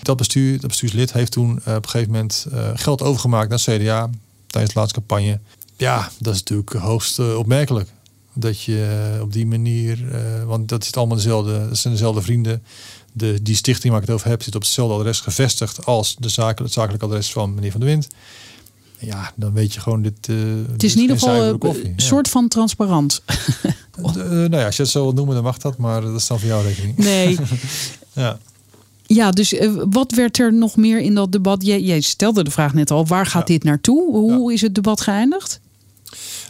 Dat 0.02 0.16
bestuur, 0.16 0.60
dat 0.60 0.68
bestuurslid 0.68 1.12
heeft 1.12 1.32
toen 1.32 1.48
uh, 1.48 1.74
op 1.74 1.84
een 1.84 1.90
gegeven 1.90 2.12
moment 2.12 2.46
uh, 2.52 2.70
geld 2.74 3.02
overgemaakt 3.02 3.48
naar 3.48 3.58
CDA 3.58 4.10
tijdens 4.46 4.74
de 4.74 4.80
laatste 4.80 4.98
campagne. 4.98 5.40
Ja, 5.76 6.10
dat 6.18 6.34
is 6.34 6.38
natuurlijk 6.38 6.72
hoogst 6.72 7.18
uh, 7.18 7.38
opmerkelijk. 7.38 7.88
Dat 8.32 8.62
je 8.62 9.18
op 9.22 9.32
die 9.32 9.46
manier, 9.46 9.98
want 10.46 10.68
dat 10.68 10.82
is 10.82 10.92
allemaal 10.92 11.16
dezelfde, 11.16 11.68
dat 11.68 11.78
zijn 11.78 11.92
dezelfde 11.92 12.22
vrienden. 12.22 12.62
De, 13.12 13.42
die 13.42 13.54
stichting 13.54 13.92
waar 13.92 14.02
ik 14.02 14.06
het 14.08 14.16
over 14.16 14.28
heb, 14.28 14.42
zit 14.42 14.54
op 14.54 14.62
hetzelfde 14.62 14.94
adres 14.94 15.20
gevestigd 15.20 15.86
als 15.86 16.16
de 16.18 16.42
het 16.62 16.72
zakelijk 16.72 17.02
adres 17.02 17.32
van 17.32 17.54
meneer 17.54 17.70
Van 17.70 17.80
der 17.80 17.88
Wind 17.88 18.08
ja, 18.98 19.32
dan 19.34 19.52
weet 19.52 19.74
je 19.74 19.80
gewoon 19.80 20.02
dit. 20.02 20.28
Uh, 20.28 20.36
het 20.72 20.82
is 20.82 20.94
in 20.94 21.00
ieder 21.00 21.18
geval 21.18 21.58
een 21.60 21.92
soort 21.96 22.28
van 22.28 22.48
transparant. 22.48 23.22
uh, 23.98 24.04
nou 24.14 24.56
ja, 24.56 24.66
als 24.66 24.76
je 24.76 24.82
het 24.82 24.90
zo 24.90 25.02
wil 25.02 25.12
noemen, 25.12 25.34
dan 25.34 25.44
mag 25.44 25.58
dat, 25.58 25.76
maar 25.76 26.00
dat 26.00 26.14
is 26.14 26.26
dan 26.26 26.38
voor 26.38 26.48
jouw 26.48 26.62
rekening. 26.62 26.96
Nee. 26.96 27.38
ja. 28.12 28.38
Ja, 29.06 29.30
dus 29.30 29.52
uh, 29.52 29.82
wat 29.90 30.12
werd 30.12 30.38
er 30.38 30.52
nog 30.52 30.76
meer 30.76 31.00
in 31.00 31.14
dat 31.14 31.32
debat? 31.32 31.66
Jij, 31.66 31.80
jij 31.80 32.00
stelde 32.00 32.44
de 32.44 32.50
vraag 32.50 32.74
net 32.74 32.90
al, 32.90 33.06
waar 33.06 33.26
gaat 33.26 33.48
ja. 33.48 33.54
dit 33.54 33.64
naartoe? 33.64 34.10
Hoe 34.12 34.48
ja. 34.48 34.54
is 34.54 34.60
het 34.60 34.74
debat 34.74 35.00
geëindigd? 35.00 35.60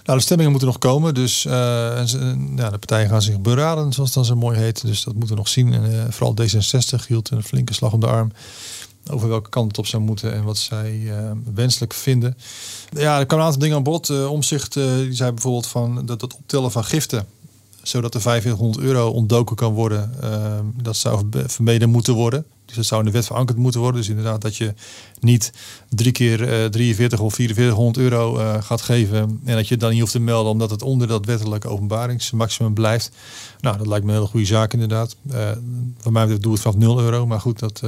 Nou, 0.04 0.18
de 0.18 0.24
stemmingen 0.24 0.50
moeten 0.50 0.68
nog 0.68 0.78
komen. 0.78 1.14
Dus 1.14 1.42
ja, 1.42 2.04
de 2.04 2.78
partijen 2.78 3.08
gaan 3.08 3.22
zich 3.22 3.40
beraden, 3.40 3.92
zoals 3.92 4.12
dat 4.12 4.26
zo 4.26 4.36
mooi 4.36 4.58
heet. 4.58 4.86
Dus 4.86 5.04
dat 5.04 5.14
moeten 5.14 5.32
we 5.32 5.40
nog 5.40 5.48
zien. 5.48 5.72
En 5.72 6.12
vooral 6.12 6.36
D66 6.40 7.06
hield 7.06 7.30
een 7.30 7.42
flinke 7.42 7.74
slag 7.74 7.92
om 7.92 8.00
de 8.00 8.06
arm 8.06 8.32
over 9.10 9.28
welke 9.28 9.50
kant 9.50 9.68
het 9.68 9.78
op 9.78 9.86
zou 9.86 10.02
moeten 10.02 10.32
en 10.32 10.44
wat 10.44 10.58
zij 10.58 10.92
uh, 10.92 11.30
wenselijk 11.54 11.94
vinden. 11.94 12.36
Ja, 12.90 13.18
er 13.18 13.26
kwamen 13.26 13.44
een 13.44 13.50
aantal 13.52 13.60
dingen 13.60 13.76
aan 13.76 13.82
bod. 13.82 14.08
Uh, 14.08 14.30
omzicht 14.30 14.76
uh, 14.76 14.96
die 14.96 15.12
zei 15.12 15.30
bijvoorbeeld 15.32 15.66
van 15.66 16.06
dat 16.06 16.20
het 16.20 16.34
optellen 16.34 16.72
van 16.72 16.84
giften 16.84 17.26
zodat 17.88 18.12
de 18.12 18.20
4500 18.20 18.84
euro 18.84 19.08
ontdoken 19.08 19.56
kan 19.56 19.72
worden. 19.72 20.22
Ehm, 20.22 20.64
dat 20.82 20.96
zou 20.96 21.24
vermeden 21.46 21.90
moeten 21.90 22.14
worden. 22.14 22.46
Dus 22.66 22.76
dat 22.76 22.84
zou 22.84 23.00
in 23.00 23.06
de 23.06 23.12
wet 23.12 23.26
verankerd 23.26 23.58
moeten 23.58 23.80
worden. 23.80 24.00
Dus 24.00 24.10
inderdaad 24.10 24.40
dat 24.40 24.56
je 24.56 24.74
niet 25.20 25.52
drie 25.88 26.12
keer 26.12 26.62
uh, 26.62 26.64
43 26.64 27.20
of 27.20 27.34
4400 27.34 27.98
euro 27.98 28.38
uh, 28.38 28.62
gaat 28.62 28.80
geven. 28.80 29.40
En 29.44 29.56
dat 29.56 29.68
je 29.68 29.76
dan 29.76 29.90
niet 29.90 30.00
hoeft 30.00 30.12
te 30.12 30.18
melden 30.18 30.52
omdat 30.52 30.70
het 30.70 30.82
onder 30.82 31.08
dat 31.08 31.26
wettelijke 31.26 31.68
openbaringsmaximum 31.68 32.74
blijft. 32.74 33.10
Nou, 33.60 33.78
dat 33.78 33.86
lijkt 33.86 34.04
me 34.04 34.10
een 34.10 34.16
hele 34.16 34.28
goede 34.28 34.46
zaak 34.46 34.72
inderdaad. 34.72 35.16
Uh, 35.32 35.50
van 35.98 36.12
mij 36.12 36.22
betreft 36.22 36.42
doe 36.42 36.52
het 36.52 36.62
vanaf 36.62 36.76
0 36.76 37.00
euro. 37.00 37.26
Maar 37.26 37.40
goed, 37.40 37.58
dat, 37.58 37.82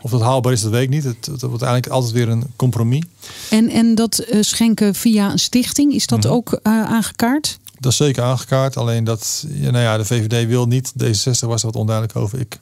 of 0.00 0.10
dat 0.10 0.20
haalbaar 0.20 0.52
is, 0.52 0.60
dat 0.60 0.70
weet 0.70 0.82
ik 0.82 0.88
niet. 0.88 1.04
Het, 1.04 1.26
het 1.26 1.40
wordt 1.40 1.62
eigenlijk 1.62 1.92
altijd 1.92 2.12
weer 2.12 2.28
een 2.28 2.44
compromis. 2.56 3.02
En, 3.50 3.68
en 3.68 3.94
dat 3.94 4.26
schenken 4.40 4.94
via 4.94 5.32
een 5.32 5.38
stichting, 5.38 5.92
is 5.92 6.06
dat 6.06 6.24
mm. 6.24 6.30
ook 6.30 6.60
aangekaart? 6.62 7.58
Dat 7.82 7.92
is 7.92 7.98
zeker 7.98 8.22
aangekaart. 8.22 8.76
Alleen 8.76 9.04
dat, 9.04 9.44
ja, 9.48 9.70
nou 9.70 9.84
ja, 9.84 9.96
de 9.96 10.04
VVD 10.04 10.46
wil 10.46 10.66
niet. 10.66 10.92
D66 11.02 11.46
was 11.46 11.60
er 11.60 11.66
wat 11.66 11.76
onduidelijk 11.76 12.16
over. 12.16 12.40
Ik 12.40 12.60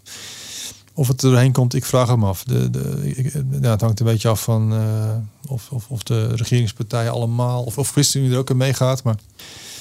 of 0.94 1.08
het 1.08 1.22
er 1.22 1.30
doorheen 1.30 1.52
komt, 1.52 1.74
ik 1.74 1.84
vraag 1.84 2.08
hem 2.08 2.24
af. 2.24 2.44
De, 2.44 2.70
de, 2.70 3.12
ik, 3.16 3.32
ja, 3.60 3.70
het 3.70 3.80
hangt 3.80 4.00
een 4.00 4.06
beetje 4.06 4.28
af 4.28 4.42
van 4.42 4.72
uh, 4.72 4.80
of, 5.48 5.70
of, 5.70 5.88
of, 5.88 6.02
de 6.02 6.26
regeringspartijen 6.26 7.12
allemaal, 7.12 7.62
of, 7.62 7.78
of 7.78 7.90
ChristenUnie 7.90 8.32
er 8.32 8.38
ook 8.38 8.50
in 8.50 8.56
meegaat. 8.56 9.02
Maar, 9.02 9.16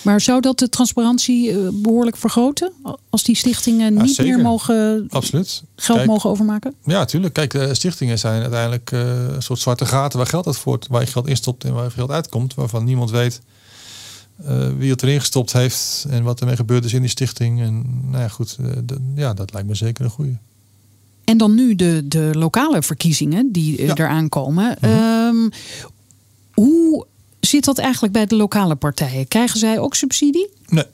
maar 0.02 0.22
zou 0.22 0.42
dat 0.42 0.60
de 0.60 0.70
transparantie 0.70 1.52
uh, 1.52 1.70
behoorlijk 1.74 2.18
vergroten? 2.18 2.72
Als 3.10 3.24
die 3.24 3.36
stichtingen 3.36 3.94
niet 3.94 4.18
meer 4.18 4.40
mogen 4.40 5.06
Absoluut. 5.10 5.64
geld 5.76 5.98
Kijk, 5.98 6.10
mogen 6.10 6.30
overmaken? 6.30 6.74
Ja, 6.84 6.98
natuurlijk. 6.98 7.34
Kijk, 7.34 7.70
stichtingen 7.72 8.20
zijn 8.20 8.42
uiteindelijk 8.42 8.92
een 8.92 9.42
soort 9.42 9.60
zwarte 9.60 9.86
gaten 9.86 10.18
waar 10.18 10.28
geld 10.28 10.48
uit 10.48 10.58
voort, 10.58 10.88
waar 10.88 11.02
je 11.02 11.08
geld 11.08 11.28
instopt 11.28 11.64
en 11.64 11.74
waar 11.74 11.92
geld 11.92 12.12
uitkomt, 12.12 12.54
waarvan 12.54 12.84
niemand 12.84 13.12
weet 13.12 13.42
wie 14.78 14.92
het 14.92 15.04
erin 15.04 15.20
gestopt 15.20 15.54
heeft 15.54 16.06
en 16.10 16.24
wat 16.24 16.40
ermee 16.40 16.56
gebeurd 16.56 16.86
is 16.86 16.94
in 16.94 17.02
die 17.02 17.10
stichting. 17.10 17.62
En 17.62 17.84
nou 18.10 18.22
ja, 18.22 18.28
goed, 18.28 18.58
ja, 19.16 19.34
dat 19.34 19.54
lijkt 19.54 19.68
me 19.68 19.76
zeker 19.76 20.04
een 20.04 20.12
goede. 20.12 20.38
En 21.30 21.38
dan 21.38 21.56
nu 21.56 21.76
de, 21.76 22.02
de 22.08 22.30
lokale 22.34 22.84
verkiezingen 22.84 23.52
die 23.52 23.78
eh, 23.78 23.88
ja. 23.88 23.96
eraan 23.96 24.30
komen. 24.30 24.78
Mhm. 24.82 24.92
Ehm, 24.92 25.50
hoe 26.54 27.06
zit 27.40 27.66
dat 27.66 27.78
eigenlijk 27.78 28.14
bij 28.14 28.26
de 28.26 28.36
lokale 28.36 28.76
partijen? 28.76 29.28
Krijgen 29.28 29.60
zij 29.60 29.80
ook 29.80 29.96
subsidie? 29.96 30.50
Nee. 30.68 30.86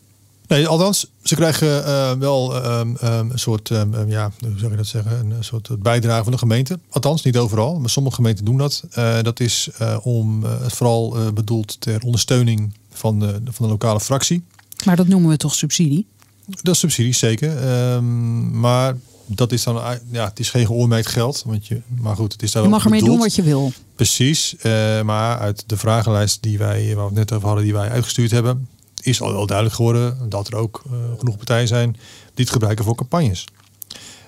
Nee, 0.48 0.68
althans, 0.68 1.12
ze 1.24 1.36
krijgen 1.36 1.68
uh, 1.68 2.12
wel 2.12 2.66
um, 2.66 2.98
um, 3.04 3.32
een 3.32 3.40
soort, 3.40 3.68
ja, 4.08 4.32
hoe 4.40 4.58
zou 4.58 4.72
je 4.72 4.78
dat 4.78 4.86
zeggen, 4.86 5.32
een 5.32 5.44
soort 5.44 5.70
bijdrage 5.80 6.24
van 6.24 6.32
de 6.32 6.38
gemeente. 6.38 6.80
Althans, 6.90 7.24
niet 7.24 7.38
overal, 7.38 7.80
maar 7.80 7.90
sommige 7.90 8.16
gemeenten 8.16 8.46
doen 8.46 8.58
dat. 8.58 8.84
Uh, 8.98 9.22
dat 9.22 9.40
is 9.40 9.70
uh, 9.82 9.98
om, 10.04 10.44
vooral 10.68 11.18
bedoeld 11.34 11.82
ter 11.82 12.02
ondersteuning 12.02 12.74
van 12.98 13.20
de, 13.20 13.42
van 13.44 13.66
de 13.66 13.72
lokale 13.72 14.00
fractie. 14.00 14.44
Maar 14.86 14.96
dat 14.96 15.08
noemen 15.08 15.30
we 15.30 15.38
toch 15.38 15.56
subsidie? 15.56 16.08
Dat 16.46 16.74
is 16.74 16.80
subsidie, 16.80 17.14
zeker. 17.14 18.04
maar 18.52 18.96
dat 19.26 19.52
is 19.52 19.64
dan, 19.64 20.00
ja, 20.12 20.26
het 20.26 20.40
is 20.40 20.50
geen 20.50 20.66
geoormerkt 20.66 21.08
geld. 21.08 21.44
Want 21.46 21.68
je, 21.68 21.82
maar 22.00 22.16
goed, 22.16 22.32
het 22.32 22.44
is 22.44 22.52
daar 22.52 22.64
Je 22.64 22.70
mag 22.70 22.84
ermee 22.84 23.04
doen 23.04 23.18
wat 23.18 23.36
je 23.36 23.44
wil. 23.44 23.72
Precies. 23.96 24.56
Uh, 24.58 24.62
maar 25.02 25.40
uit 25.40 25.64
de 25.68 25.78
vragenlijst 25.78 26.42
die 26.42 26.58
wij, 26.58 26.96
waar 26.96 27.10
we 27.10 27.20
het 27.20 27.30
net 27.30 27.32
over 27.32 27.48
hadden, 27.48 27.64
die 27.64 27.74
wij 27.74 27.90
uitgestuurd 27.90 28.32
hebben, 28.32 28.68
is 29.02 29.22
al 29.22 29.32
wel 29.32 29.46
duidelijk 29.46 29.76
geworden 29.76 30.30
dat 30.30 30.48
er 30.48 30.56
ook 30.56 30.84
uh, 30.88 30.94
genoeg 31.18 31.38
partijen 31.38 31.68
zijn 31.68 31.92
die 32.34 32.46
het 32.46 32.50
gebruiken 32.50 32.86
voor 32.86 32.96
campagnes. 32.96 33.46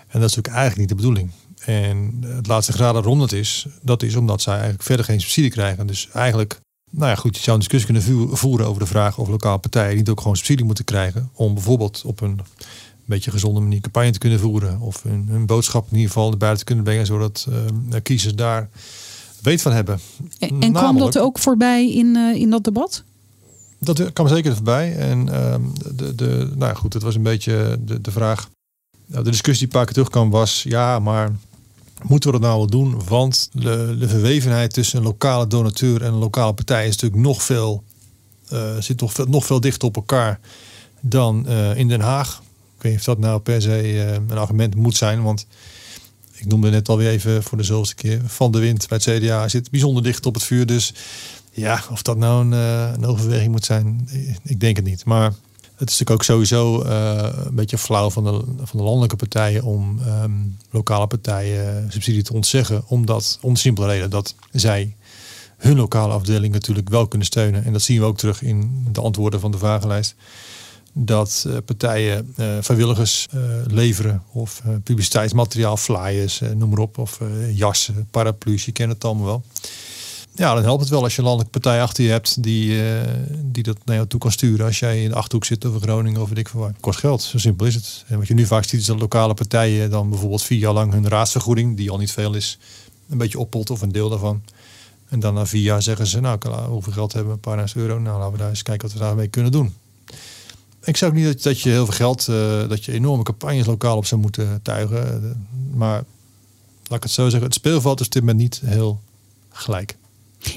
En 0.08 0.20
dat 0.20 0.30
is 0.30 0.36
natuurlijk 0.36 0.56
eigenlijk 0.56 0.78
niet 0.78 0.90
de 0.90 0.96
bedoeling. 0.96 1.32
En 1.60 2.18
het 2.26 2.48
laatste 2.48 2.74
graad 2.74 2.94
waarom 2.94 3.20
dat 3.20 3.32
is, 3.32 3.68
dat 3.82 4.04
is 4.04 4.16
omdat 4.16 4.42
zij 4.42 4.54
eigenlijk 4.54 4.84
verder 4.84 5.06
geen 5.06 5.22
subsidie 5.22 5.52
krijgen. 5.52 5.88
Dus 5.88 6.10
eigenlijk, 6.14 6.60
nou 6.90 7.10
ja 7.10 7.16
goed, 7.16 7.36
je 7.36 7.42
zou 7.44 7.58
een 7.58 7.68
discussie 7.68 7.94
kunnen 7.94 8.38
voeren 8.38 8.68
over 8.68 8.82
de 8.82 8.88
vraag 8.88 9.18
of 9.18 9.28
lokale 9.28 9.58
partijen 9.58 9.96
niet 9.96 10.10
ook 10.10 10.22
gewoon 10.22 10.36
subsidie 10.36 10.66
moeten 10.66 10.86
krijgen. 10.86 11.30
Om 11.34 11.54
bijvoorbeeld 11.54 12.02
op 12.06 12.22
een 12.22 12.40
beetje 13.06 13.32
gezonde 13.32 13.60
manier 13.60 13.82
campagne 13.82 14.12
te 14.12 14.20
kunnen 14.20 14.40
voeren. 14.40 14.80
Of 14.80 15.04
hun, 15.04 15.28
hun 15.30 15.46
boodschap 15.46 15.86
in 15.86 15.96
ieder 15.96 16.08
geval 16.08 16.30
naar 16.30 16.38
buiten 16.38 16.60
te 16.60 16.66
kunnen 16.66 16.84
brengen. 16.84 17.06
Zodat 17.06 17.48
uh, 17.50 18.00
kiezers 18.04 18.36
daar 18.36 18.70
weet 19.42 19.62
van 19.62 19.72
hebben. 19.72 20.00
En, 20.40 20.60
en 20.60 20.74
kwam 20.74 20.98
dat 20.98 21.20
ook 21.20 21.40
voorbij 21.40 21.92
in, 21.92 22.16
uh, 22.16 22.36
in 22.36 22.50
dat 22.50 22.64
debat? 22.64 23.04
Dat 23.80 24.14
kwam 24.14 24.28
zeker 24.28 24.56
voorbij. 24.56 24.96
En 24.98 25.28
uh, 25.28 25.56
de, 25.96 26.16
de, 26.16 26.52
nou 26.56 26.76
goed, 26.76 26.94
het 26.94 27.04
was 27.04 27.16
een 27.16 27.24
beetje 27.24 27.80
de, 27.86 28.02
de 28.02 28.12
vraag. 28.12 28.50
Nou, 29.06 29.24
de 29.24 29.30
discussie 29.30 29.68
die 29.68 29.76
een 29.76 29.82
paar 29.82 29.86
keer 29.86 29.94
terugkwam 29.94 30.30
was... 30.30 30.64
ja, 30.64 31.00
maar 31.00 31.32
moeten 32.04 32.32
we 32.32 32.40
dat 32.40 32.48
nou 32.48 32.58
wel 32.58 32.68
doen? 32.68 33.02
Want 33.08 33.50
de, 33.54 34.08
verwevenheid 34.08 34.74
tussen 34.74 34.98
een 34.98 35.04
lokale 35.04 35.48
donateur 35.48 36.02
en 36.02 36.14
een 36.14 36.20
lokale 36.20 36.54
partij... 36.54 36.88
is 36.88 36.92
natuurlijk 36.92 37.22
nog 37.22 37.44
veel, 37.44 37.84
uh, 38.54 38.78
zit 38.80 39.02
nog 39.02 39.28
nog 39.28 39.46
veel 39.46 39.60
dichter 39.60 39.88
op 39.88 39.96
elkaar 39.96 40.40
dan 41.02 41.46
uh, 41.48 41.78
in 41.78 41.88
Den 41.88 42.02
Haag. 42.02 42.42
Ik 42.76 42.84
weet 42.84 42.92
niet 42.92 43.00
of 43.00 43.06
dat 43.06 43.20
nou 43.20 43.40
per 43.40 43.62
se 43.62 43.94
uh, 43.94 44.14
een 44.14 44.38
argument 44.38 44.76
moet 44.76 44.96
zijn. 44.96 45.24
Want 45.24 45.46
ik 46.34 46.46
noemde 46.46 46.70
net 46.70 46.90
alweer 46.90 47.10
even 47.10 47.44
voor 47.44 47.58
de 47.58 47.64
zoveelste 47.64 47.96
keer. 47.96 48.22
Van 48.26 48.52
de 48.52 48.60
Wind 48.60 48.88
bij 48.88 49.00
het 49.04 49.24
CDA 49.24 49.48
zit 49.48 49.72
bijzonder 49.72 50.04
dicht 50.04 50.26
op 50.26 50.34
het 50.34 50.44
vuur. 50.44 50.66
Dus 50.66 50.94
ja, 51.52 51.84
of 51.92 52.02
dat 52.02 52.18
nou 52.18 52.46
een, 52.46 52.52
een 52.94 53.06
overweging 53.06 53.52
moet 53.52 53.66
zijn, 53.66 54.10
ik 54.44 54.60
denk 54.60 54.76
het 54.76 54.86
niet. 54.86 55.06
Maar 55.06 55.34
het 55.78 55.90
is 55.90 56.00
natuurlijk 56.00 56.12
ook 56.12 56.24
sowieso 56.24 56.86
uh, 56.86 57.30
een 57.46 57.56
beetje 57.56 57.78
flauw 57.78 58.10
van 58.10 58.24
de, 58.24 58.42
van 58.66 58.80
de 58.80 58.84
landelijke 58.84 59.16
partijen 59.16 59.64
om 59.64 60.00
um, 60.08 60.58
lokale 60.72 61.08
partijen 61.08 61.92
subsidie 61.92 62.24
te 62.24 62.34
ontzeggen. 62.34 62.84
Omdat, 62.88 63.38
om 63.42 63.54
de 63.54 63.60
simpele 63.60 63.88
reden 63.88 64.10
dat 64.10 64.36
zij 64.52 64.96
hun 65.58 65.76
lokale 65.76 66.14
afdeling 66.14 66.54
natuurlijk 66.54 66.90
wel 66.90 67.08
kunnen 67.08 67.28
steunen. 67.28 67.66
En 67.66 67.74
dat 67.74 67.82
zien 67.82 68.00
we 68.00 68.06
ook 68.06 68.18
terug 68.18 68.42
in 68.42 68.88
de 68.92 69.02
antwoorden 69.02 69.40
van 69.40 69.52
de 69.52 69.58
vragenlijst 69.58 70.16
dat 70.94 71.44
uh, 71.48 71.58
partijen 71.66 72.34
uh, 72.36 72.58
vrijwilligers 72.62 73.28
leveren 73.68 74.24
of 74.32 74.62
publiciteitsmateriaal, 74.84 75.78
flyers, 75.78 76.42
noem 76.56 76.70
maar 76.70 76.80
op, 76.80 76.98
of 76.98 77.20
jassen, 77.54 78.08
paraplu's, 78.12 78.66
je 78.66 78.72
kent 78.72 78.92
het 78.92 79.04
allemaal 79.04 79.26
wel. 79.26 79.44
Ja, 80.38 80.54
dan 80.54 80.64
helpt 80.64 80.82
het 80.82 80.90
wel 80.90 81.04
als 81.04 81.14
je 81.16 81.20
een 81.20 81.28
landelijke 81.28 81.60
partij 81.60 81.82
achter 81.82 82.04
je 82.04 82.10
hebt 82.10 82.44
die, 82.44 82.82
die 83.44 83.64
dat 83.64 83.78
naar 83.86 83.96
jou 83.96 84.08
toe 84.08 84.20
kan 84.20 84.32
sturen. 84.32 84.66
Als 84.66 84.80
jij 84.80 85.04
in 85.04 85.10
de 85.10 85.16
Achterhoek 85.16 85.46
zit 85.46 85.66
of 85.66 85.82
Groningen 85.82 86.22
of 86.22 86.30
weet 86.30 86.38
ik 86.38 86.50
veel 86.50 86.60
waar. 86.60 86.74
Kost 86.80 87.00
geld, 87.00 87.22
zo 87.22 87.38
simpel 87.38 87.66
is 87.66 87.76
het. 87.76 88.04
En 88.08 88.18
wat 88.18 88.28
je 88.28 88.34
nu 88.34 88.46
vaak 88.46 88.64
ziet 88.64 88.80
is 88.80 88.86
dat 88.86 89.00
lokale 89.00 89.34
partijen 89.34 89.90
dan 89.90 90.10
bijvoorbeeld 90.10 90.44
vier 90.44 90.58
jaar 90.58 90.74
lang 90.74 90.92
hun 90.92 91.08
raadsvergoeding, 91.08 91.78
die 91.78 91.92
al 91.92 91.98
niet 91.98 92.12
veel 92.12 92.34
is, 92.34 92.60
een 93.10 93.18
beetje 93.18 93.40
oppot 93.40 93.70
of 93.70 93.82
een 93.82 93.92
deel 93.92 94.10
daarvan. 94.10 94.42
En 95.10 95.20
dan 95.20 95.34
na 95.34 95.46
vier 95.46 95.62
jaar 95.62 95.82
zeggen 95.82 96.08
ze, 96.08 96.20
nou, 96.20 96.40
hoeveel 96.68 96.94
geld 96.94 97.14
hebben 97.14 97.32
we? 97.32 97.36
Een 97.36 97.44
paar 97.44 97.56
duizend 97.56 97.82
euro. 97.82 98.00
Nou, 98.00 98.18
laten 98.18 98.32
we 98.32 98.38
daar 98.38 98.50
eens 98.50 98.64
kijken 98.64 98.88
wat 98.88 98.98
we 98.98 99.04
daarmee 99.04 99.28
kunnen 99.28 99.52
doen. 99.52 99.74
Ik 100.84 100.98
zou 100.98 101.12
ook 101.12 101.18
niet 101.18 101.26
dat, 101.26 101.44
dat 101.44 101.60
je 101.62 101.70
heel 101.70 101.86
veel 101.86 101.94
geld, 101.94 102.28
uh, 102.30 102.70
dat 102.70 102.86
je 102.86 102.92
enorme 102.92 103.24
campagnes 103.24 103.66
lokaal 103.66 103.98
op 103.98 104.06
zou 104.06 104.22
moeten 104.22 104.60
tuigen. 104.62 105.48
maar 105.74 106.04
laat 106.88 106.98
ik 106.98 107.04
het 107.04 107.12
zo 107.12 107.24
zeggen, 107.24 107.44
het 107.44 107.54
speelveld 107.54 108.00
is 108.00 108.10
dit 108.10 108.22
moment 108.22 108.40
niet 108.40 108.62
heel 108.66 109.00
gelijk. 109.50 109.98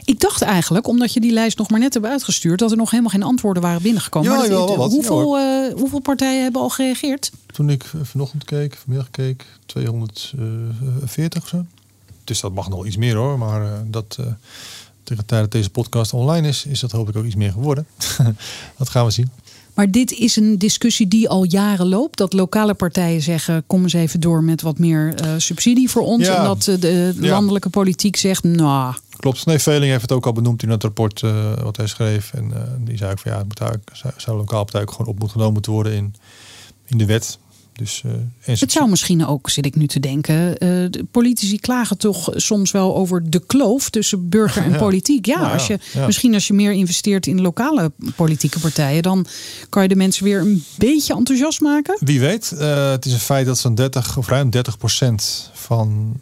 Ik 0.04 0.20
dacht 0.20 0.42
eigenlijk, 0.42 0.86
omdat 0.86 1.12
je 1.12 1.20
die 1.20 1.32
lijst 1.32 1.58
nog 1.58 1.70
maar 1.70 1.80
net 1.80 1.94
hebt 1.94 2.06
uitgestuurd, 2.06 2.58
dat 2.58 2.70
er 2.70 2.76
nog 2.76 2.90
helemaal 2.90 3.12
geen 3.12 3.22
antwoorden 3.22 3.62
waren 3.62 3.82
binnengekomen. 3.82 4.32
Ja, 4.32 4.36
maar 4.38 4.76
wat. 4.76 4.90
Hoeveel, 4.90 5.38
uh, 5.38 5.74
hoeveel 5.74 6.00
partijen 6.00 6.42
hebben 6.42 6.60
al 6.60 6.68
gereageerd? 6.68 7.30
Toen 7.46 7.70
ik 7.70 7.84
vanochtend 8.02 8.44
keek, 8.44 8.76
vanmiddag 8.76 9.10
keek, 9.10 9.46
240 9.66 11.42
of 11.42 11.48
zo. 11.48 11.64
Dus 12.24 12.40
dat 12.40 12.54
mag 12.54 12.68
nog 12.68 12.86
iets 12.86 12.96
meer 12.96 13.14
hoor, 13.16 13.38
maar 13.38 13.62
uh, 13.62 13.72
dat 13.86 14.18
tegen 15.10 15.24
de 15.24 15.28
tijd 15.28 15.40
dat 15.40 15.52
deze 15.52 15.70
podcast 15.70 16.12
online 16.12 16.48
is, 16.48 16.66
is 16.66 16.80
dat 16.80 16.92
hopelijk 16.92 17.18
ook 17.18 17.24
iets 17.24 17.34
meer 17.34 17.52
geworden. 17.52 17.86
dat 18.78 18.88
gaan 18.88 19.04
we 19.04 19.10
zien. 19.10 19.30
Maar 19.74 19.90
dit 19.90 20.12
is 20.12 20.36
een 20.36 20.58
discussie 20.58 21.08
die 21.08 21.28
al 21.28 21.44
jaren 21.44 21.88
loopt. 21.88 22.18
Dat 22.18 22.32
lokale 22.32 22.74
partijen 22.74 23.22
zeggen: 23.22 23.62
kom 23.66 23.82
eens 23.82 23.92
even 23.92 24.20
door 24.20 24.44
met 24.44 24.62
wat 24.62 24.78
meer 24.78 25.14
uh, 25.24 25.32
subsidie 25.36 25.90
voor 25.90 26.02
ons. 26.02 26.26
En 26.26 26.44
dat 26.44 26.66
uh, 26.66 26.80
de 26.80 27.14
landelijke 27.18 27.68
ja. 27.72 27.80
politiek 27.80 28.16
zegt: 28.16 28.44
nou. 28.44 28.94
Klopt. 29.20 29.46
Nee, 29.46 29.58
Veling 29.58 29.90
heeft 29.90 30.02
het 30.02 30.12
ook 30.12 30.26
al 30.26 30.32
benoemd 30.32 30.62
in 30.62 30.68
het 30.68 30.82
rapport 30.82 31.22
uh, 31.22 31.54
wat 31.54 31.76
hij 31.76 31.86
schreef. 31.86 32.32
En 32.34 32.52
die 32.84 32.96
zei 32.96 33.10
ook 33.10 33.18
van 33.18 33.32
ja, 33.32 33.38
het 33.38 33.46
moet 33.46 33.60
zou, 33.92 34.14
zou 34.16 34.44
partij 34.44 34.80
ook 34.80 34.90
gewoon 34.90 35.06
op 35.06 35.18
moeten 35.18 35.30
genomen 35.30 35.52
moeten 35.52 35.72
worden 35.72 35.92
in, 35.92 36.14
in 36.86 36.98
de 36.98 37.06
wet. 37.06 37.38
Dus, 37.80 38.02
uh, 38.06 38.12
het 38.58 38.72
zou 38.72 38.90
misschien 38.90 39.26
ook, 39.26 39.50
zit 39.50 39.66
ik 39.66 39.76
nu 39.76 39.86
te 39.86 40.00
denken, 40.00 40.48
uh, 40.48 40.56
de 40.90 41.06
politici 41.10 41.58
klagen 41.58 41.98
toch 41.98 42.30
soms 42.34 42.70
wel 42.70 42.96
over 42.96 43.30
de 43.30 43.46
kloof 43.46 43.90
tussen 43.90 44.28
burger 44.28 44.62
en 44.62 44.70
ja. 44.78 44.78
politiek. 44.78 45.26
Ja, 45.26 45.40
nou, 45.40 45.52
als 45.52 45.66
je, 45.66 45.78
ja. 45.92 46.06
misschien 46.06 46.34
als 46.34 46.46
je 46.46 46.52
meer 46.52 46.72
investeert 46.72 47.26
in 47.26 47.40
lokale 47.40 47.92
politieke 48.16 48.58
partijen, 48.58 49.02
dan 49.02 49.26
kan 49.68 49.82
je 49.82 49.88
de 49.88 49.96
mensen 49.96 50.24
weer 50.24 50.40
een 50.40 50.64
beetje 50.78 51.14
enthousiast 51.14 51.60
maken. 51.60 51.96
Wie 52.00 52.20
weet. 52.20 52.52
Uh, 52.54 52.90
het 52.90 53.06
is 53.06 53.12
een 53.12 53.18
feit 53.18 53.46
dat 53.46 53.58
zo'n 53.58 53.74
30 53.74 54.16
of 54.16 54.28
ruim 54.28 54.50
30 54.50 54.78
procent 54.78 55.50
van 55.52 56.20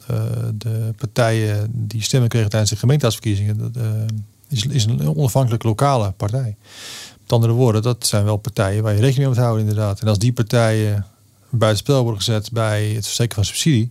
de 0.55 0.92
partijen 0.97 1.71
die 1.73 2.03
stemmen 2.03 2.29
kregen 2.29 2.48
tijdens 2.48 2.71
de 2.71 2.77
gemeenteraadsverkiezingen, 2.77 3.73
is, 4.48 4.67
is 4.67 4.85
een 4.85 5.17
onafhankelijke 5.17 5.67
lokale 5.67 6.11
partij. 6.11 6.56
Met 7.23 7.33
andere 7.33 7.52
woorden, 7.52 7.83
dat 7.83 8.06
zijn 8.06 8.25
wel 8.25 8.37
partijen 8.37 8.83
waar 8.83 8.92
je 8.92 9.00
rekening 9.00 9.19
mee 9.19 9.29
moet 9.29 9.44
houden 9.44 9.69
inderdaad. 9.69 10.00
En 10.00 10.09
als 10.09 10.19
die 10.19 10.33
partijen 10.33 11.06
buitenspel 11.51 12.03
worden 12.03 12.21
gezet 12.23 12.53
bij 12.53 12.88
het 12.88 13.05
verstrekken 13.05 13.37
van 13.37 13.44
subsidie, 13.44 13.90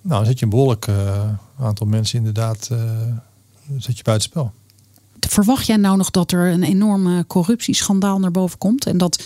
nou, 0.00 0.16
dan 0.16 0.24
zet 0.24 0.38
je 0.38 0.44
een 0.44 0.50
behoorlijk 0.50 0.86
uh, 0.86 1.28
aantal 1.60 1.86
mensen 1.86 2.18
inderdaad 2.18 2.68
uh, 2.72 2.78
zet 3.78 3.96
je 3.96 4.02
buitenspel. 4.02 4.52
Verwacht 5.28 5.66
jij 5.66 5.76
nou 5.76 5.96
nog 5.96 6.10
dat 6.10 6.32
er 6.32 6.52
een 6.52 6.62
enorme 6.62 7.26
corruptieschandaal 7.26 8.18
naar 8.18 8.30
boven 8.30 8.58
komt 8.58 8.86
en 8.86 8.98
dat 8.98 9.22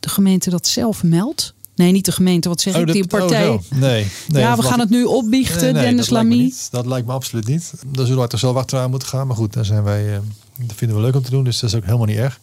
de 0.00 0.08
gemeente 0.08 0.50
dat 0.50 0.66
zelf 0.66 1.02
meldt? 1.02 1.54
Nee, 1.74 1.92
niet 1.92 2.04
de 2.04 2.12
gemeente. 2.12 2.48
Wat 2.48 2.60
zeg 2.60 2.74
Oh, 2.74 2.80
ik? 2.80 2.92
Die 2.92 3.06
partij. 3.06 3.48
oh, 3.48 3.62
zo. 3.62 3.76
nee, 3.76 4.06
nee. 4.28 4.42
ja, 4.42 4.56
we 4.56 4.62
gaan 4.62 4.80
het 4.80 4.90
nu 4.90 5.04
opbiechten, 5.04 5.72
Nee, 5.72 5.82
Dennis 5.82 6.08
dat 6.08 6.10
lijkt 6.10 6.28
Lamy. 6.28 6.52
Dat 6.70 6.86
lijkt 6.86 7.06
me 7.06 7.12
absoluut 7.12 7.46
niet. 7.46 7.72
Daar 7.86 8.04
zullen 8.04 8.18
wij 8.18 8.28
toch 8.28 8.40
zelf 8.40 8.56
achteraan 8.56 8.90
moeten 8.90 9.08
gaan. 9.08 9.26
Maar 9.26 9.36
goed, 9.36 9.52
daar 9.52 9.64
zijn 9.64 9.82
wij, 9.82 10.14
eh, 10.14 10.18
dat 10.58 10.76
vinden 10.76 10.96
we 10.96 11.02
leuk 11.02 11.14
om 11.14 11.22
te 11.22 11.30
doen. 11.30 11.44
Dus 11.44 11.60
dat 11.60 11.70
is 11.70 11.76
ook 11.76 11.84
helemaal 11.84 12.06
niet 12.06 12.16
erg. 12.16 12.40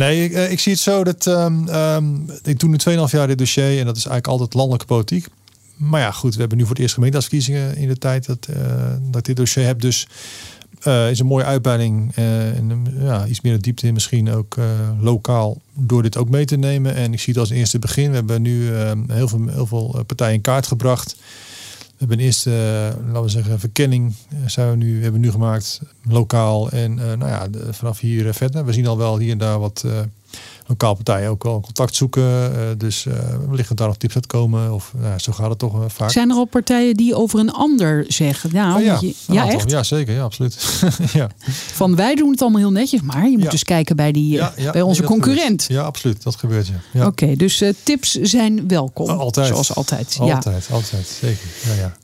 Nee, 0.00 0.24
ik, 0.24 0.32
eh, 0.32 0.50
ik 0.50 0.60
zie 0.60 0.72
het 0.72 0.80
zo 0.80 1.04
dat 1.04 1.26
ehm, 1.26 1.68
ehm, 1.68 2.14
ik 2.42 2.58
doe 2.58 2.68
nu 2.68 2.76
2,5 2.76 3.10
jaar 3.10 3.26
dit 3.26 3.38
dossier. 3.38 3.78
En 3.78 3.86
dat 3.86 3.96
is 3.96 4.04
eigenlijk 4.06 4.26
altijd 4.26 4.54
landelijke 4.54 4.86
politiek. 4.86 5.26
Maar 5.76 6.00
ja, 6.00 6.10
goed, 6.10 6.34
we 6.34 6.40
hebben 6.40 6.58
nu 6.58 6.64
voor 6.64 6.72
het 6.72 6.82
eerst 6.82 6.94
gemeenteraadsverkiezingen 6.94 7.76
in 7.76 7.88
de 7.88 7.98
tijd 7.98 8.26
dat, 8.26 8.46
eh, 8.46 8.56
dat 9.00 9.16
ik 9.16 9.24
dit 9.24 9.36
dossier 9.36 9.64
heb. 9.64 9.80
Dus 9.80 10.06
eh, 10.82 11.10
is 11.10 11.18
een 11.18 11.26
mooie 11.26 11.44
uitbreiding 11.44 12.14
en 12.14 12.70
een, 12.70 12.86
ja, 13.00 13.26
iets 13.26 13.40
meer 13.40 13.60
diepte 13.60 13.86
in 13.86 13.92
misschien 13.92 14.30
ook 14.30 14.56
lokaal 15.00 15.60
door 15.74 16.02
dit 16.02 16.16
ook 16.16 16.28
mee 16.28 16.44
te 16.44 16.56
nemen. 16.56 16.94
En 16.94 17.12
ik 17.12 17.20
zie 17.20 17.32
het 17.32 17.42
als 17.42 17.50
eerste 17.50 17.78
begin. 17.78 18.10
We 18.10 18.16
hebben 18.16 18.42
nu 18.42 18.70
heel, 19.08 19.28
veel, 19.28 19.48
heel 19.48 19.66
veel 19.66 20.02
partijen 20.06 20.34
in 20.34 20.40
kaart 20.40 20.66
gebracht. 20.66 21.16
We 22.00 22.06
hebben 22.06 22.24
een 22.24 22.30
eerste, 22.30 22.50
eh, 22.50 23.06
laten 23.06 23.22
we 23.22 23.28
zeggen, 23.28 23.60
verkenning 23.60 24.14
eh, 24.28 24.36
zijn 24.46 24.70
we 24.70 24.76
nu, 24.76 25.02
hebben 25.02 25.20
we 25.20 25.26
nu 25.26 25.32
gemaakt, 25.32 25.80
lokaal. 26.02 26.70
En 26.70 26.98
eh, 26.98 27.16
nou 27.16 27.26
ja, 27.26 27.48
vanaf 27.70 27.98
hier 27.98 28.34
verder. 28.34 28.64
We 28.64 28.72
zien 28.72 28.86
al 28.86 28.98
wel 28.98 29.18
hier 29.18 29.30
en 29.30 29.38
daar 29.38 29.58
wat 29.58 29.84
lokaal 30.70 30.94
partijen 30.94 31.30
ook 31.30 31.42
wel 31.42 31.60
contact 31.60 31.94
zoeken. 31.96 32.22
eh, 32.22 32.60
dus 32.78 33.06
eh 33.06 33.14
wellicht 33.48 33.76
daar 33.76 33.86
nog 33.86 33.96
tips 33.96 34.14
uit 34.14 34.26
komen. 34.26 34.72
Of 34.72 34.92
nou 35.00 35.18
zo 35.18 35.32
gaat 35.32 35.48
het 35.50 35.58
toch 35.58 35.74
eh, 35.82 35.88
vaak. 35.88 36.10
Zijn 36.10 36.30
er 36.30 36.36
al 36.36 36.44
partijen 36.44 36.94
die 36.96 37.14
over 37.14 37.38
een 37.38 37.52
ander 37.52 38.04
zeggen? 38.08 38.50
Nou, 38.52 38.78
Oh 38.78 38.84
ja, 38.84 38.98
je- 39.00 39.14
ja, 39.26 39.42
aantal. 39.42 39.58
echt? 39.58 39.70
Ja, 39.70 39.82
zeker. 39.82 40.14
Ja, 40.14 40.22
absoluut. 40.22 40.80
ja. 41.12 41.28
Van 41.72 41.96
wij 41.96 42.14
doen 42.14 42.30
het 42.30 42.42
allemaal 42.42 42.60
heel 42.60 42.70
netjes, 42.70 43.00
maar 43.02 43.24
je 43.24 43.30
moet 43.36 43.42
Ja. 43.42 43.50
dus 43.50 43.64
kijken 43.64 43.96
bij, 43.96 44.12
die, 44.12 44.32
Ja, 44.32 44.52
bij 44.72 44.82
onze 44.82 45.00
nee, 45.00 45.10
concurrent. 45.10 45.62
gebeurt. 45.62 45.80
Ja, 45.80 45.82
absoluut. 45.82 46.22
Dat 46.22 46.36
gebeurt 46.36 46.66
ja. 46.66 46.74
ja. 46.92 47.06
Oké, 47.06 47.36
dus 47.36 47.62
tips 47.82 48.12
zijn 48.12 48.68
welkom. 48.68 49.08
Altijd. 49.08 49.46
Zoals 49.46 49.74
altijd. 49.74 50.16
Ja. 50.24 50.34
Altijd, 50.34 50.68
altijd. 50.72 51.06
Zeker. 51.20 51.46
Ja, 51.66 51.74
ja. 51.74 51.96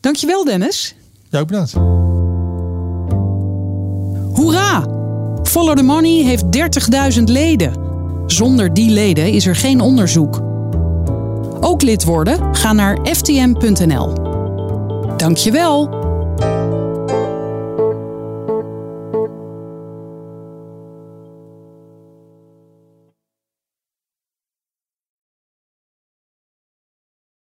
Dankjewel, 0.00 0.44
Dennis. 0.44 0.94
Ja, 1.30 1.38
ook 1.40 1.46
bedankt. 1.46 1.72
Hoera! 4.34 4.80
Follow 5.42 5.76
the 5.76 5.82
Money 5.82 6.22
heeft 6.22 6.44
30.000 7.16 7.22
leden. 7.24 7.83
Zonder 8.26 8.74
die 8.74 8.90
leden 8.90 9.32
is 9.32 9.46
er 9.46 9.56
geen 9.56 9.80
onderzoek. 9.80 10.42
Ook 11.60 11.82
lid 11.82 12.04
worden? 12.04 12.54
Ga 12.54 12.72
naar 12.72 12.98
ftm.nl. 13.02 14.12
Dankjewel. 15.16 16.03